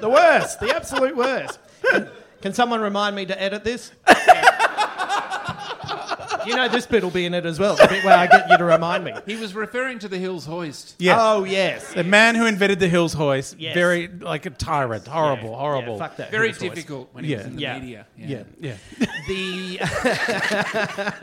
The 0.00 0.08
worst. 0.08 0.58
The 0.58 0.74
absolute 0.74 1.16
worst. 1.16 1.60
Can, 1.88 2.08
can 2.40 2.52
someone 2.52 2.80
remind 2.80 3.14
me 3.14 3.24
to 3.24 3.40
edit 3.40 3.62
this? 3.62 3.92
You 6.46 6.54
know 6.56 6.68
this 6.68 6.86
bit 6.86 7.02
will 7.02 7.10
be 7.10 7.24
in 7.26 7.34
it 7.34 7.46
as 7.46 7.58
well. 7.58 7.76
The 7.76 7.86
bit 7.88 8.04
where 8.04 8.16
I 8.16 8.26
get 8.26 8.48
you 8.50 8.56
to 8.58 8.64
remind 8.64 9.04
me. 9.04 9.12
He 9.26 9.36
was 9.36 9.54
referring 9.54 9.98
to 10.00 10.08
the 10.08 10.18
Hills 10.18 10.44
Hoist. 10.46 10.96
yeah, 10.98 11.16
Oh 11.18 11.44
yes. 11.44 11.92
the 11.94 12.04
man 12.04 12.34
who 12.34 12.46
invented 12.46 12.78
the 12.80 12.88
Hills 12.88 13.12
hoist, 13.12 13.56
Yes. 13.58 13.74
very 13.74 14.08
like 14.08 14.46
a 14.46 14.50
tyrant, 14.50 15.06
horrible, 15.06 15.50
Yeah, 15.50 15.56
horrible. 15.56 15.98
fuck 15.98 16.16
that. 16.16 16.30
Very 16.30 16.48
Hills 16.48 16.58
voice. 16.58 16.70
difficult 16.74 17.08
when 17.12 17.24
he 17.24 17.34
was 17.36 17.46
in 17.46 17.56
the 17.56 17.62
Yeah. 17.62 17.78
media. 17.78 18.06
Yeah, 18.16 18.42
yeah. 18.60 18.74
The 19.28 19.78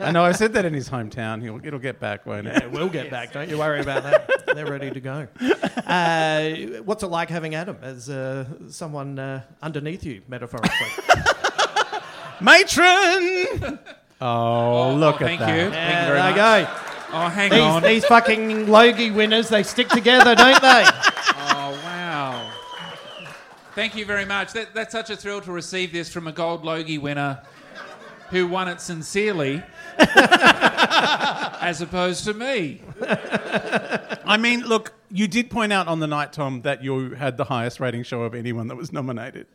I 0.00 0.10
know. 0.12 0.24
I 0.24 0.32
said 0.32 0.52
that 0.54 0.64
in 0.64 0.72
his 0.74 0.88
hometown. 0.88 1.42
He'll, 1.42 1.60
it'll 1.64 1.78
get 1.78 2.00
back, 2.00 2.26
won't 2.26 2.46
it? 2.46 2.62
Yeah, 2.62 2.66
we'll 2.68 2.88
get 2.88 3.10
back. 3.10 3.32
Don't 3.32 3.48
you 3.48 3.58
worry 3.58 3.80
about 3.80 4.02
that. 4.04 4.30
They're 4.54 4.66
ready 4.70 4.90
to 4.90 5.00
go. 5.00 5.28
Uh, 5.90 6.50
what's 6.84 7.02
it 7.02 7.08
like 7.08 7.28
having 7.28 7.56
Adam 7.56 7.76
as 7.82 8.08
uh, 8.08 8.44
someone 8.68 9.18
uh, 9.18 9.42
underneath 9.60 10.04
you, 10.04 10.22
metaphorically? 10.28 10.70
Matron. 12.40 13.78
Oh, 14.20 14.90
oh, 14.90 14.94
look 14.94 15.14
oh, 15.14 15.24
at 15.24 15.28
thank 15.28 15.40
that. 15.40 15.48
you. 15.48 15.62
Yeah, 15.62 15.70
Thank 15.70 16.00
you 16.00 16.14
very 16.14 16.34
there 16.34 16.58
much. 16.58 16.60
you 16.60 16.66
go. 16.66 16.80
Oh, 17.12 17.28
hang 17.28 17.52
on. 17.52 17.82
These, 17.82 18.02
these 18.02 18.04
fucking 18.06 18.68
Logie 18.68 19.10
winners, 19.10 19.48
they 19.48 19.62
stick 19.62 19.88
together, 19.88 20.34
don't 20.34 20.62
they? 20.62 20.84
Oh, 21.52 21.72
wow. 21.84 22.50
Thank 23.74 23.96
you 23.96 24.04
very 24.04 24.24
much. 24.24 24.52
That, 24.52 24.74
that's 24.74 24.92
such 24.92 25.10
a 25.10 25.16
thrill 25.16 25.40
to 25.42 25.52
receive 25.52 25.92
this 25.92 26.12
from 26.12 26.26
a 26.26 26.32
Gold 26.32 26.64
Logie 26.64 26.98
winner 26.98 27.42
who 28.30 28.46
won 28.46 28.68
it 28.68 28.80
sincerely 28.80 29.62
as 29.98 31.80
opposed 31.80 32.24
to 32.24 32.34
me. 32.34 32.80
I 33.02 34.36
mean, 34.38 34.60
look, 34.62 34.92
you 35.10 35.26
did 35.26 35.50
point 35.50 35.72
out 35.72 35.88
on 35.88 36.00
the 36.00 36.06
night, 36.06 36.32
Tom, 36.32 36.62
that 36.62 36.82
you 36.84 37.10
had 37.10 37.36
the 37.36 37.44
highest 37.44 37.80
rating 37.80 38.04
show 38.04 38.22
of 38.22 38.34
anyone 38.34 38.68
that 38.68 38.76
was 38.76 38.92
nominated. 38.92 39.46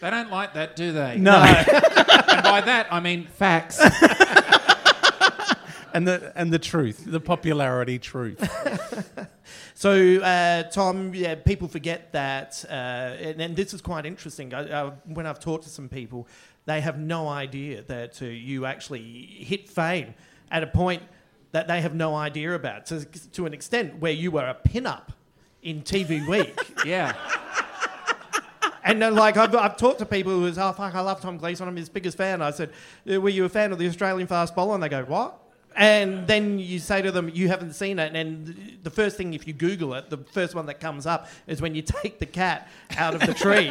They 0.00 0.10
don't 0.10 0.30
like 0.30 0.54
that, 0.54 0.76
do 0.76 0.92
they? 0.92 1.18
No. 1.18 1.36
And 1.36 2.42
by 2.42 2.60
that, 2.60 2.86
I 2.90 3.00
mean 3.00 3.26
facts. 3.26 3.80
and 5.92 6.06
the 6.06 6.32
and 6.36 6.52
the 6.52 6.58
truth, 6.58 7.04
the 7.06 7.20
popularity 7.20 7.98
truth. 7.98 8.40
So, 9.78 10.20
uh, 10.20 10.64
Tom, 10.64 11.14
yeah, 11.14 11.36
people 11.36 11.68
forget 11.68 12.10
that, 12.10 12.64
uh, 12.68 12.72
and, 12.72 13.40
and 13.40 13.54
this 13.54 13.72
is 13.72 13.80
quite 13.80 14.06
interesting. 14.06 14.52
I, 14.52 14.68
uh, 14.68 14.90
when 15.04 15.24
I've 15.24 15.38
talked 15.38 15.62
to 15.64 15.70
some 15.70 15.88
people, 15.88 16.26
they 16.64 16.80
have 16.80 16.98
no 16.98 17.28
idea 17.28 17.82
that 17.82 18.20
uh, 18.20 18.24
you 18.24 18.66
actually 18.66 19.36
hit 19.38 19.68
fame 19.68 20.14
at 20.50 20.64
a 20.64 20.66
point 20.66 21.04
that 21.52 21.68
they 21.68 21.80
have 21.80 21.94
no 21.94 22.16
idea 22.16 22.56
about, 22.56 22.88
So, 22.88 23.04
to 23.34 23.46
an 23.46 23.54
extent 23.54 24.00
where 24.00 24.10
you 24.10 24.32
were 24.32 24.48
a 24.48 24.54
pin-up 24.54 25.12
in 25.62 25.82
TV 25.82 26.26
Week. 26.26 26.58
Yeah. 26.84 27.14
And 28.84 29.02
uh, 29.02 29.10
like 29.10 29.36
I've, 29.36 29.54
I've 29.54 29.76
talked 29.76 29.98
to 30.00 30.06
people 30.06 30.32
who 30.32 30.42
was, 30.42 30.58
oh 30.58 30.72
fuck, 30.72 30.94
I 30.94 31.00
love 31.00 31.20
Tom 31.20 31.38
Gleeson, 31.38 31.68
I'm 31.68 31.76
his 31.76 31.88
biggest 31.88 32.16
fan. 32.16 32.42
I 32.42 32.50
said, 32.50 32.70
"Uh, 33.10 33.20
were 33.20 33.28
you 33.28 33.44
a 33.44 33.48
fan 33.48 33.72
of 33.72 33.78
the 33.78 33.86
Australian 33.86 34.26
fast 34.26 34.54
bowler? 34.54 34.74
And 34.74 34.82
they 34.82 34.88
go, 34.88 35.04
what? 35.04 35.38
And 35.76 36.26
then 36.26 36.58
you 36.58 36.80
say 36.80 37.02
to 37.02 37.12
them, 37.12 37.30
you 37.32 37.48
haven't 37.48 37.74
seen 37.74 37.98
it. 37.98 38.14
And 38.16 38.78
the 38.82 38.90
first 38.90 39.16
thing, 39.16 39.34
if 39.34 39.46
you 39.46 39.52
Google 39.52 39.94
it, 39.94 40.10
the 40.10 40.18
first 40.18 40.54
one 40.54 40.66
that 40.66 40.80
comes 40.80 41.06
up 41.06 41.28
is 41.46 41.62
when 41.62 41.74
you 41.74 41.82
take 41.82 42.18
the 42.18 42.26
cat 42.26 42.68
out 42.96 43.14
of 43.14 43.20
the 43.20 43.34
tree, 43.34 43.70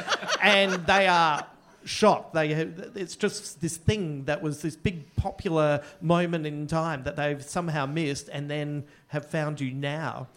and 0.42 0.72
they 0.86 1.06
are 1.06 1.46
shocked. 1.84 2.32
They, 2.32 2.52
it's 2.52 3.16
just 3.16 3.60
this 3.60 3.76
thing 3.76 4.24
that 4.24 4.40
was 4.40 4.62
this 4.62 4.76
big 4.76 5.14
popular 5.16 5.82
moment 6.00 6.46
in 6.46 6.66
time 6.66 7.02
that 7.04 7.16
they've 7.16 7.42
somehow 7.42 7.84
missed, 7.84 8.30
and 8.32 8.50
then 8.50 8.84
have 9.08 9.26
found 9.26 9.60
you 9.60 9.72
now. 9.72 10.28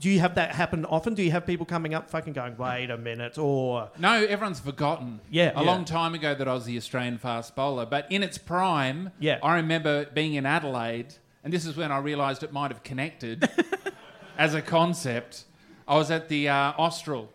Do 0.00 0.08
you 0.08 0.20
have 0.20 0.36
that 0.36 0.54
happen 0.54 0.84
often? 0.84 1.14
Do 1.14 1.22
you 1.24 1.32
have 1.32 1.44
people 1.44 1.66
coming 1.66 1.92
up 1.92 2.08
fucking 2.08 2.32
going, 2.32 2.56
wait 2.56 2.88
a 2.90 2.96
minute, 2.96 3.36
or 3.36 3.90
No, 3.98 4.12
everyone's 4.24 4.60
forgotten. 4.60 5.20
Yeah, 5.28 5.50
A 5.56 5.60
yeah. 5.64 5.66
long 5.70 5.84
time 5.84 6.14
ago 6.14 6.34
that 6.36 6.46
I 6.46 6.54
was 6.54 6.66
the 6.66 6.76
Australian 6.76 7.18
fast 7.18 7.56
bowler. 7.56 7.84
But 7.84 8.06
in 8.10 8.22
its 8.22 8.38
prime, 8.38 9.10
Yeah. 9.18 9.38
I 9.42 9.56
remember 9.56 10.04
being 10.06 10.34
in 10.34 10.46
Adelaide, 10.46 11.14
and 11.42 11.52
this 11.52 11.66
is 11.66 11.76
when 11.76 11.90
I 11.90 11.98
realised 11.98 12.44
it 12.44 12.52
might 12.52 12.70
have 12.70 12.84
connected 12.84 13.48
as 14.38 14.54
a 14.54 14.62
concept. 14.62 15.44
I 15.88 15.96
was 15.96 16.10
at 16.12 16.28
the 16.28 16.48
uh, 16.48 16.72
Austral, 16.78 17.32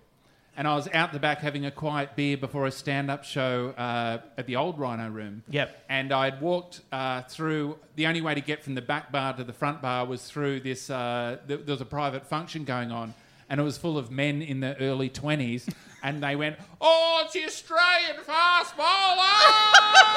and 0.56 0.68
I 0.68 0.76
was 0.76 0.88
out 0.94 1.14
the 1.14 1.20
back 1.20 1.40
having 1.40 1.66
a 1.66 1.72
quiet 1.72 2.16
beer 2.16 2.38
before 2.38 2.68
a 2.68 2.72
stand-up 2.72 3.24
show 3.24 3.70
uh, 3.78 4.20
at 4.38 4.46
the 4.46 4.56
old 4.56 4.78
Rhino 4.80 5.10
Room. 5.10 5.44
Yep. 5.50 5.86
And 5.90 6.12
I'd 6.12 6.42
walked 6.42 6.82
uh, 6.92 7.24
through. 7.24 7.78
The 7.96 8.08
only 8.08 8.22
way 8.22 8.36
to 8.36 8.42
get 8.42 8.64
from 8.64 8.76
the 8.76 8.82
back 8.82 9.12
bar 9.12 9.34
to 9.34 9.44
the 9.44 9.54
front 9.54 9.82
bar 9.82 10.06
was 10.06 10.24
through 10.30 10.60
this. 10.62 10.90
Uh, 10.90 11.38
th- 11.48 11.62
there 11.66 11.74
was 11.74 11.82
a 11.82 11.86
private 11.86 12.26
function 12.26 12.66
going 12.66 12.92
on, 12.92 13.14
and 13.50 13.60
it 13.60 13.64
was 13.64 13.78
full 13.78 13.98
of 13.98 14.12
men 14.12 14.42
in 14.42 14.60
their 14.60 14.76
early 14.80 15.10
twenties, 15.10 15.68
and 16.02 16.24
they 16.24 16.36
went, 16.36 16.58
"Oh, 16.82 17.22
it's 17.26 17.34
the 17.34 17.46
Australian 17.46 18.18
fast 18.24 18.76
bowler!" 18.76 18.88
Ah! 18.88 20.14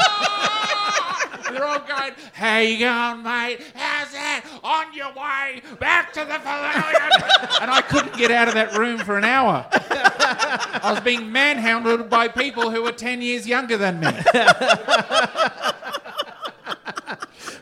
and 1.46 1.56
they're 1.56 1.64
all 1.64 1.80
going, 1.80 2.12
"How 2.32 2.58
you 2.58 2.78
going, 2.78 3.22
mate? 3.22 3.60
How's 3.74 4.12
that? 4.12 4.44
On 4.62 4.92
your 4.94 5.12
way 5.12 5.62
back 5.78 6.12
to 6.14 6.20
the 6.20 6.38
pavilion?" 6.38 7.12
and 7.60 7.70
I 7.70 7.82
couldn't 7.82 8.16
get 8.16 8.30
out 8.30 8.48
of 8.48 8.54
that 8.54 8.76
room 8.76 8.98
for 8.98 9.16
an 9.16 9.24
hour. 9.24 9.66
I 9.70 10.90
was 10.92 11.00
being 11.00 11.32
manhandled 11.32 12.10
by 12.10 12.28
people 12.28 12.70
who 12.70 12.82
were 12.82 12.92
10 12.92 13.22
years 13.22 13.46
younger 13.46 13.76
than 13.76 14.00
me. 14.00 14.08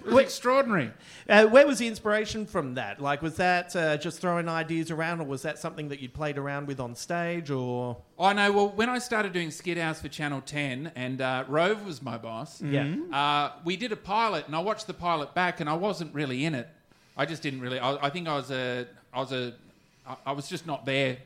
It 0.07 0.13
was 0.13 0.25
extraordinary. 0.25 0.91
Uh, 1.29 1.47
where 1.47 1.67
was 1.67 1.79
the 1.79 1.87
inspiration 1.87 2.45
from 2.47 2.75
that? 2.75 3.01
Like, 3.01 3.23
was 3.23 3.37
that 3.37 3.75
uh, 3.75 3.97
just 3.97 4.21
throwing 4.21 4.49
ideas 4.49 4.91
around, 4.91 5.21
or 5.21 5.25
was 5.25 5.43
that 5.43 5.59
something 5.59 5.89
that 5.89 6.01
you 6.01 6.09
played 6.09 6.37
around 6.39 6.67
with 6.67 6.81
on 6.81 6.95
stage, 6.95 7.51
or? 7.51 7.97
I 8.19 8.33
know. 8.35 8.53
Well, 8.53 8.69
when 8.71 8.89
I 8.91 8.99
started 8.99 9.33
doing 9.33 9.49
Skithouse 9.49 10.01
for 10.01 10.09
Channel 10.09 10.43
10, 10.43 10.93
and 10.95 11.21
uh, 11.21 11.45
Rove 11.49 11.85
was 11.87 12.03
my 12.03 12.19
boss, 12.19 12.61
Yeah. 12.61 12.95
uh, 13.13 13.53
we 13.65 13.77
did 13.77 13.93
a 13.93 13.97
pilot, 13.97 14.47
and 14.47 14.55
I 14.55 14.61
watched 14.61 14.87
the 14.87 14.95
pilot 14.95 15.35
back, 15.35 15.61
and 15.61 15.69
I 15.71 15.75
wasn't 15.75 16.15
really 16.15 16.45
in 16.45 16.55
it. 16.55 16.69
I 17.17 17.25
just 17.27 17.43
didn't 17.43 17.61
really. 17.61 17.79
I, 17.79 18.07
I 18.07 18.11
think 18.11 18.29
I 18.29 18.35
was 18.37 18.51
a. 18.51 18.87
I 19.13 19.21
was 19.21 19.33
a. 19.33 19.55
I- 20.07 20.17
I 20.27 20.33
was 20.33 20.49
just 20.49 20.67
not 20.67 20.85
there, 20.85 21.17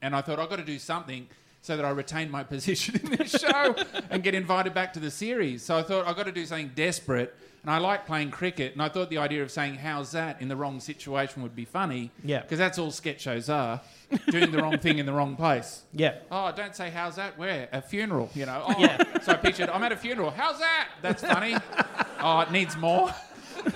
and 0.00 0.14
I 0.14 0.20
thought 0.20 0.38
I've 0.38 0.48
got 0.48 0.56
to 0.60 0.64
do 0.64 0.78
something 0.78 1.26
so 1.60 1.76
that 1.76 1.84
I 1.84 1.90
retain 1.90 2.30
my 2.30 2.44
position 2.54 2.94
in 3.02 3.16
this 3.16 3.32
show 3.32 3.74
and 4.10 4.22
get 4.22 4.32
invited 4.34 4.74
back 4.74 4.92
to 4.92 5.00
the 5.00 5.10
series. 5.10 5.64
So 5.64 5.76
I 5.76 5.82
thought 5.82 6.06
I've 6.06 6.14
got 6.14 6.26
to 6.26 6.32
do 6.32 6.46
something 6.46 6.70
desperate, 6.76 7.34
and 7.68 7.74
I 7.74 7.80
like 7.80 8.06
playing 8.06 8.30
cricket, 8.30 8.72
and 8.72 8.80
I 8.80 8.88
thought 8.88 9.10
the 9.10 9.18
idea 9.18 9.42
of 9.42 9.50
saying 9.50 9.74
"How's 9.74 10.12
that?" 10.12 10.40
in 10.40 10.48
the 10.48 10.56
wrong 10.56 10.80
situation 10.80 11.42
would 11.42 11.54
be 11.54 11.66
funny. 11.66 12.10
Yeah. 12.24 12.40
because 12.40 12.56
that's 12.56 12.78
all 12.78 12.90
sketch 12.90 13.20
shows 13.20 13.50
are. 13.50 13.82
Doing 14.30 14.50
the 14.52 14.56
wrong 14.56 14.78
thing 14.78 14.96
in 14.96 15.04
the 15.04 15.12
wrong 15.12 15.36
place. 15.36 15.82
Yeah. 15.92 16.14
Oh, 16.30 16.50
don't 16.50 16.74
say 16.74 16.88
how's 16.88 17.16
that? 17.16 17.36
Where? 17.36 17.68
A 17.72 17.82
funeral, 17.82 18.30
you 18.32 18.46
know. 18.46 18.62
Oh, 18.66 18.74
Yeah. 18.78 19.20
So 19.20 19.32
I 19.32 19.34
pictured 19.34 19.68
I'm 19.68 19.82
at 19.84 19.92
a 19.92 19.96
funeral. 19.98 20.30
How's 20.30 20.58
that? 20.60 20.88
That's 21.02 21.22
funny. 21.22 21.56
oh, 22.20 22.40
it 22.40 22.50
needs 22.52 22.74
more. 22.78 23.12
and 23.66 23.74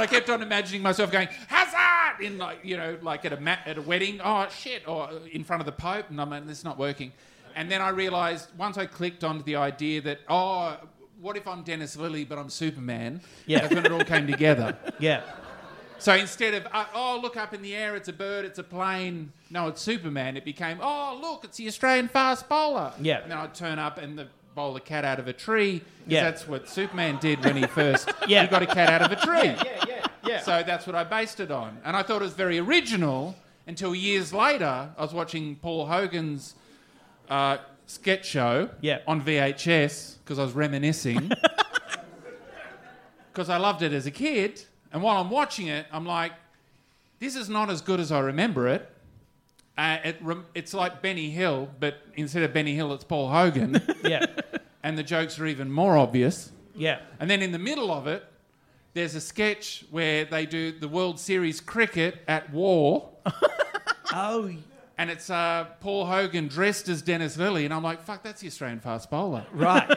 I 0.00 0.06
kept 0.08 0.30
on 0.30 0.40
imagining 0.40 0.80
myself 0.80 1.12
going, 1.12 1.28
"How's 1.48 1.70
that?" 1.72 2.16
in 2.22 2.38
like 2.38 2.60
you 2.64 2.78
know, 2.78 2.96
like 3.02 3.26
at 3.26 3.34
a 3.34 3.40
ma- 3.40 3.58
at 3.66 3.76
a 3.76 3.82
wedding. 3.82 4.22
Oh 4.24 4.48
shit! 4.48 4.88
Or 4.88 5.10
in 5.30 5.44
front 5.44 5.60
of 5.60 5.66
the 5.66 5.72
Pope, 5.72 6.08
and 6.08 6.18
I'm 6.18 6.30
like, 6.30 6.46
"This 6.46 6.58
is 6.58 6.64
not 6.64 6.78
working." 6.78 7.12
And 7.54 7.70
then 7.70 7.82
I 7.82 7.90
realised 7.90 8.48
once 8.56 8.78
I 8.78 8.86
clicked 8.86 9.22
onto 9.22 9.42
the 9.44 9.56
idea 9.56 10.00
that 10.02 10.20
oh, 10.30 10.78
what 11.20 11.36
if 11.36 11.46
I'm 11.46 11.62
Dennis 11.62 11.96
Lillee 11.96 12.28
but 12.28 12.38
I'm 12.38 12.50
Superman? 12.50 13.20
Yeah. 13.46 13.60
That's 13.60 13.74
when 13.74 13.86
it 13.86 13.92
all 13.92 14.04
came 14.04 14.26
together. 14.26 14.76
Yeah. 15.00 15.22
So 16.00 16.14
instead 16.14 16.54
of, 16.54 16.66
uh, 16.72 16.84
oh, 16.94 17.18
look 17.20 17.36
up 17.36 17.52
in 17.52 17.60
the 17.60 17.74
air, 17.74 17.96
it's 17.96 18.08
a 18.08 18.12
bird, 18.12 18.44
it's 18.44 18.60
a 18.60 18.62
plane, 18.62 19.32
no, 19.50 19.66
it's 19.66 19.80
Superman, 19.82 20.36
it 20.36 20.44
became, 20.44 20.78
oh, 20.80 21.18
look, 21.20 21.42
it's 21.44 21.56
the 21.56 21.66
Australian 21.66 22.06
fast 22.06 22.48
bowler. 22.48 22.92
Yeah. 23.00 23.18
And 23.22 23.30
then 23.32 23.38
I'd 23.38 23.52
turn 23.54 23.80
up 23.80 23.98
and 23.98 24.16
the 24.16 24.28
bowl 24.54 24.76
a 24.76 24.80
cat 24.80 25.04
out 25.04 25.18
of 25.18 25.26
a 25.26 25.32
tree. 25.32 25.82
Yeah. 26.06 26.22
That's 26.22 26.46
what 26.46 26.68
Superman 26.68 27.18
did 27.20 27.44
when 27.44 27.56
he 27.56 27.66
first, 27.66 28.10
Yeah. 28.28 28.42
he 28.42 28.48
got 28.48 28.62
a 28.62 28.66
cat 28.66 28.88
out 28.90 29.02
of 29.02 29.10
a 29.18 29.24
tree. 29.24 29.48
Yeah, 29.48 29.84
yeah, 29.88 30.06
yeah. 30.24 30.40
So 30.42 30.62
that's 30.64 30.86
what 30.86 30.94
I 30.94 31.02
based 31.02 31.40
it 31.40 31.50
on. 31.50 31.78
And 31.84 31.96
I 31.96 32.02
thought 32.04 32.22
it 32.22 32.26
was 32.26 32.34
very 32.34 32.58
original 32.58 33.34
until 33.66 33.92
years 33.94 34.32
later, 34.32 34.90
I 34.96 35.02
was 35.02 35.12
watching 35.12 35.56
Paul 35.56 35.86
Hogan's 35.86 36.54
uh, 37.28 37.58
sketch 37.88 38.24
show 38.26 38.70
Yeah. 38.80 38.98
on 39.06 39.20
VHS 39.22 40.18
because 40.22 40.38
I 40.38 40.42
was 40.44 40.52
reminiscing. 40.52 41.32
Because 43.32 43.50
I 43.50 43.56
loved 43.58 43.82
it 43.82 43.92
as 43.92 44.04
a 44.04 44.10
kid. 44.10 44.60
And 44.92 45.00
while 45.00 45.20
I'm 45.20 45.30
watching 45.30 45.68
it, 45.68 45.86
I'm 45.92 46.04
like, 46.04 46.32
this 47.20 47.36
is 47.36 47.48
not 47.48 47.70
as 47.70 47.80
good 47.80 48.00
as 48.00 48.10
I 48.10 48.18
remember 48.18 48.66
it. 48.66 48.90
Uh, 49.76 49.98
it 50.02 50.16
rem- 50.20 50.46
it's 50.56 50.74
like 50.74 51.02
Benny 51.02 51.30
Hill, 51.30 51.68
but 51.78 51.98
instead 52.16 52.42
of 52.42 52.52
Benny 52.52 52.74
Hill, 52.74 52.92
it's 52.92 53.04
Paul 53.04 53.28
Hogan. 53.28 53.80
Yeah. 54.04 54.26
and 54.82 54.98
the 54.98 55.04
jokes 55.04 55.38
are 55.38 55.46
even 55.46 55.70
more 55.70 55.96
obvious. 55.96 56.50
Yeah. 56.74 56.98
And 57.20 57.30
then 57.30 57.40
in 57.42 57.52
the 57.52 57.60
middle 57.60 57.92
of 57.92 58.08
it, 58.08 58.24
there's 58.94 59.14
a 59.14 59.20
sketch 59.20 59.84
where 59.92 60.24
they 60.24 60.44
do 60.44 60.72
the 60.72 60.88
World 60.88 61.20
Series 61.20 61.60
cricket 61.60 62.22
at 62.26 62.50
war. 62.52 63.10
Oh. 64.10 64.50
And 64.98 65.10
it's 65.10 65.30
uh, 65.30 65.66
Paul 65.80 66.06
Hogan 66.06 66.48
dressed 66.48 66.88
as 66.88 67.02
Dennis 67.02 67.36
Lillee. 67.36 67.64
And 67.64 67.72
I'm 67.72 67.84
like, 67.84 68.02
fuck, 68.02 68.24
that's 68.24 68.40
the 68.40 68.48
Australian 68.48 68.80
fast 68.80 69.08
bowler. 69.08 69.46
Right. 69.52 69.88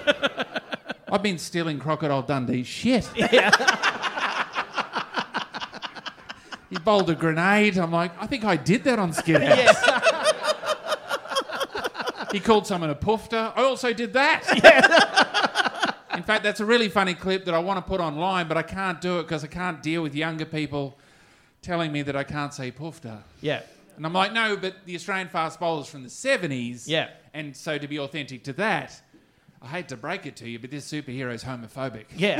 I've 1.11 1.23
been 1.23 1.39
stealing 1.39 1.79
Crocodile 1.79 2.21
Dundee 2.21 2.63
shit. 2.63 3.07
he 6.69 6.77
bowled 6.85 7.09
a 7.09 7.15
grenade. 7.15 7.79
I'm 7.79 7.91
like, 7.91 8.11
I 8.21 8.27
think 8.27 8.45
I 8.45 8.55
did 8.55 8.83
that 8.83 8.99
on 8.99 9.11
Skithouse. 9.11 9.75
he 12.31 12.39
called 12.39 12.67
someone 12.67 12.91
a 12.91 12.95
poofter. 12.95 13.51
I 13.55 13.63
also 13.63 13.91
did 13.93 14.13
that. 14.13 14.43
In 16.15 16.23
fact, 16.23 16.43
that's 16.43 16.59
a 16.59 16.65
really 16.65 16.89
funny 16.89 17.15
clip 17.15 17.45
that 17.45 17.55
I 17.55 17.59
want 17.59 17.77
to 17.77 17.81
put 17.81 17.99
online, 17.99 18.47
but 18.47 18.55
I 18.55 18.63
can't 18.63 19.01
do 19.01 19.19
it 19.19 19.23
because 19.23 19.43
I 19.43 19.47
can't 19.47 19.81
deal 19.81 20.03
with 20.03 20.13
younger 20.13 20.45
people 20.45 20.95
telling 21.63 21.91
me 21.91 22.03
that 22.03 22.15
I 22.15 22.23
can't 22.23 22.53
say 22.53 22.71
poofter. 22.71 23.17
Yeah. 23.41 23.63
And 23.97 24.05
I'm 24.05 24.13
like, 24.13 24.33
no, 24.33 24.57
but 24.57 24.75
the 24.85 24.95
Australian 24.95 25.27
fast 25.29 25.59
bowler's 25.59 25.87
from 25.87 26.03
the 26.03 26.09
70s. 26.09 26.83
Yeah. 26.87 27.09
And 27.33 27.55
so 27.55 27.77
to 27.77 27.87
be 27.87 27.99
authentic 27.99 28.43
to 28.45 28.53
that, 28.53 28.99
I 29.61 29.67
hate 29.67 29.89
to 29.89 29.97
break 29.97 30.25
it 30.25 30.35
to 30.37 30.49
you, 30.49 30.57
but 30.59 30.71
this 30.71 30.91
superhero's 30.91 31.43
homophobic. 31.43 32.05
Yeah. 32.15 32.39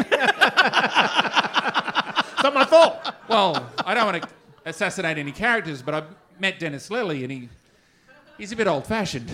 it's 2.34 2.44
not 2.44 2.54
my 2.54 2.66
fault. 2.66 3.14
Well, 3.30 3.70
I 3.86 3.94
don't 3.94 4.06
want 4.12 4.24
to 4.24 4.30
assassinate 4.66 5.18
any 5.18 5.32
characters, 5.32 5.82
but 5.82 5.94
I 5.94 6.04
met 6.40 6.60
Dennis 6.60 6.90
Lillee 6.90 7.24
and 7.24 7.32
he 7.32 7.50
he's 8.38 8.52
a 8.52 8.56
bit 8.56 8.68
old 8.68 8.88
fashioned. 8.88 9.30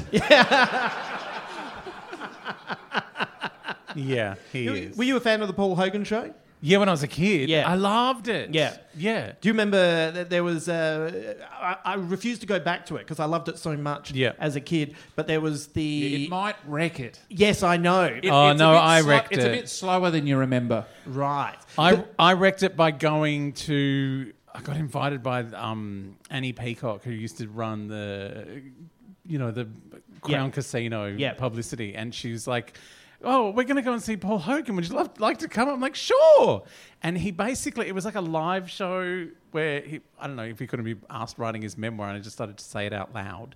Yeah, 3.96 4.36
he 4.52 4.68
is. 4.68 4.96
Were 4.96 5.06
you 5.06 5.18
a 5.18 5.20
fan 5.20 5.42
of 5.42 5.48
the 5.48 5.54
Paul 5.54 5.76
Hogan 5.76 6.04
show? 6.04 6.32
Yeah, 6.60 6.80
when 6.80 6.90
I 6.90 6.92
was 6.92 7.04
a 7.04 7.08
kid. 7.08 7.50
Yeah. 7.50 7.70
I 7.70 7.76
loved 7.76 8.28
it. 8.28 8.54
Yeah. 8.54 8.76
Yeah. 8.96 9.34
Do 9.40 9.48
you 9.48 9.54
remember 9.54 10.12
that 10.12 10.30
there 10.32 10.44
was? 10.44 10.68
Uh, 10.68 11.36
I, 11.52 11.78
I 11.86 11.94
refused 11.96 12.42
to 12.42 12.48
go 12.48 12.60
back 12.60 12.88
to 12.88 12.96
it 12.96 13.00
because 13.00 13.20
I 13.20 13.26
loved 13.26 13.48
it 13.48 13.60
so 13.60 13.78
much 13.78 14.12
Yeah. 14.12 14.32
as 14.40 14.56
a 14.56 14.62
kid. 14.62 14.96
But 15.16 15.28
there 15.28 15.40
was 15.40 15.68
the. 15.68 16.26
It 16.26 16.30
might 16.30 16.56
wreck 16.66 17.00
it. 17.00 17.20
yes, 17.30 17.62
I 17.64 17.78
know. 17.78 18.04
It- 18.06 18.26
Oh, 18.30 18.54
no, 18.54 18.74
I 18.74 19.02
wrecked 19.02 19.32
It's 19.34 19.46
a 19.46 19.50
bit 19.50 19.70
slower 19.70 20.10
than 20.10 20.26
you 20.26 20.38
remember. 20.38 20.86
right. 21.06 21.56
I, 21.78 22.04
I 22.18 22.34
wrecked 22.34 22.64
it 22.64 22.76
by 22.76 22.90
going 22.92 23.54
to. 23.54 24.34
I 24.54 24.62
got 24.62 24.78
invited 24.78 25.22
by 25.22 25.42
um, 25.54 26.18
Annie 26.32 26.54
Peacock, 26.54 27.04
who 27.04 27.12
used 27.12 27.38
to 27.38 27.48
run 27.48 27.88
the, 27.88 28.64
you 29.28 29.38
know, 29.38 29.52
the 29.52 29.68
Crown 30.22 30.46
Yeah. 30.46 30.50
Casino 30.52 31.06
Yeah. 31.06 31.34
publicity, 31.34 31.94
and 31.96 32.16
she 32.16 32.32
was 32.32 32.48
like, 32.48 32.76
"Oh, 33.24 33.50
we're 33.50 33.64
going 33.64 33.78
to 33.78 33.82
go 33.82 33.94
and 33.94 34.02
see 34.02 34.18
Paul 34.18 34.40
Hogan. 34.40 34.76
Would 34.76 34.88
you 34.88 34.96
love 34.96 35.20
like 35.20 35.40
to 35.40 35.48
come?" 35.48 35.70
I'm 35.70 35.82
like, 35.82 35.96
"Sure." 35.96 36.64
And 37.04 37.18
he 37.18 37.32
basically, 37.32 37.88
it 37.88 37.96
was 37.96 38.06
like 38.06 38.16
a 38.16 38.22
live 38.22 38.70
show 38.70 39.28
where 39.52 39.82
he, 39.82 40.02
I 40.20 40.28
don't 40.28 40.36
know 40.36 40.44
if 40.44 40.60
he 40.60 40.68
couldn't 40.68 40.86
be 40.86 40.96
asked 41.10 41.38
writing 41.38 41.62
his 41.62 41.78
memoir, 41.78 42.10
and 42.10 42.18
I 42.18 42.20
just 42.20 42.36
started 42.36 42.58
to 42.58 42.64
say 42.64 42.86
it 42.86 42.94
out 42.94 43.14
loud. 43.14 43.56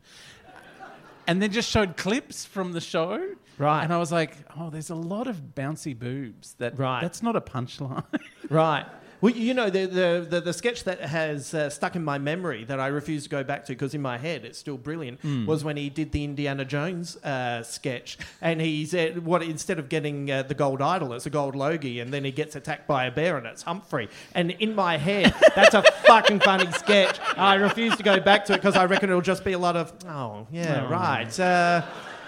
And 1.27 1.41
then 1.41 1.51
just 1.51 1.69
showed 1.69 1.97
clips 1.97 2.45
from 2.45 2.71
the 2.71 2.81
show. 2.81 3.35
Right. 3.57 3.83
And 3.83 3.93
I 3.93 3.97
was 3.97 4.11
like, 4.11 4.35
oh, 4.57 4.71
there's 4.71 4.89
a 4.89 4.95
lot 4.95 5.27
of 5.27 5.37
bouncy 5.55 5.97
boobs. 5.97 6.55
That 6.57 6.77
Right. 6.77 7.01
That's 7.01 7.21
not 7.21 7.35
a 7.35 7.41
punchline. 7.41 8.03
Right. 8.49 8.85
Well, 9.21 9.33
you 9.33 9.53
know, 9.53 9.69
the, 9.69 9.85
the, 9.85 10.27
the, 10.27 10.41
the 10.41 10.53
sketch 10.53 10.83
that 10.85 10.99
has 10.99 11.53
uh, 11.53 11.69
stuck 11.69 11.95
in 11.95 12.03
my 12.03 12.17
memory 12.17 12.63
that 12.65 12.79
I 12.79 12.87
refuse 12.87 13.23
to 13.23 13.29
go 13.29 13.43
back 13.43 13.65
to 13.65 13.73
because 13.73 13.93
in 13.93 14.01
my 14.01 14.17
head 14.17 14.43
it's 14.43 14.57
still 14.57 14.77
brilliant 14.77 15.23
was 15.45 15.63
when 15.63 15.77
he 15.77 15.89
did 15.89 16.11
the 16.11 16.23
Indiana 16.23 16.65
Jones 16.65 17.17
uh, 17.17 17.61
sketch. 17.61 18.17
And 18.41 18.59
he 18.59 18.85
said, 18.85 19.23
what 19.23 19.43
instead 19.43 19.77
of 19.77 19.89
getting 19.89 20.31
uh, 20.31 20.43
the 20.43 20.55
gold 20.55 20.81
idol, 20.81 21.13
it's 21.13 21.27
a 21.27 21.29
gold 21.29 21.55
Logie. 21.55 21.99
And 21.99 22.11
then 22.11 22.23
he 22.25 22.31
gets 22.31 22.55
attacked 22.55 22.87
by 22.87 23.05
a 23.05 23.11
bear 23.11 23.37
and 23.37 23.45
it's 23.45 23.61
Humphrey. 23.61 24.09
And 24.33 24.51
in 24.51 24.73
my 24.73 24.97
head, 24.97 25.33
that's 25.55 25.75
a 25.75 25.83
fucking 26.05 26.39
funny 26.39 26.71
sketch. 26.71 27.19
I 27.37 27.55
refuse 27.55 27.95
to 27.97 28.03
go 28.03 28.19
back 28.19 28.45
to 28.45 28.53
it 28.53 28.57
because 28.57 28.75
I 28.75 28.85
reckon 28.85 29.09
it'll 29.09 29.21
just 29.21 29.43
be 29.43 29.53
a 29.53 29.59
lot 29.59 29.75
of, 29.75 29.93
oh, 30.07 30.47
yeah, 30.51 30.89
right. 30.89 31.39
Uh, 31.39 31.85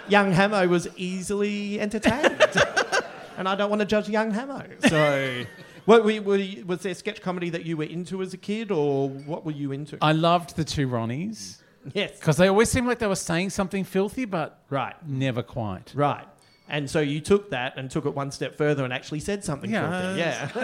young 0.07 0.31
Hamo 0.31 0.67
was 0.67 0.87
easily 0.95 1.79
entertained. 1.79 2.39
and 3.37 3.47
I 3.47 3.55
don't 3.55 3.69
want 3.69 3.79
to 3.79 3.85
judge 3.85 4.09
young 4.09 4.31
Hamo. 4.31 4.63
So, 4.87 5.43
what 5.85 6.03
were 6.03 6.11
you, 6.11 6.21
were 6.21 6.37
you- 6.37 6.65
was 6.65 6.79
there 6.81 6.93
sketch 6.93 7.21
comedy 7.21 7.49
that 7.51 7.65
you 7.65 7.77
were 7.77 7.83
into 7.85 8.21
as 8.21 8.33
a 8.33 8.37
kid, 8.37 8.71
or 8.71 9.09
what 9.09 9.45
were 9.45 9.51
you 9.51 9.71
into? 9.71 9.97
I 10.01 10.11
loved 10.13 10.55
the 10.55 10.63
two 10.63 10.87
Ronnies 10.87 11.57
yes, 11.93 12.17
because 12.19 12.37
they 12.37 12.47
always 12.47 12.69
seemed 12.69 12.87
like 12.87 12.99
they 12.99 13.07
were 13.07 13.15
saying 13.15 13.49
something 13.51 13.83
filthy, 13.83 14.25
but 14.25 14.59
right, 14.69 14.95
never 15.07 15.43
quite. 15.43 15.91
right. 15.95 16.25
And 16.69 16.89
so 16.89 17.01
you 17.01 17.19
took 17.19 17.49
that 17.49 17.73
and 17.77 17.91
took 17.91 18.05
it 18.05 18.15
one 18.15 18.31
step 18.31 18.55
further 18.55 18.85
and 18.85 18.93
actually 18.93 19.19
said 19.19 19.43
something. 19.43 19.69
Yeah. 19.69 20.47
filthy. 20.47 20.61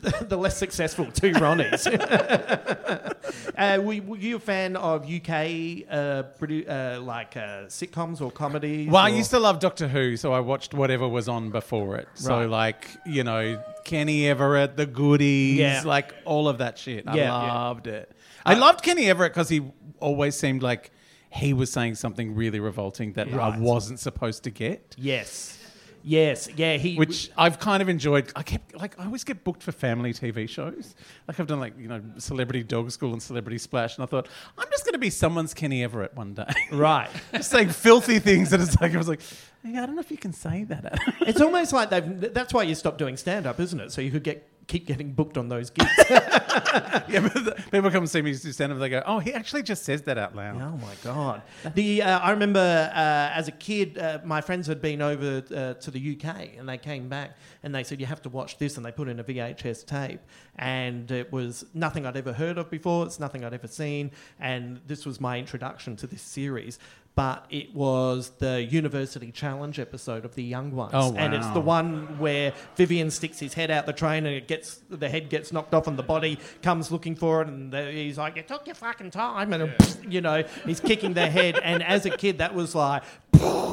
the, 0.01 0.25
the 0.27 0.35
less 0.35 0.57
successful 0.57 1.05
two 1.05 1.31
Ronnies. 1.31 1.87
uh, 3.57 3.81
were, 3.81 4.01
were 4.01 4.17
you 4.17 4.35
a 4.35 4.39
fan 4.39 4.75
of 4.75 5.03
UK 5.05 5.29
uh, 5.29 6.23
produ- 6.37 6.69
uh, 6.69 6.99
like 6.99 7.37
uh, 7.37 7.67
sitcoms 7.67 8.19
or 8.19 8.31
comedies? 8.31 8.89
Well, 8.89 9.01
I 9.01 9.09
or- 9.09 9.15
used 9.15 9.31
to 9.31 9.39
love 9.39 9.61
Doctor 9.61 9.87
Who, 9.87 10.17
so 10.17 10.33
I 10.33 10.41
watched 10.41 10.73
whatever 10.73 11.07
was 11.07 11.29
on 11.29 11.51
before 11.51 11.95
it. 11.95 12.09
So, 12.15 12.45
like, 12.45 12.89
you 13.05 13.23
know, 13.23 13.63
Kenny 13.85 14.27
Everett, 14.27 14.75
The 14.75 14.85
Goodies, 14.85 15.59
Yeah. 15.59 15.83
like 15.85 16.13
all 16.25 16.49
of 16.49 16.57
that 16.57 16.77
shit. 16.77 17.07
I 17.07 17.15
Yeah. 17.15 17.31
loved 17.31 17.87
it. 17.87 18.11
I 18.45 18.53
loved 18.55 18.81
Kenny 18.83 19.09
Everett 19.09 19.33
because 19.33 19.49
he 19.49 19.61
always 19.99 20.35
seemed 20.35 20.61
like 20.63 20.91
he 21.29 21.53
was 21.53 21.71
saying 21.71 21.95
something 21.95 22.35
really 22.35 22.59
revolting 22.59 23.13
that 23.13 23.27
I 23.33 23.35
Right. 23.37 23.59
wasn't 23.59 23.99
supposed 23.99 24.43
to 24.43 24.49
get. 24.51 24.95
Yes. 24.97 25.59
Yes. 26.07 26.47
Yeah. 26.55 26.77
He. 26.77 26.95
Which 26.97 27.31
I've 27.35 27.57
kind 27.57 27.81
of 27.81 27.89
enjoyed. 27.89 28.31
I 28.35 28.43
kept 28.43 28.75
like 28.75 28.99
I 28.99 29.05
always 29.05 29.23
get 29.23 29.43
booked 29.43 29.63
for 29.63 29.71
family 29.71 30.13
TV 30.13 30.47
shows. 30.47 30.93
Like 31.27 31.39
I've 31.39 31.47
done 31.47 31.59
like 31.59 31.73
you 31.79 31.87
know 31.87 31.99
Celebrity 32.19 32.61
Dog 32.61 32.91
School 32.91 33.11
and 33.13 33.21
Celebrity 33.21 33.57
Splash, 33.57 33.95
and 33.97 34.03
I 34.03 34.05
thought 34.05 34.27
I'm 34.55 34.67
just 34.69 34.85
going 34.85 34.93
to 34.93 34.99
be 34.99 35.09
someone's 35.09 35.55
Kenny 35.55 35.83
Everett 35.83 36.15
one 36.15 36.35
day. 36.35 36.45
Right. 36.71 37.09
just 37.33 37.49
saying 37.49 37.69
filthy 37.69 38.19
things, 38.19 38.53
and 38.53 38.61
it's 38.61 38.79
like 38.79 38.93
I 38.93 38.97
was 38.99 39.07
like, 39.07 39.21
yeah, 39.63 39.81
I 39.81 39.85
don't 39.87 39.95
know 39.95 40.01
if 40.01 40.11
you 40.11 40.17
can 40.17 40.31
say 40.31 40.63
that. 40.65 40.99
It's 41.21 41.41
almost 41.41 41.73
like 41.73 41.89
they've. 41.89 42.31
That's 42.33 42.53
why 42.53 42.63
you 42.63 42.75
stopped 42.75 42.99
doing 42.99 43.17
stand 43.17 43.47
up, 43.47 43.59
isn't 43.59 43.79
it? 43.79 43.91
So 43.91 44.01
you 44.01 44.11
could 44.11 44.23
get 44.23 44.47
keep 44.67 44.87
getting 44.87 45.13
booked 45.13 45.37
on 45.37 45.49
those 45.49 45.69
gigs. 45.69 45.91
yeah, 46.09 47.27
people 47.71 47.91
come 47.91 48.03
and 48.03 48.09
see 48.09 48.21
me 48.21 48.33
do 48.33 48.51
stand 48.51 48.71
up. 48.71 48.79
They 48.79 48.89
go, 48.89 49.03
oh, 49.05 49.19
he 49.19 49.33
actually 49.33 49.63
just 49.63 49.83
says 49.83 50.03
that 50.03 50.17
out 50.17 50.35
loud. 50.35 50.61
Oh 50.61 50.77
my 50.77 50.93
god! 51.03 51.41
The 51.73 52.01
uh, 52.01 52.19
I 52.19 52.31
remember 52.31 52.59
uh, 52.93 53.37
as 53.37 53.47
a 53.47 53.51
kid, 53.51 53.97
uh, 53.97 54.19
my 54.23 54.41
friends 54.41 54.67
had 54.67 54.81
been 54.81 55.01
over 55.01 55.43
uh, 55.53 55.73
to 55.75 55.91
the 55.91 56.17
UK 56.17 56.57
and 56.57 56.67
they 56.67 56.77
came 56.77 57.09
back 57.09 57.37
and 57.63 57.73
they 57.73 57.83
said 57.83 57.99
you 57.99 58.05
have 58.05 58.21
to 58.23 58.29
watch 58.29 58.57
this, 58.57 58.77
and 58.77 58.85
they 58.85 58.91
put 58.91 59.07
in 59.07 59.19
a 59.19 59.23
VHS 59.23 59.85
tape, 59.85 60.21
and 60.57 61.09
it 61.11 61.31
was 61.31 61.65
nothing 61.73 62.05
I'd 62.05 62.17
ever 62.17 62.33
heard 62.33 62.57
of 62.57 62.69
before. 62.69 63.05
It's 63.05 63.19
nothing 63.19 63.43
I'd 63.43 63.53
ever 63.53 63.67
seen, 63.67 64.11
and 64.39 64.81
this 64.85 65.05
was 65.05 65.19
my 65.19 65.39
introduction 65.39 65.95
to 65.97 66.07
this 66.07 66.21
series. 66.21 66.79
But 67.15 67.45
it 67.49 67.73
was 67.73 68.31
the 68.39 68.61
University 68.61 69.31
Challenge 69.31 69.79
episode 69.79 70.25
of 70.25 70.35
The 70.35 70.43
Young 70.43 70.71
Ones, 70.75 70.91
Oh, 70.93 71.13
and 71.15 71.33
it's 71.33 71.47
the 71.51 71.61
one 71.61 72.19
where 72.19 72.51
Vivian 72.75 73.09
sticks 73.09 73.39
his 73.39 73.53
head 73.53 73.71
out 73.71 73.85
the 73.85 73.93
train 73.93 74.25
and 74.25 74.35
it 74.35 74.49
gets 74.49 74.81
the 74.89 75.07
head 75.07 75.29
gets 75.29 75.53
knocked 75.53 75.73
off 75.73 75.87
and 75.87 75.97
the 75.97 76.03
body 76.03 76.37
comes 76.61 76.91
looking 76.91 77.15
for 77.15 77.41
it 77.41 77.47
and 77.47 77.71
the, 77.71 77.89
he's 77.89 78.17
like, 78.17 78.35
"You 78.35 78.41
took 78.43 78.65
your 78.67 78.75
fucking 78.75 79.11
time," 79.11 79.53
and 79.53 79.73
you 80.09 80.19
know 80.19 80.43
he's 80.65 80.81
kicking 80.81 81.13
their 81.13 81.29
head. 81.31 81.57
And 81.63 81.81
as 81.81 82.05
a 82.05 82.09
kid, 82.09 82.39
that 82.39 82.53
was 82.53 82.75
like, 82.75 83.03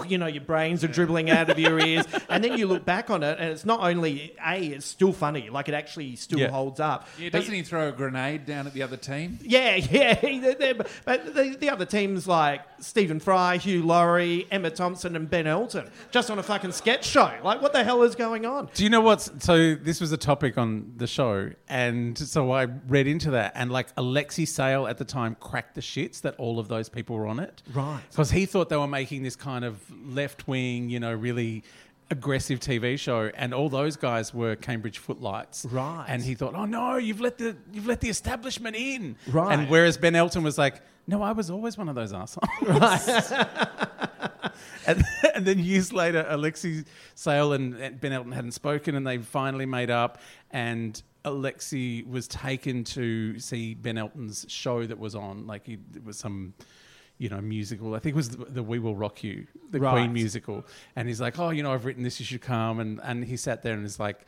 you 0.09 0.19
know, 0.19 0.27
your 0.27 0.43
brains 0.43 0.83
are 0.85 0.89
dribbling 0.89 1.31
out 1.31 1.49
of 1.51 1.59
your 1.59 1.79
ears. 1.79 2.05
And 2.29 2.43
then 2.43 2.59
you 2.59 2.67
look 2.67 2.85
back 2.85 3.11
on 3.11 3.23
it, 3.23 3.39
and 3.39 3.51
it's 3.51 3.65
not 3.65 3.81
only 3.81 4.35
a, 4.45 4.59
it's 4.67 4.87
still 4.87 5.13
funny, 5.13 5.49
like 5.51 5.69
it 5.69 5.75
actually 5.75 6.17
still 6.17 6.39
Yeah. 6.41 6.49
holds 6.49 6.81
up. 6.81 7.09
Yeah, 7.19 7.31
doesn't 7.31 7.53
he 7.55 7.63
throw 7.63 7.89
a 7.89 7.93
grenade 7.93 8.47
down 8.47 8.67
at 8.67 8.75
the 8.75 8.83
other 8.83 8.97
team? 8.97 9.39
yeah, 9.43 9.77
yeah. 9.91 10.15
They're- 10.21 10.55
they're- 10.55 10.87
But 11.05 11.35
the, 11.35 11.57
the 11.59 11.71
other 11.71 11.85
teams 11.87 12.27
like 12.27 12.63
Stephen 12.81 13.21
Fry, 13.21 13.57
Hugh 13.59 13.83
Laurie, 13.85 14.47
Emma 14.51 14.71
Thompson, 14.71 15.15
and 15.17 15.29
Ben 15.31 15.47
Elton 15.47 15.89
just 16.11 16.31
on 16.31 16.39
a 16.39 16.43
fucking 16.43 16.73
sketch 16.73 17.05
show. 17.05 17.33
Like, 17.45 17.63
what 17.63 17.73
the 17.73 17.85
hell 17.85 18.03
is 18.03 18.15
going 18.15 18.45
on? 18.47 18.69
Do 18.75 18.85
you 18.85 18.91
know 18.91 19.01
what's 19.01 19.31
so? 19.45 19.75
This 19.75 20.01
was 20.01 20.13
a 20.13 20.17
topic 20.17 20.59
on 20.59 20.93
the 20.97 21.07
show, 21.07 21.51
and 21.69 22.19
so 22.19 22.51
I 22.53 22.65
read 22.89 23.07
into 23.07 23.31
that, 23.33 23.53
and 23.55 23.71
like 23.71 23.89
Alexei 23.97 24.45
Sayle 24.45 24.87
at 24.87 24.99
the 24.99 25.05
time 25.05 25.37
cracked 25.41 25.75
the 25.75 25.81
shits 25.81 26.21
that 26.23 26.35
all 26.37 26.59
of 26.59 26.69
those 26.69 26.89
people 26.89 27.17
were 27.17 27.27
on 27.27 27.39
it, 27.41 27.63
Right. 27.73 28.01
Because 28.11 28.31
he 28.31 28.47
thought 28.47 28.69
they 28.69 28.77
were 28.77 28.87
making 28.87 29.23
this 29.23 29.37
kind 29.37 29.52
of 29.65 29.79
left 30.07 30.49
wing, 30.49 30.91
you 30.91 30.99
know, 31.01 31.13
really 31.13 31.63
aggressive 32.11 32.61
TV 32.61 32.99
show, 32.99 33.31
and 33.35 33.55
all 33.55 33.69
those 33.69 33.97
guys 33.97 34.35
were 34.35 34.55
Cambridge 34.57 34.99
footlights, 34.99 35.65
Right. 35.71 36.05
And 36.09 36.23
he 36.23 36.35
thought, 36.35 36.55
oh 36.55 36.67
no, 36.67 36.97
you've 36.97 37.21
let 37.21 37.39
the 37.39 37.57
you've 37.73 37.87
let 37.87 38.01
the 38.01 38.09
establishment 38.09 38.77
in, 38.77 39.17
Right. 39.29 39.59
And 39.59 39.71
whereas 39.71 39.97
Ben 39.97 40.15
Elton 40.15 40.43
was 40.43 40.59
like, 40.59 40.81
no, 41.07 41.23
I 41.23 41.33
was 41.33 41.51
always 41.51 41.77
one 41.79 41.89
of 41.89 41.95
those 41.95 42.13
assholes, 42.13 42.47
and, 44.87 45.05
and 45.35 45.45
then 45.47 45.59
years 45.59 45.93
later, 45.93 46.25
Alexei 46.29 46.85
Sayle 47.15 47.53
and, 47.53 47.75
and 47.75 48.01
Ben 48.01 48.13
Elton 48.13 48.33
hadn't 48.33 48.53
spoken, 48.53 48.95
and 48.95 49.07
they 49.07 49.19
finally 49.19 49.67
made 49.67 49.91
up. 49.91 50.21
And 50.51 51.01
Alexei 51.25 52.03
was 52.03 52.27
taken 52.29 52.85
to 52.85 53.39
see 53.39 53.75
Ben 53.75 53.99
Elton's 53.99 54.45
show 54.49 54.85
that 54.87 54.99
was 54.99 55.15
on. 55.15 55.47
Like 55.47 55.67
he, 55.67 55.79
it 55.95 56.05
was 56.05 56.19
some, 56.19 56.55
you 57.19 57.29
know, 57.29 57.41
musical. 57.41 57.95
I 57.95 57.99
think 57.99 58.15
it 58.15 58.17
was 58.17 58.31
the, 58.31 58.45
the 58.47 58.63
"We 58.63 58.79
Will 58.79 58.97
Rock 58.97 59.23
You," 59.23 59.47
the 59.71 59.81
Right. 59.81 59.93
Queen 59.93 60.13
musical. 60.13 60.65
And 60.97 61.09
he's 61.09 61.21
like, 61.21 61.39
"Oh, 61.39 61.51
you 61.51 61.63
know, 61.63 61.73
I've 61.73 61.85
written 61.85 62.03
this. 62.03 62.19
You 62.21 62.27
should 62.27 62.41
come." 62.43 62.81
And 62.81 63.01
and 63.03 63.25
he 63.25 63.37
sat 63.37 63.63
there 63.63 63.75
and 63.75 63.85
is 63.85 64.01
like, 64.01 64.21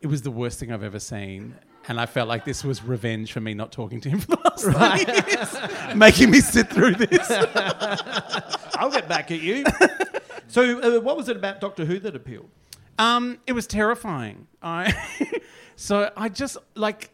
"It 0.00 0.06
was 0.08 0.22
the 0.22 0.30
worst 0.30 0.58
thing 0.58 0.72
I've 0.72 0.82
ever 0.82 0.98
seen." 0.98 1.54
And 1.88 1.98
I 1.98 2.06
felt 2.06 2.28
like 2.28 2.44
this 2.44 2.62
was 2.62 2.82
revenge 2.84 3.32
for 3.32 3.40
me 3.40 3.54
not 3.54 3.72
talking 3.72 4.00
to 4.02 4.10
him 4.10 4.20
for 4.20 4.36
the 4.36 4.38
last 4.44 4.64
three 4.64 5.14
years, 5.14 5.96
making 5.96 6.30
me 6.30 6.40
sit 6.40 6.68
through 6.68 6.94
this. 6.96 7.30
I'll 8.74 8.90
get 8.90 9.08
back 9.08 9.30
at 9.30 9.40
you. 9.40 9.64
so, 10.46 10.78
uh, 10.80 11.00
what 11.00 11.16
was 11.16 11.28
it 11.28 11.36
about 11.36 11.60
Doctor 11.60 11.84
Who 11.84 11.98
that 12.00 12.14
appealed? 12.14 12.50
Um, 12.98 13.38
it 13.46 13.52
was 13.52 13.66
terrifying. 13.66 14.46
I 14.62 14.92
so 15.76 16.10
I 16.16 16.28
just 16.28 16.58
like 16.74 17.10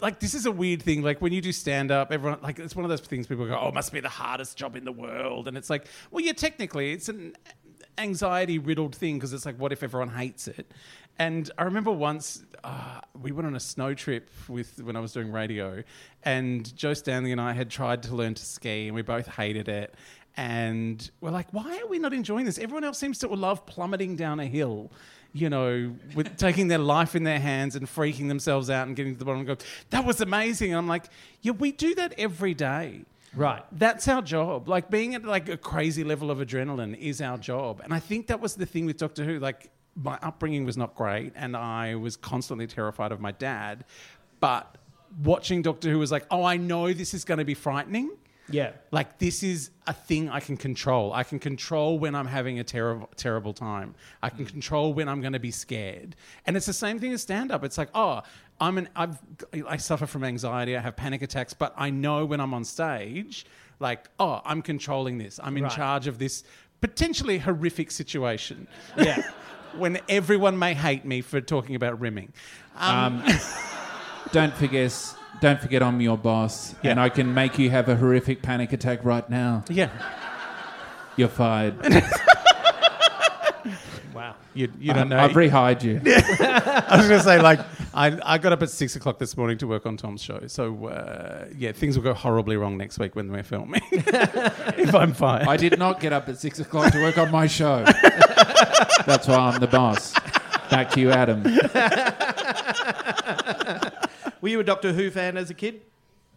like 0.00 0.20
this 0.20 0.34
is 0.34 0.46
a 0.46 0.52
weird 0.52 0.82
thing. 0.82 1.02
Like 1.02 1.20
when 1.20 1.32
you 1.32 1.40
do 1.40 1.52
stand 1.52 1.90
up, 1.90 2.12
everyone 2.12 2.40
like 2.42 2.58
it's 2.58 2.76
one 2.76 2.84
of 2.84 2.90
those 2.90 3.00
things 3.00 3.26
people 3.26 3.46
go, 3.46 3.58
"Oh, 3.58 3.68
it 3.68 3.74
must 3.74 3.92
be 3.92 4.00
the 4.00 4.08
hardest 4.08 4.56
job 4.56 4.76
in 4.76 4.84
the 4.84 4.92
world," 4.92 5.48
and 5.48 5.56
it's 5.56 5.70
like, 5.70 5.86
well, 6.10 6.24
yeah, 6.24 6.32
technically, 6.32 6.92
it's 6.92 7.08
an 7.08 7.34
anxiety 7.98 8.58
riddled 8.58 8.94
thing 8.94 9.16
because 9.16 9.32
it's 9.32 9.46
like, 9.46 9.58
what 9.58 9.72
if 9.72 9.82
everyone 9.82 10.10
hates 10.10 10.48
it? 10.48 10.72
And 11.18 11.50
I 11.56 11.64
remember 11.64 11.90
once 11.92 12.44
uh, 12.62 13.00
we 13.20 13.32
went 13.32 13.46
on 13.46 13.56
a 13.56 13.60
snow 13.60 13.94
trip 13.94 14.30
with 14.48 14.82
when 14.82 14.96
I 14.96 15.00
was 15.00 15.12
doing 15.12 15.32
radio, 15.32 15.82
and 16.22 16.74
Jo 16.76 16.92
Stanley 16.92 17.32
and 17.32 17.40
I 17.40 17.52
had 17.52 17.70
tried 17.70 18.02
to 18.04 18.14
learn 18.14 18.34
to 18.34 18.44
ski, 18.44 18.88
and 18.88 18.94
we 18.94 19.02
both 19.02 19.26
hated 19.26 19.68
it. 19.68 19.94
And 20.36 21.10
we're 21.22 21.30
like, 21.30 21.50
why 21.52 21.78
are 21.78 21.86
we 21.86 21.98
not 21.98 22.12
enjoying 22.12 22.44
this? 22.44 22.58
Everyone 22.58 22.84
else 22.84 22.98
seems 22.98 23.18
to 23.20 23.28
love 23.28 23.64
plummeting 23.64 24.16
down 24.16 24.38
a 24.38 24.44
hill, 24.44 24.92
you 25.36 25.50
know, 25.50 25.94
with 26.14 26.36
taking 26.38 26.68
their 26.68 26.78
life 26.78 27.14
in 27.14 27.24
their 27.24 27.38
hands 27.38 27.76
and 27.76 27.86
freaking 27.86 28.28
themselves 28.28 28.70
out 28.70 28.86
and 28.86 28.96
getting 28.96 29.12
to 29.12 29.18
the 29.18 29.24
bottom 29.24 29.40
and 29.40 29.46
go, 29.46 29.56
that 29.90 30.04
was 30.04 30.20
amazing. 30.20 30.70
And 30.70 30.78
I'm 30.78 30.88
like, 30.88 31.04
yeah, 31.42 31.52
we 31.52 31.72
do 31.72 31.94
that 31.96 32.14
every 32.16 32.54
day. 32.54 33.02
Right. 33.34 33.62
That's 33.70 34.08
our 34.08 34.22
job. 34.22 34.66
Like 34.66 34.90
being 34.90 35.14
at 35.14 35.24
like 35.24 35.50
a 35.50 35.58
crazy 35.58 36.04
level 36.04 36.30
of 36.30 36.38
adrenaline 36.38 36.96
is 36.98 37.20
our 37.20 37.36
job. 37.36 37.82
And 37.84 37.92
I 37.92 38.00
think 38.00 38.28
that 38.28 38.40
was 38.40 38.54
the 38.54 38.64
thing 38.64 38.86
with 38.86 38.96
Doctor 38.96 39.24
Who. 39.24 39.38
Like 39.38 39.70
my 39.94 40.18
upbringing 40.22 40.64
was 40.64 40.78
not 40.78 40.94
great 40.94 41.34
and 41.36 41.54
I 41.54 41.96
was 41.96 42.16
constantly 42.16 42.66
terrified 42.66 43.12
of 43.12 43.20
my 43.20 43.32
dad. 43.32 43.84
But 44.40 44.78
watching 45.22 45.60
Doctor 45.60 45.90
Who 45.90 45.98
was 45.98 46.10
like, 46.10 46.24
oh, 46.30 46.44
I 46.44 46.56
know 46.56 46.94
this 46.94 47.12
is 47.12 47.26
going 47.26 47.38
to 47.38 47.44
be 47.44 47.54
frightening. 47.54 48.10
Yeah. 48.50 48.72
Like 48.90 49.18
this 49.18 49.42
is 49.42 49.70
a 49.86 49.92
thing 49.92 50.28
I 50.28 50.40
can 50.40 50.56
control. 50.56 51.12
I 51.12 51.22
can 51.24 51.38
control 51.38 51.98
when 51.98 52.14
I'm 52.14 52.26
having 52.26 52.58
a 52.60 52.64
terrible 52.64 53.08
terrible 53.16 53.52
time. 53.52 53.94
I 54.22 54.30
can 54.30 54.44
control 54.46 54.94
when 54.94 55.08
I'm 55.08 55.20
going 55.20 55.32
to 55.32 55.40
be 55.40 55.50
scared. 55.50 56.16
And 56.46 56.56
it's 56.56 56.66
the 56.66 56.72
same 56.72 56.98
thing 56.98 57.12
as 57.12 57.22
stand 57.22 57.50
up. 57.50 57.64
It's 57.64 57.78
like, 57.78 57.88
oh, 57.94 58.22
I'm 58.60 58.78
an 58.78 58.88
I've 58.94 59.18
I 59.66 59.76
suffer 59.76 60.06
from 60.06 60.24
anxiety, 60.24 60.76
I 60.76 60.80
have 60.80 60.96
panic 60.96 61.22
attacks, 61.22 61.54
but 61.54 61.74
I 61.76 61.90
know 61.90 62.24
when 62.24 62.40
I'm 62.40 62.54
on 62.54 62.64
stage, 62.64 63.46
like, 63.80 64.08
oh, 64.18 64.40
I'm 64.44 64.62
controlling 64.62 65.18
this. 65.18 65.40
I'm 65.42 65.56
in 65.56 65.64
Right. 65.64 65.72
charge 65.72 66.06
of 66.06 66.18
this 66.18 66.44
potentially 66.80 67.38
horrific 67.38 67.90
situation. 67.90 68.68
Yeah. 68.96 69.22
when 69.76 69.98
everyone 70.08 70.58
may 70.58 70.72
hate 70.72 71.04
me 71.04 71.20
for 71.20 71.40
talking 71.40 71.74
about 71.74 72.00
rimming. 72.00 72.32
Um, 72.76 73.22
Don't 74.32 74.54
forget, 74.54 74.92
don't 75.40 75.60
forget, 75.60 75.82
I'm 75.82 76.00
your 76.00 76.16
boss, 76.18 76.74
Yeah. 76.82 76.92
and 76.92 77.00
I 77.00 77.08
can 77.08 77.32
make 77.34 77.58
you 77.58 77.70
have 77.70 77.88
a 77.88 77.96
horrific 77.96 78.42
panic 78.42 78.72
attack 78.72 79.04
right 79.04 79.28
now. 79.28 79.64
yeah. 79.68 79.90
You're 81.16 81.28
fired. 81.28 81.76
Wow. 84.14 84.34
You, 84.54 84.72
you 84.80 84.94
don't 84.94 85.10
know. 85.10 85.18
I've 85.18 85.32
rehired 85.32 85.82
you. 85.82 86.00
I 86.06 86.96
was 86.96 87.06
going 87.06 87.20
to 87.20 87.24
say, 87.24 87.38
like, 87.38 87.60
I, 87.92 88.18
I 88.24 88.38
got 88.38 88.50
up 88.52 88.62
at 88.62 88.70
six 88.70 88.96
o'clock 88.96 89.18
this 89.18 89.36
morning 89.36 89.58
to 89.58 89.66
work 89.66 89.84
on 89.84 89.98
Tom's 89.98 90.22
show. 90.22 90.40
So, 90.46 90.86
uh, 90.86 91.48
yeah, 91.54 91.72
things 91.72 91.96
will 91.98 92.02
go 92.02 92.14
horribly 92.14 92.56
wrong 92.56 92.78
next 92.78 92.98
week 92.98 93.14
when 93.14 93.30
we're 93.30 93.42
filming. 93.42 93.82
if 93.92 94.94
I'm 94.94 95.12
fired. 95.12 95.48
I 95.48 95.58
did 95.58 95.78
not 95.78 96.00
get 96.00 96.14
up 96.14 96.30
at 96.30 96.38
six 96.38 96.58
o'clock 96.60 96.92
to 96.92 97.02
work 97.02 97.18
on 97.18 97.30
my 97.30 97.46
show. 97.46 97.84
That's 99.04 99.28
why 99.28 99.36
I'm 99.36 99.60
the 99.60 99.68
boss. 99.70 100.14
Back 100.70 100.88
to 100.92 101.00
you, 101.00 101.10
Adam. 101.10 101.42
Were 104.46 104.50
you 104.50 104.60
a 104.60 104.62
Doctor 104.64 104.92
Who 104.92 105.10
fan 105.10 105.36
as 105.36 105.50
a 105.50 105.54
kid? 105.54 105.80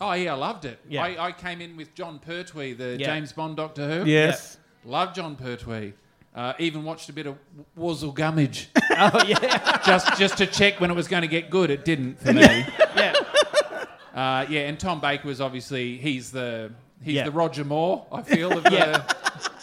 Oh 0.02 0.14
yeah, 0.14 0.34
I 0.34 0.36
loved 0.36 0.66
it. 0.66 0.80
Yeah. 0.90 1.04
I, 1.04 1.28
I 1.28 1.32
came 1.32 1.62
in 1.62 1.78
with 1.78 1.94
Jon 1.94 2.18
Pertwee, 2.18 2.74
the 2.74 2.98
Yeah. 3.00 3.06
James 3.06 3.32
Bond 3.34 3.56
Doctor 3.56 3.88
Who. 3.88 4.10
yes. 4.10 4.58
Love 4.84 5.14
Jon 5.14 5.36
Pertwee. 5.36 5.94
Uh, 6.34 6.54
even 6.58 6.84
watched 6.84 7.08
a 7.10 7.14
bit 7.14 7.28
of 7.28 7.38
Worzel 7.78 8.12
Gummidge. 8.16 8.70
Oh 8.98 9.24
yeah. 9.28 9.80
just 9.86 10.18
just 10.18 10.38
to 10.38 10.48
check 10.48 10.82
when 10.82 10.90
it 10.90 10.96
was 10.96 11.08
going 11.08 11.22
to 11.22 11.28
get 11.28 11.52
good. 11.52 11.70
It 11.70 11.86
didn't 11.86 12.20
for 12.20 12.34
me. 12.34 12.42
yeah. 12.96 13.14
Uh, 14.16 14.44
yeah, 14.50 14.62
and 14.62 14.80
Tom 14.80 15.00
Baker 15.00 15.28
was 15.28 15.40
obviously 15.40 15.98
he's 15.98 16.32
the 16.32 16.72
he's 17.04 17.14
Yeah. 17.14 17.26
the 17.26 17.32
Roger 17.32 17.64
Moore. 17.64 18.08
I 18.12 18.24
feel 18.24 18.58
of 18.58 18.64
the. 18.64 19.06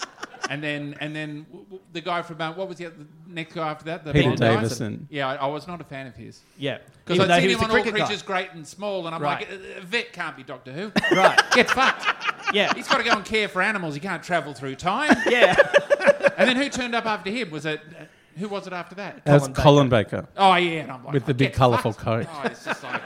Yeah. 0.48 0.54
And 0.54 0.62
then 0.62 0.94
and 1.00 1.14
then 1.14 1.44
w- 1.50 1.64
w- 1.64 1.82
the 1.92 2.00
guy 2.00 2.22
from 2.22 2.40
uh, 2.40 2.52
what 2.52 2.68
was 2.68 2.78
the, 2.78 2.86
other, 2.86 2.94
the 2.96 3.06
next 3.32 3.54
guy 3.54 3.68
after 3.68 3.84
that? 3.86 4.04
The 4.04 4.12
Peter 4.12 4.24
blonde 4.24 4.40
guy? 4.40 4.54
Davison. 4.54 5.08
Yeah, 5.10 5.28
I, 5.28 5.34
I 5.36 5.46
was 5.46 5.66
not 5.66 5.80
a 5.80 5.84
fan 5.84 6.06
of 6.06 6.14
his 6.16 6.40
Yeah. 6.58 6.78
because 7.04 7.16
Even 7.16 7.28
though 7.28 7.34
I'd 7.34 7.42
he 7.42 7.48
seen 7.48 7.56
was 7.58 7.62
him 7.64 7.68
the 7.68 7.74
on 7.74 7.78
All 7.78 7.82
cricket 7.84 7.98
guy. 8.00 8.06
Creatures 8.06 8.22
Great 8.22 8.52
and 8.52 8.66
Small, 8.66 9.06
and 9.06 9.14
I'm 9.14 9.22
Right. 9.22 9.48
like, 9.50 9.60
a, 9.60 9.78
a 9.78 9.80
vet 9.82 10.12
can't 10.12 10.36
be 10.36 10.42
Doctor 10.42 10.72
Who. 10.72 10.92
Right. 11.16 11.40
Get 11.52 11.70
fucked. 11.70 12.06
Yeah. 12.54 12.72
He's 12.74 12.86
got 12.88 12.98
to 12.98 13.04
go 13.04 13.12
and 13.12 13.24
care 13.24 13.48
for 13.48 13.60
animals. 13.62 13.94
He 13.94 14.00
can't 14.00 14.22
travel 14.22 14.54
through 14.54 14.76
time. 14.76 15.16
Yeah. 15.28 15.56
And 16.38 16.46
then 16.46 16.56
who 16.56 16.68
turned 16.68 16.94
up 16.94 17.06
after 17.06 17.30
him? 17.30 17.50
Was 17.50 17.64
it 17.64 17.80
uh, 17.98 18.04
who 18.38 18.48
was 18.50 18.66
it 18.66 18.74
after 18.74 18.94
that? 18.96 19.24
That 19.24 19.40
was 19.40 19.48
Colin 19.48 19.88
Baker. 19.88 20.10
Colin 20.10 20.24
Baker. 20.24 20.28
Oh 20.36 20.54
yeah, 20.56 20.80
and 20.82 20.92
I'm 20.92 21.02
like, 21.02 21.14
With 21.14 21.24
the 21.24 21.30
oh, 21.32 21.34
big 21.34 21.48
get 21.48 21.54
colourful 21.54 21.92
fucked. 21.92 22.04
coat. 22.04 22.26
Oh, 22.30 22.42
it's 22.44 22.62
just 22.62 22.82
like 22.82 23.00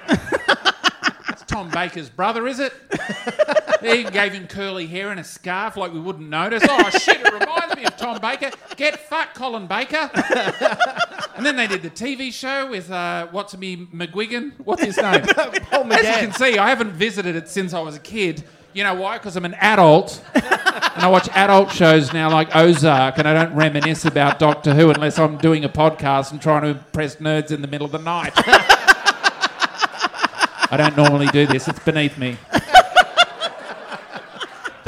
it's 1.28 1.43
Tom 1.47 1.70
Baker's 1.70 2.11
brother, 2.11 2.49
is 2.49 2.59
it? 2.59 2.72
He 3.83 4.05
gave 4.05 4.33
him 4.33 4.47
curly 4.47 4.87
hair 4.87 5.11
and 5.11 5.20
a 5.20 5.24
scarf 5.24 5.76
like 5.76 5.93
we 5.93 6.01
wouldn't 6.01 6.28
notice. 6.28 6.62
Oh 6.68 6.91
shit, 6.91 7.20
it 7.20 7.33
reminds 7.33 7.76
me 7.76 7.85
of 7.85 7.97
Tom 7.97 8.20
Baker. 8.20 8.51
Get 8.76 8.99
fucked, 8.99 9.35
Colin 9.35 9.66
Baker. 9.66 10.11
and 11.37 11.45
then 11.45 11.57
they 11.57 11.66
did 11.66 11.83
the 11.83 11.91
TV 11.91 12.33
show 12.33 12.68
with 12.70 12.91
uh, 12.91 13.26
what's 13.31 13.57
me 13.57 13.87
McGuigan. 13.87 14.53
What's 14.64 14.83
his 14.83 14.97
name? 14.97 15.22
Paul 15.26 15.85
McGann. 15.85 16.05
As 16.05 16.20
you 16.20 16.28
can 16.28 16.33
see, 16.33 16.59
I 16.59 16.68
haven't 16.68 16.93
visited 16.93 17.37
it 17.37 17.49
since 17.49 17.72
I 17.74 17.81
was 17.81 17.97
a 17.97 18.01
kid. 18.01 18.45
You 18.72 18.85
know 18.85 18.95
why? 18.95 19.18
Because 19.18 19.37
I'm 19.37 19.45
an 19.45 19.55
adult. 19.55 20.22
and 20.35 20.45
I 20.45 21.09
watch 21.09 21.28
adult 21.31 21.72
shows 21.72 22.12
now 22.12 22.31
like 22.31 22.55
Ozark, 22.55 23.18
and 23.18 23.26
I 23.26 23.35
don't 23.35 23.55
reminisce 23.57 24.05
about 24.05 24.39
Doctor 24.39 24.74
Who 24.74 24.91
unless 24.91 25.18
I'm 25.18 25.39
doing 25.39 25.64
a 25.64 25.68
podcast 25.68 26.31
and 26.31 26.41
trying 26.41 26.62
to 26.62 26.68
impress 26.68 27.16
nerds 27.16 27.51
in 27.51 27.62
the 27.62 27.68
middle 27.68 27.85
of 27.85 27.91
the 27.93 27.99
night. 27.99 28.33
I 30.72 30.76
don't 30.76 30.97
normally 30.97 31.26
do 31.28 31.47
this, 31.47 31.66
it's 31.66 31.81
beneath 31.81 32.16
me. 32.16 32.37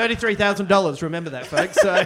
Thirty-three 0.03 0.35
thousand 0.35 0.67
dollars. 0.69 1.01
Remember 1.01 1.31
that, 1.31 1.47
folks. 1.47 1.77
So 1.81 1.95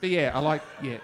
But 0.00 0.10
yeah, 0.10 0.30
I 0.34 0.38
like, 0.38 0.62
yeah. 0.82 0.98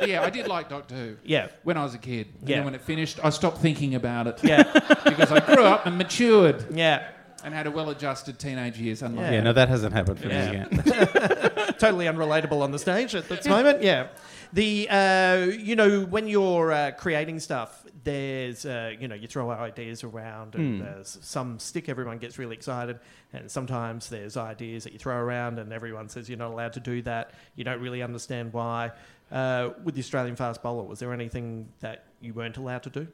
yeah, 0.04 0.22
I 0.22 0.28
did 0.28 0.46
like 0.48 0.68
Doctor 0.68 0.94
Who. 0.94 1.16
Yeah. 1.24 1.46
When 1.62 1.78
I 1.78 1.82
was 1.84 1.94
a 1.94 1.98
kid. 1.98 2.26
And 2.40 2.48
Yeah. 2.48 2.56
then 2.56 2.64
when 2.66 2.74
it 2.74 2.82
finished, 2.82 3.20
I 3.24 3.30
stopped 3.30 3.58
thinking 3.58 3.94
about 3.94 4.26
it. 4.26 4.40
yeah, 4.42 4.64
because 5.04 5.30
I 5.32 5.40
grew 5.40 5.64
up 5.64 5.86
and 5.86 5.96
matured 5.96 6.66
yeah, 6.76 7.08
and 7.42 7.54
had 7.54 7.66
a 7.66 7.70
well 7.70 7.88
adjusted 7.88 8.38
teenage 8.38 8.78
years. 8.78 9.00
Unlike 9.02 9.32
Yeah, 9.32 9.40
no, 9.40 9.52
that 9.54 9.68
hasn't 9.70 9.94
happened 9.94 10.18
for 10.18 10.28
Yeah. 10.28 10.50
me 10.66 10.82
yet. 10.84 11.78
totally 11.78 12.04
unrelatable 12.06 12.60
on 12.60 12.70
the 12.70 12.78
stage 12.78 13.14
at 13.14 13.28
this 13.30 13.46
moment. 13.46 13.82
Yeah, 13.82 14.08
the 14.52 14.88
uh, 14.90 15.36
you 15.56 15.76
know 15.76 16.00
when 16.02 16.26
you're 16.28 16.70
uh, 16.72 16.90
creating 16.98 17.40
stuff, 17.40 17.83
there's 18.04 18.66
uh, 18.66 18.92
you 18.98 19.08
know 19.08 19.14
you 19.14 19.26
throw 19.26 19.50
ideas 19.50 20.04
around 20.04 20.54
and 20.54 20.80
there's 20.80 21.18
some 21.22 21.58
stick. 21.58 21.88
Everyone 21.88 22.18
gets 22.18 22.38
really 22.38 22.54
excited, 22.54 23.00
and 23.32 23.50
sometimes 23.50 24.08
there's 24.08 24.36
ideas 24.36 24.84
that 24.84 24.92
you 24.92 24.98
throw 24.98 25.16
around 25.16 25.58
and 25.58 25.72
everyone 25.72 26.08
says 26.08 26.28
you're 26.28 26.38
not 26.38 26.52
allowed 26.52 26.74
to 26.74 26.80
do 26.80 27.02
that. 27.02 27.32
You 27.56 27.64
don't 27.64 27.80
really 27.80 28.02
understand 28.02 28.52
why. 28.52 28.92
Uh, 29.32 29.70
with 29.82 29.94
the 29.94 30.00
Australian 30.00 30.36
fast 30.36 30.62
bowler, 30.62 30.84
was 30.84 30.98
there 30.98 31.12
anything 31.12 31.66
that 31.80 32.04
you 32.20 32.34
weren't 32.34 32.58
allowed 32.58 32.82
to 32.84 32.90
do? 32.90 33.06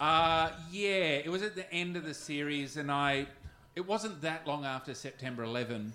Uh, 0.00 0.50
yeah, 0.70 1.20
it 1.22 1.30
was 1.30 1.42
at 1.42 1.54
the 1.54 1.70
end 1.72 1.96
of 1.96 2.04
the 2.04 2.14
series, 2.14 2.76
and 2.76 2.90
I. 2.90 3.26
It 3.74 3.86
wasn't 3.86 4.20
that 4.20 4.46
long 4.46 4.66
after 4.66 4.92
September 4.92 5.44
11. 5.44 5.92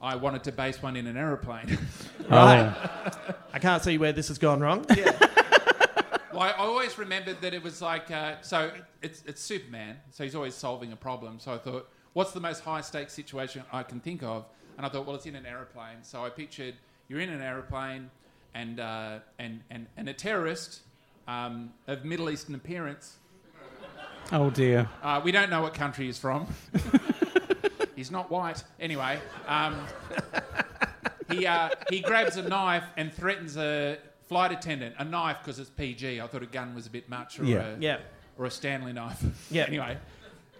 I 0.00 0.16
wanted 0.16 0.44
to 0.44 0.52
base 0.52 0.82
one 0.82 0.96
in 0.96 1.06
an 1.06 1.16
aeroplane. 1.18 1.76
Right. 2.30 2.72
I 3.52 3.58
can't 3.58 3.82
see 3.82 3.98
where 3.98 4.12
this 4.12 4.28
has 4.28 4.38
gone 4.38 4.60
wrong. 4.60 4.86
Well, 6.32 6.42
I 6.42 6.52
always 6.52 6.98
remembered 6.98 7.40
that 7.40 7.54
it 7.54 7.62
was 7.62 7.82
like 7.82 8.10
uh, 8.10 8.40
so. 8.40 8.70
It's 9.02 9.22
it's 9.26 9.40
Superman, 9.40 9.96
so 10.10 10.24
he's 10.24 10.34
always 10.34 10.54
solving 10.54 10.92
a 10.92 10.96
problem. 10.96 11.38
So 11.38 11.52
I 11.52 11.58
thought, 11.58 11.88
what's 12.12 12.32
the 12.32 12.40
most 12.40 12.60
high 12.60 12.80
stakes 12.80 13.12
situation 13.12 13.62
I 13.72 13.82
can 13.82 14.00
think 14.00 14.22
of? 14.22 14.46
And 14.76 14.86
I 14.86 14.88
thought, 14.88 15.06
well, 15.06 15.16
it's 15.16 15.26
in 15.26 15.36
an 15.36 15.46
aeroplane. 15.46 15.98
So 16.02 16.24
I 16.24 16.30
pictured 16.30 16.74
you're 17.08 17.20
in 17.20 17.30
an 17.30 17.42
aeroplane, 17.42 18.10
and 18.54 18.80
uh, 18.80 19.18
and 19.38 19.60
and 19.70 19.86
and 19.96 20.08
a 20.08 20.14
terrorist 20.14 20.80
um, 21.26 21.72
of 21.86 22.04
Middle 22.04 22.30
Eastern 22.30 22.54
appearance. 22.54 23.16
Oh 24.32 24.50
dear. 24.50 24.88
Uh, 25.02 25.20
we 25.24 25.32
don't 25.32 25.50
know 25.50 25.62
what 25.62 25.74
country 25.74 26.06
he's 26.06 26.18
from. 26.18 26.46
he's 27.96 28.10
not 28.10 28.30
white. 28.30 28.62
Anyway, 28.78 29.18
um, 29.48 29.84
he, 31.30 31.46
uh, 31.46 31.70
he 31.88 32.00
grabs 32.00 32.36
a 32.36 32.42
knife 32.42 32.84
and 32.96 33.12
threatens 33.12 33.56
a 33.56 33.98
flight 34.30 34.52
attendant. 34.52 34.94
A 34.98 35.04
knife 35.04 35.38
because 35.42 35.58
it's 35.58 35.70
PG. 35.70 36.20
I 36.20 36.26
thought 36.28 36.44
a 36.44 36.46
gun 36.46 36.72
was 36.72 36.86
a 36.86 36.90
bit 36.90 37.08
much, 37.08 37.40
or, 37.40 37.44
Yeah. 37.44 37.74
a, 37.74 37.78
Yeah. 37.78 37.98
or 38.38 38.46
a 38.46 38.50
Stanley 38.50 38.92
knife. 38.92 39.20
Yeah. 39.50 39.64
Anyway, 39.64 39.98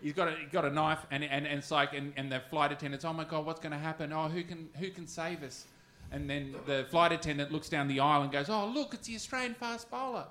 he's 0.03 0.12
got 0.12 0.27
a, 0.27 0.33
he's 0.33 0.51
got 0.51 0.64
a 0.64 0.71
knife, 0.71 0.99
and, 1.12 1.23
and, 1.23 1.47
and 1.47 1.59
it's 1.61 1.71
like, 1.71 1.95
and, 1.95 2.12
and 2.16 2.33
the 2.33 2.41
flight 2.51 2.73
attendant's, 2.73 3.05
oh 3.05 3.12
my 3.12 3.23
God, 3.23 3.47
what's 3.47 3.61
going 3.61 3.71
to 3.71 3.79
happen? 3.79 4.12
Oh, 4.12 4.29
who 4.29 4.43
can, 4.43 4.68
who 4.77 4.91
can 4.91 5.07
save 5.07 5.45
us? 5.45 5.66
And 6.11 6.29
then 6.29 6.57
the 6.66 6.85
flight 6.91 7.12
attendant 7.12 7.53
looks 7.53 7.68
down 7.68 7.87
the 7.87 8.01
aisle 8.01 8.23
and 8.23 8.33
goes, 8.33 8.51
oh, 8.51 8.66
look, 8.66 8.93
it's 8.93 9.07
the 9.07 9.14
Australian 9.14 9.55
fast 9.55 9.89
bowler. 9.89 10.25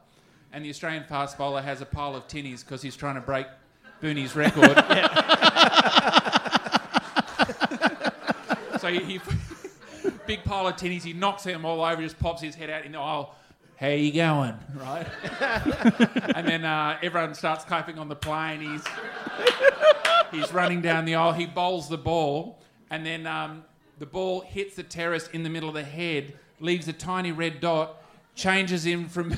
And 0.52 0.66
the 0.66 0.70
Australian 0.70 1.06
fast 1.06 1.38
bowler 1.38 1.62
has 1.62 1.80
a 1.80 1.86
pile 1.86 2.18
of 2.18 2.28
tinnies 2.28 2.66
because 2.66 2.82
he's 2.82 2.98
trying 2.98 3.16
to 3.16 3.22
break 3.22 3.48
Booney's 4.04 4.36
record. 4.36 4.76
so 8.82 8.90
he, 8.90 9.00
he 9.00 9.22
big 10.30 10.44
pile 10.44 10.68
of 10.68 10.76
tinnies, 10.76 11.02
he 11.02 11.12
knocks 11.12 11.42
them 11.42 11.66
all 11.66 11.84
over, 11.84 12.04
just 12.04 12.20
pops 12.20 12.40
his 12.40 12.54
head 12.54 12.70
out 12.70 12.86
in 12.86 12.92
the 12.92 13.00
aisle. 13.00 13.34
How 13.78 13.88
you 13.88 14.14
going? 14.14 14.54
Right? 14.76 15.08
and 16.36 16.48
then 16.48 16.66
uh, 16.66 17.00
everyone 17.02 17.34
starts 17.34 17.66
clapping 17.66 17.98
on 17.98 18.10
the 18.10 18.16
plane. 18.16 18.62
He's 18.62 18.84
he's 20.32 20.54
running 20.54 20.82
down 20.82 21.06
the 21.06 21.16
aisle. 21.16 21.34
He 21.34 21.48
bowls 21.48 21.90
the 21.90 21.98
ball, 21.98 22.60
and 22.92 23.04
then 23.04 23.26
um, 23.26 23.64
the 23.98 24.06
ball 24.06 24.42
hits 24.42 24.76
the 24.76 24.84
terrorist 24.84 25.32
in 25.34 25.42
the 25.42 25.50
middle 25.50 25.68
of 25.68 25.74
the 25.74 25.84
head, 25.84 26.38
leaves 26.60 26.88
a 26.88 26.94
tiny 26.94 27.32
red 27.32 27.60
dot, 27.60 28.00
changes 28.36 28.86
him 28.86 29.10
from 29.10 29.34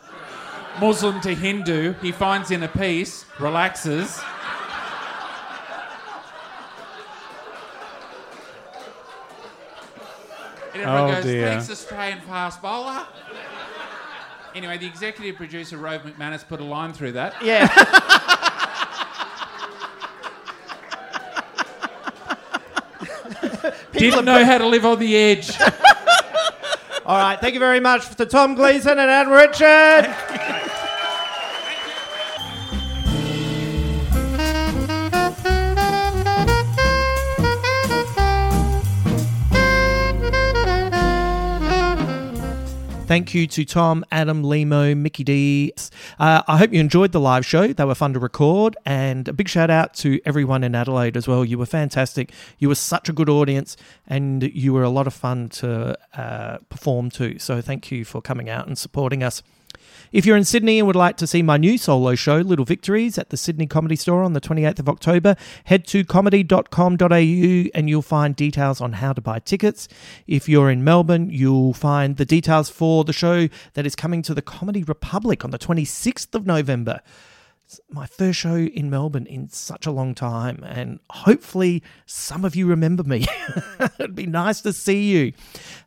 Muslim 0.80 1.20
to 1.20 1.34
Hindu. 1.34 1.92
He 2.00 2.10
finds 2.10 2.50
inner 2.50 2.68
peace, 2.68 3.26
relaxes. 3.38 4.18
And 10.76 10.82
everyone 10.90 11.10
Oh, 11.10 11.14
goes, 11.14 11.24
dear. 11.24 11.48
thanks, 11.48 11.70
Australian 11.70 12.20
fast 12.20 12.60
bowler. 12.60 13.06
Anyway, 14.54 14.76
the 14.76 14.86
executive 14.86 15.36
producer, 15.36 15.78
Rove 15.78 16.02
McManus, 16.02 16.46
put 16.46 16.60
a 16.60 16.64
line 16.64 16.92
through 16.92 17.12
that. 17.12 17.34
Yeah. 17.42 17.66
Didn't 23.92 24.24
know 24.24 24.44
how 24.44 24.58
to 24.58 24.66
live 24.66 24.84
on 24.84 24.98
the 24.98 25.16
edge. 25.16 25.50
All 27.06 27.18
right. 27.18 27.38
Thank 27.40 27.54
you 27.54 27.60
very 27.60 27.80
much 27.80 28.14
to 28.16 28.26
Tom 28.26 28.54
Gleeson 28.54 28.98
and 28.98 29.10
Anne 29.10 29.28
Richard. 29.28 30.14
Thank 43.06 43.34
you 43.34 43.46
to 43.46 43.64
Tom, 43.64 44.04
Adam, 44.10 44.42
Lehmo, 44.42 44.96
Mickey 44.96 45.22
D. 45.22 45.72
Uh, 46.18 46.42
I 46.48 46.56
hope 46.56 46.72
you 46.72 46.80
enjoyed 46.80 47.12
the 47.12 47.20
live 47.20 47.46
show. 47.46 47.72
They 47.72 47.84
were 47.84 47.94
fun 47.94 48.12
to 48.14 48.18
record. 48.18 48.76
And 48.84 49.28
a 49.28 49.32
big 49.32 49.48
shout 49.48 49.70
out 49.70 49.94
to 49.94 50.20
everyone 50.24 50.64
in 50.64 50.74
Adelaide 50.74 51.16
as 51.16 51.28
well. 51.28 51.44
You 51.44 51.56
were 51.56 51.66
fantastic. 51.66 52.32
You 52.58 52.68
were 52.68 52.74
such 52.74 53.08
a 53.08 53.12
good 53.12 53.28
audience 53.28 53.76
and 54.08 54.42
you 54.42 54.72
were 54.72 54.82
a 54.82 54.90
lot 54.90 55.06
of 55.06 55.14
fun 55.14 55.50
to 55.50 55.96
uh, 56.16 56.58
perform 56.68 57.10
to. 57.10 57.38
So 57.38 57.60
thank 57.60 57.92
you 57.92 58.04
for 58.04 58.20
coming 58.20 58.50
out 58.50 58.66
and 58.66 58.76
supporting 58.76 59.22
us. 59.22 59.40
If 60.12 60.26
you're 60.26 60.36
in 60.36 60.44
Sydney 60.44 60.78
and 60.78 60.86
would 60.86 60.96
like 60.96 61.16
to 61.18 61.26
see 61.26 61.42
my 61.42 61.56
new 61.56 61.78
solo 61.78 62.14
show, 62.14 62.38
Little 62.38 62.64
Victories, 62.64 63.18
at 63.18 63.30
the 63.30 63.36
Sydney 63.36 63.66
Comedy 63.66 63.96
Store 63.96 64.22
on 64.22 64.32
the 64.32 64.40
28th 64.40 64.78
of 64.78 64.88
October, 64.88 65.36
head 65.64 65.86
to 65.88 66.04
comedy.com.au 66.04 67.06
and 67.06 67.88
you'll 67.88 68.02
find 68.02 68.36
details 68.36 68.80
on 68.80 68.94
how 68.94 69.12
to 69.12 69.20
buy 69.20 69.38
tickets. 69.38 69.88
If 70.26 70.48
you're 70.48 70.70
in 70.70 70.84
Melbourne, 70.84 71.30
you'll 71.30 71.74
find 71.74 72.16
the 72.16 72.24
details 72.24 72.70
for 72.70 73.04
the 73.04 73.12
show 73.12 73.48
that 73.74 73.86
is 73.86 73.96
coming 73.96 74.22
to 74.22 74.34
the 74.34 74.42
Comedy 74.42 74.82
Republic 74.82 75.44
on 75.44 75.50
the 75.50 75.58
26th 75.58 76.34
of 76.34 76.46
November 76.46 77.00
It's 77.66 77.80
my 77.90 78.06
first 78.06 78.38
show 78.38 78.54
in 78.54 78.90
Melbourne 78.90 79.26
in 79.26 79.48
such 79.48 79.86
a 79.86 79.90
long 79.90 80.14
time, 80.14 80.62
and 80.64 81.00
hopefully 81.10 81.82
some 82.06 82.44
of 82.44 82.54
you 82.54 82.64
remember 82.64 83.02
me. 83.02 83.26
It'd 83.98 84.14
be 84.14 84.24
nice 84.24 84.60
to 84.60 84.72
see 84.72 85.10
you. 85.10 85.32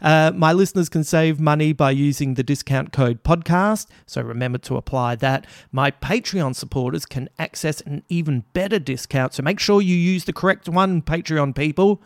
Uh, 0.01 0.33
my 0.35 0.51
listeners 0.51 0.89
can 0.89 1.05
save 1.05 1.39
money 1.39 1.71
by 1.71 1.91
using 1.91 2.33
the 2.33 2.43
discount 2.43 2.91
code 2.91 3.23
podcast, 3.23 3.87
so 4.05 4.21
remember 4.21 4.57
to 4.57 4.75
apply 4.75 5.15
that. 5.15 5.47
My 5.71 5.89
Patreon 5.89 6.53
supporters 6.53 7.05
can 7.05 7.29
access 7.39 7.79
an 7.79 8.03
even 8.09 8.43
better 8.51 8.79
discount, 8.79 9.33
so 9.33 9.41
make 9.41 9.61
sure 9.61 9.81
you 9.81 9.95
use 9.95 10.25
the 10.25 10.33
correct 10.33 10.67
one, 10.67 11.01
Patreon 11.01 11.55
people. 11.55 12.01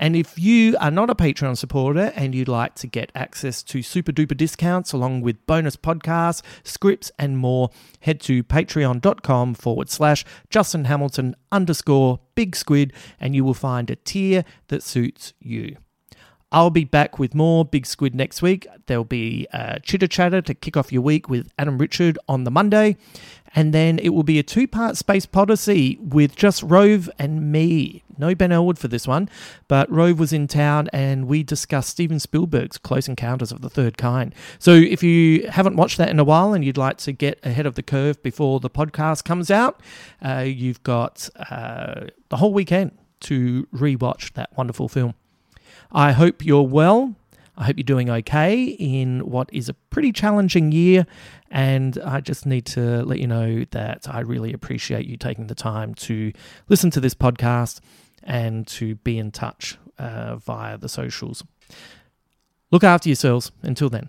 And 0.00 0.16
if 0.16 0.38
you 0.38 0.78
are 0.80 0.90
not 0.90 1.10
a 1.10 1.14
Patreon 1.14 1.58
supporter 1.58 2.10
and 2.16 2.34
you'd 2.34 2.48
like 2.48 2.74
to 2.76 2.86
get 2.86 3.12
access 3.14 3.62
to 3.64 3.82
super 3.82 4.12
duper 4.12 4.34
discounts 4.34 4.94
along 4.94 5.20
with 5.20 5.46
bonus 5.46 5.76
podcasts, 5.76 6.40
scripts, 6.64 7.12
and 7.18 7.36
more, 7.36 7.68
head 8.00 8.18
to 8.22 8.42
patreon.com 8.42 9.52
forward 9.52 9.90
slash 9.90 10.24
Justin 10.48 10.86
Hamilton 10.86 11.36
underscore 11.52 12.18
big 12.34 12.56
squid 12.56 12.94
and 13.20 13.36
you 13.36 13.44
will 13.44 13.52
find 13.52 13.90
a 13.90 13.96
tier 13.96 14.46
that 14.68 14.82
suits 14.82 15.34
you. 15.38 15.76
I'll 16.52 16.70
be 16.70 16.84
back 16.84 17.18
with 17.18 17.34
more 17.34 17.64
Big 17.64 17.86
Squid 17.86 18.14
next 18.14 18.42
week. 18.42 18.66
There'll 18.86 19.04
be 19.04 19.46
a 19.52 19.78
chitter 19.80 20.08
chatter 20.08 20.42
to 20.42 20.54
kick 20.54 20.76
off 20.76 20.92
your 20.92 21.02
week 21.02 21.28
with 21.28 21.52
Adam 21.58 21.78
Richard 21.78 22.18
on 22.28 22.42
the 22.42 22.50
Monday. 22.50 22.96
And 23.54 23.72
then 23.72 23.98
it 24.00 24.10
will 24.10 24.22
be 24.24 24.38
a 24.38 24.42
two 24.42 24.66
part 24.66 24.96
Space 24.96 25.26
Podyssey 25.26 25.98
with 26.00 26.34
just 26.34 26.62
Rove 26.62 27.08
and 27.18 27.52
me. 27.52 28.02
No 28.18 28.34
Ben 28.34 28.52
Elwood 28.52 28.78
for 28.78 28.88
this 28.88 29.06
one, 29.08 29.28
but 29.66 29.90
Rove 29.90 30.18
was 30.18 30.32
in 30.32 30.46
town 30.46 30.88
and 30.92 31.26
we 31.26 31.42
discussed 31.42 31.88
Steven 31.88 32.20
Spielberg's 32.20 32.78
Close 32.78 33.08
Encounters 33.08 33.50
of 33.50 33.60
the 33.60 33.70
Third 33.70 33.96
Kind. 33.96 34.34
So 34.58 34.72
if 34.72 35.02
you 35.02 35.48
haven't 35.48 35.76
watched 35.76 35.98
that 35.98 36.10
in 36.10 36.18
a 36.18 36.24
while 36.24 36.52
and 36.52 36.64
you'd 36.64 36.76
like 36.76 36.98
to 36.98 37.12
get 37.12 37.38
ahead 37.44 37.66
of 37.66 37.76
the 37.76 37.82
curve 37.82 38.22
before 38.22 38.60
the 38.60 38.70
podcast 38.70 39.24
comes 39.24 39.50
out, 39.50 39.80
uh, 40.20 40.44
you've 40.46 40.82
got 40.82 41.28
uh, 41.50 42.06
the 42.28 42.36
whole 42.36 42.52
weekend 42.52 42.92
to 43.20 43.66
rewatch 43.74 44.32
that 44.34 44.50
wonderful 44.56 44.88
film. 44.88 45.14
I 45.92 46.12
hope 46.12 46.44
you're 46.44 46.66
well. 46.66 47.14
I 47.56 47.64
hope 47.64 47.76
you're 47.76 47.84
doing 47.84 48.08
okay 48.08 48.64
in 48.64 49.20
what 49.20 49.50
is 49.52 49.68
a 49.68 49.74
pretty 49.74 50.12
challenging 50.12 50.72
year. 50.72 51.06
And 51.50 51.98
I 52.04 52.20
just 52.20 52.46
need 52.46 52.64
to 52.66 53.02
let 53.04 53.18
you 53.18 53.26
know 53.26 53.64
that 53.72 54.06
I 54.08 54.20
really 54.20 54.52
appreciate 54.52 55.06
you 55.06 55.16
taking 55.16 55.48
the 55.48 55.54
time 55.54 55.94
to 55.96 56.32
listen 56.68 56.90
to 56.92 57.00
this 57.00 57.14
podcast 57.14 57.80
and 58.22 58.66
to 58.68 58.94
be 58.96 59.18
in 59.18 59.30
touch 59.30 59.76
uh, 59.98 60.36
via 60.36 60.78
the 60.78 60.88
socials. 60.88 61.44
Look 62.70 62.84
after 62.84 63.08
yourselves. 63.08 63.50
Until 63.62 63.90
then. 63.90 64.08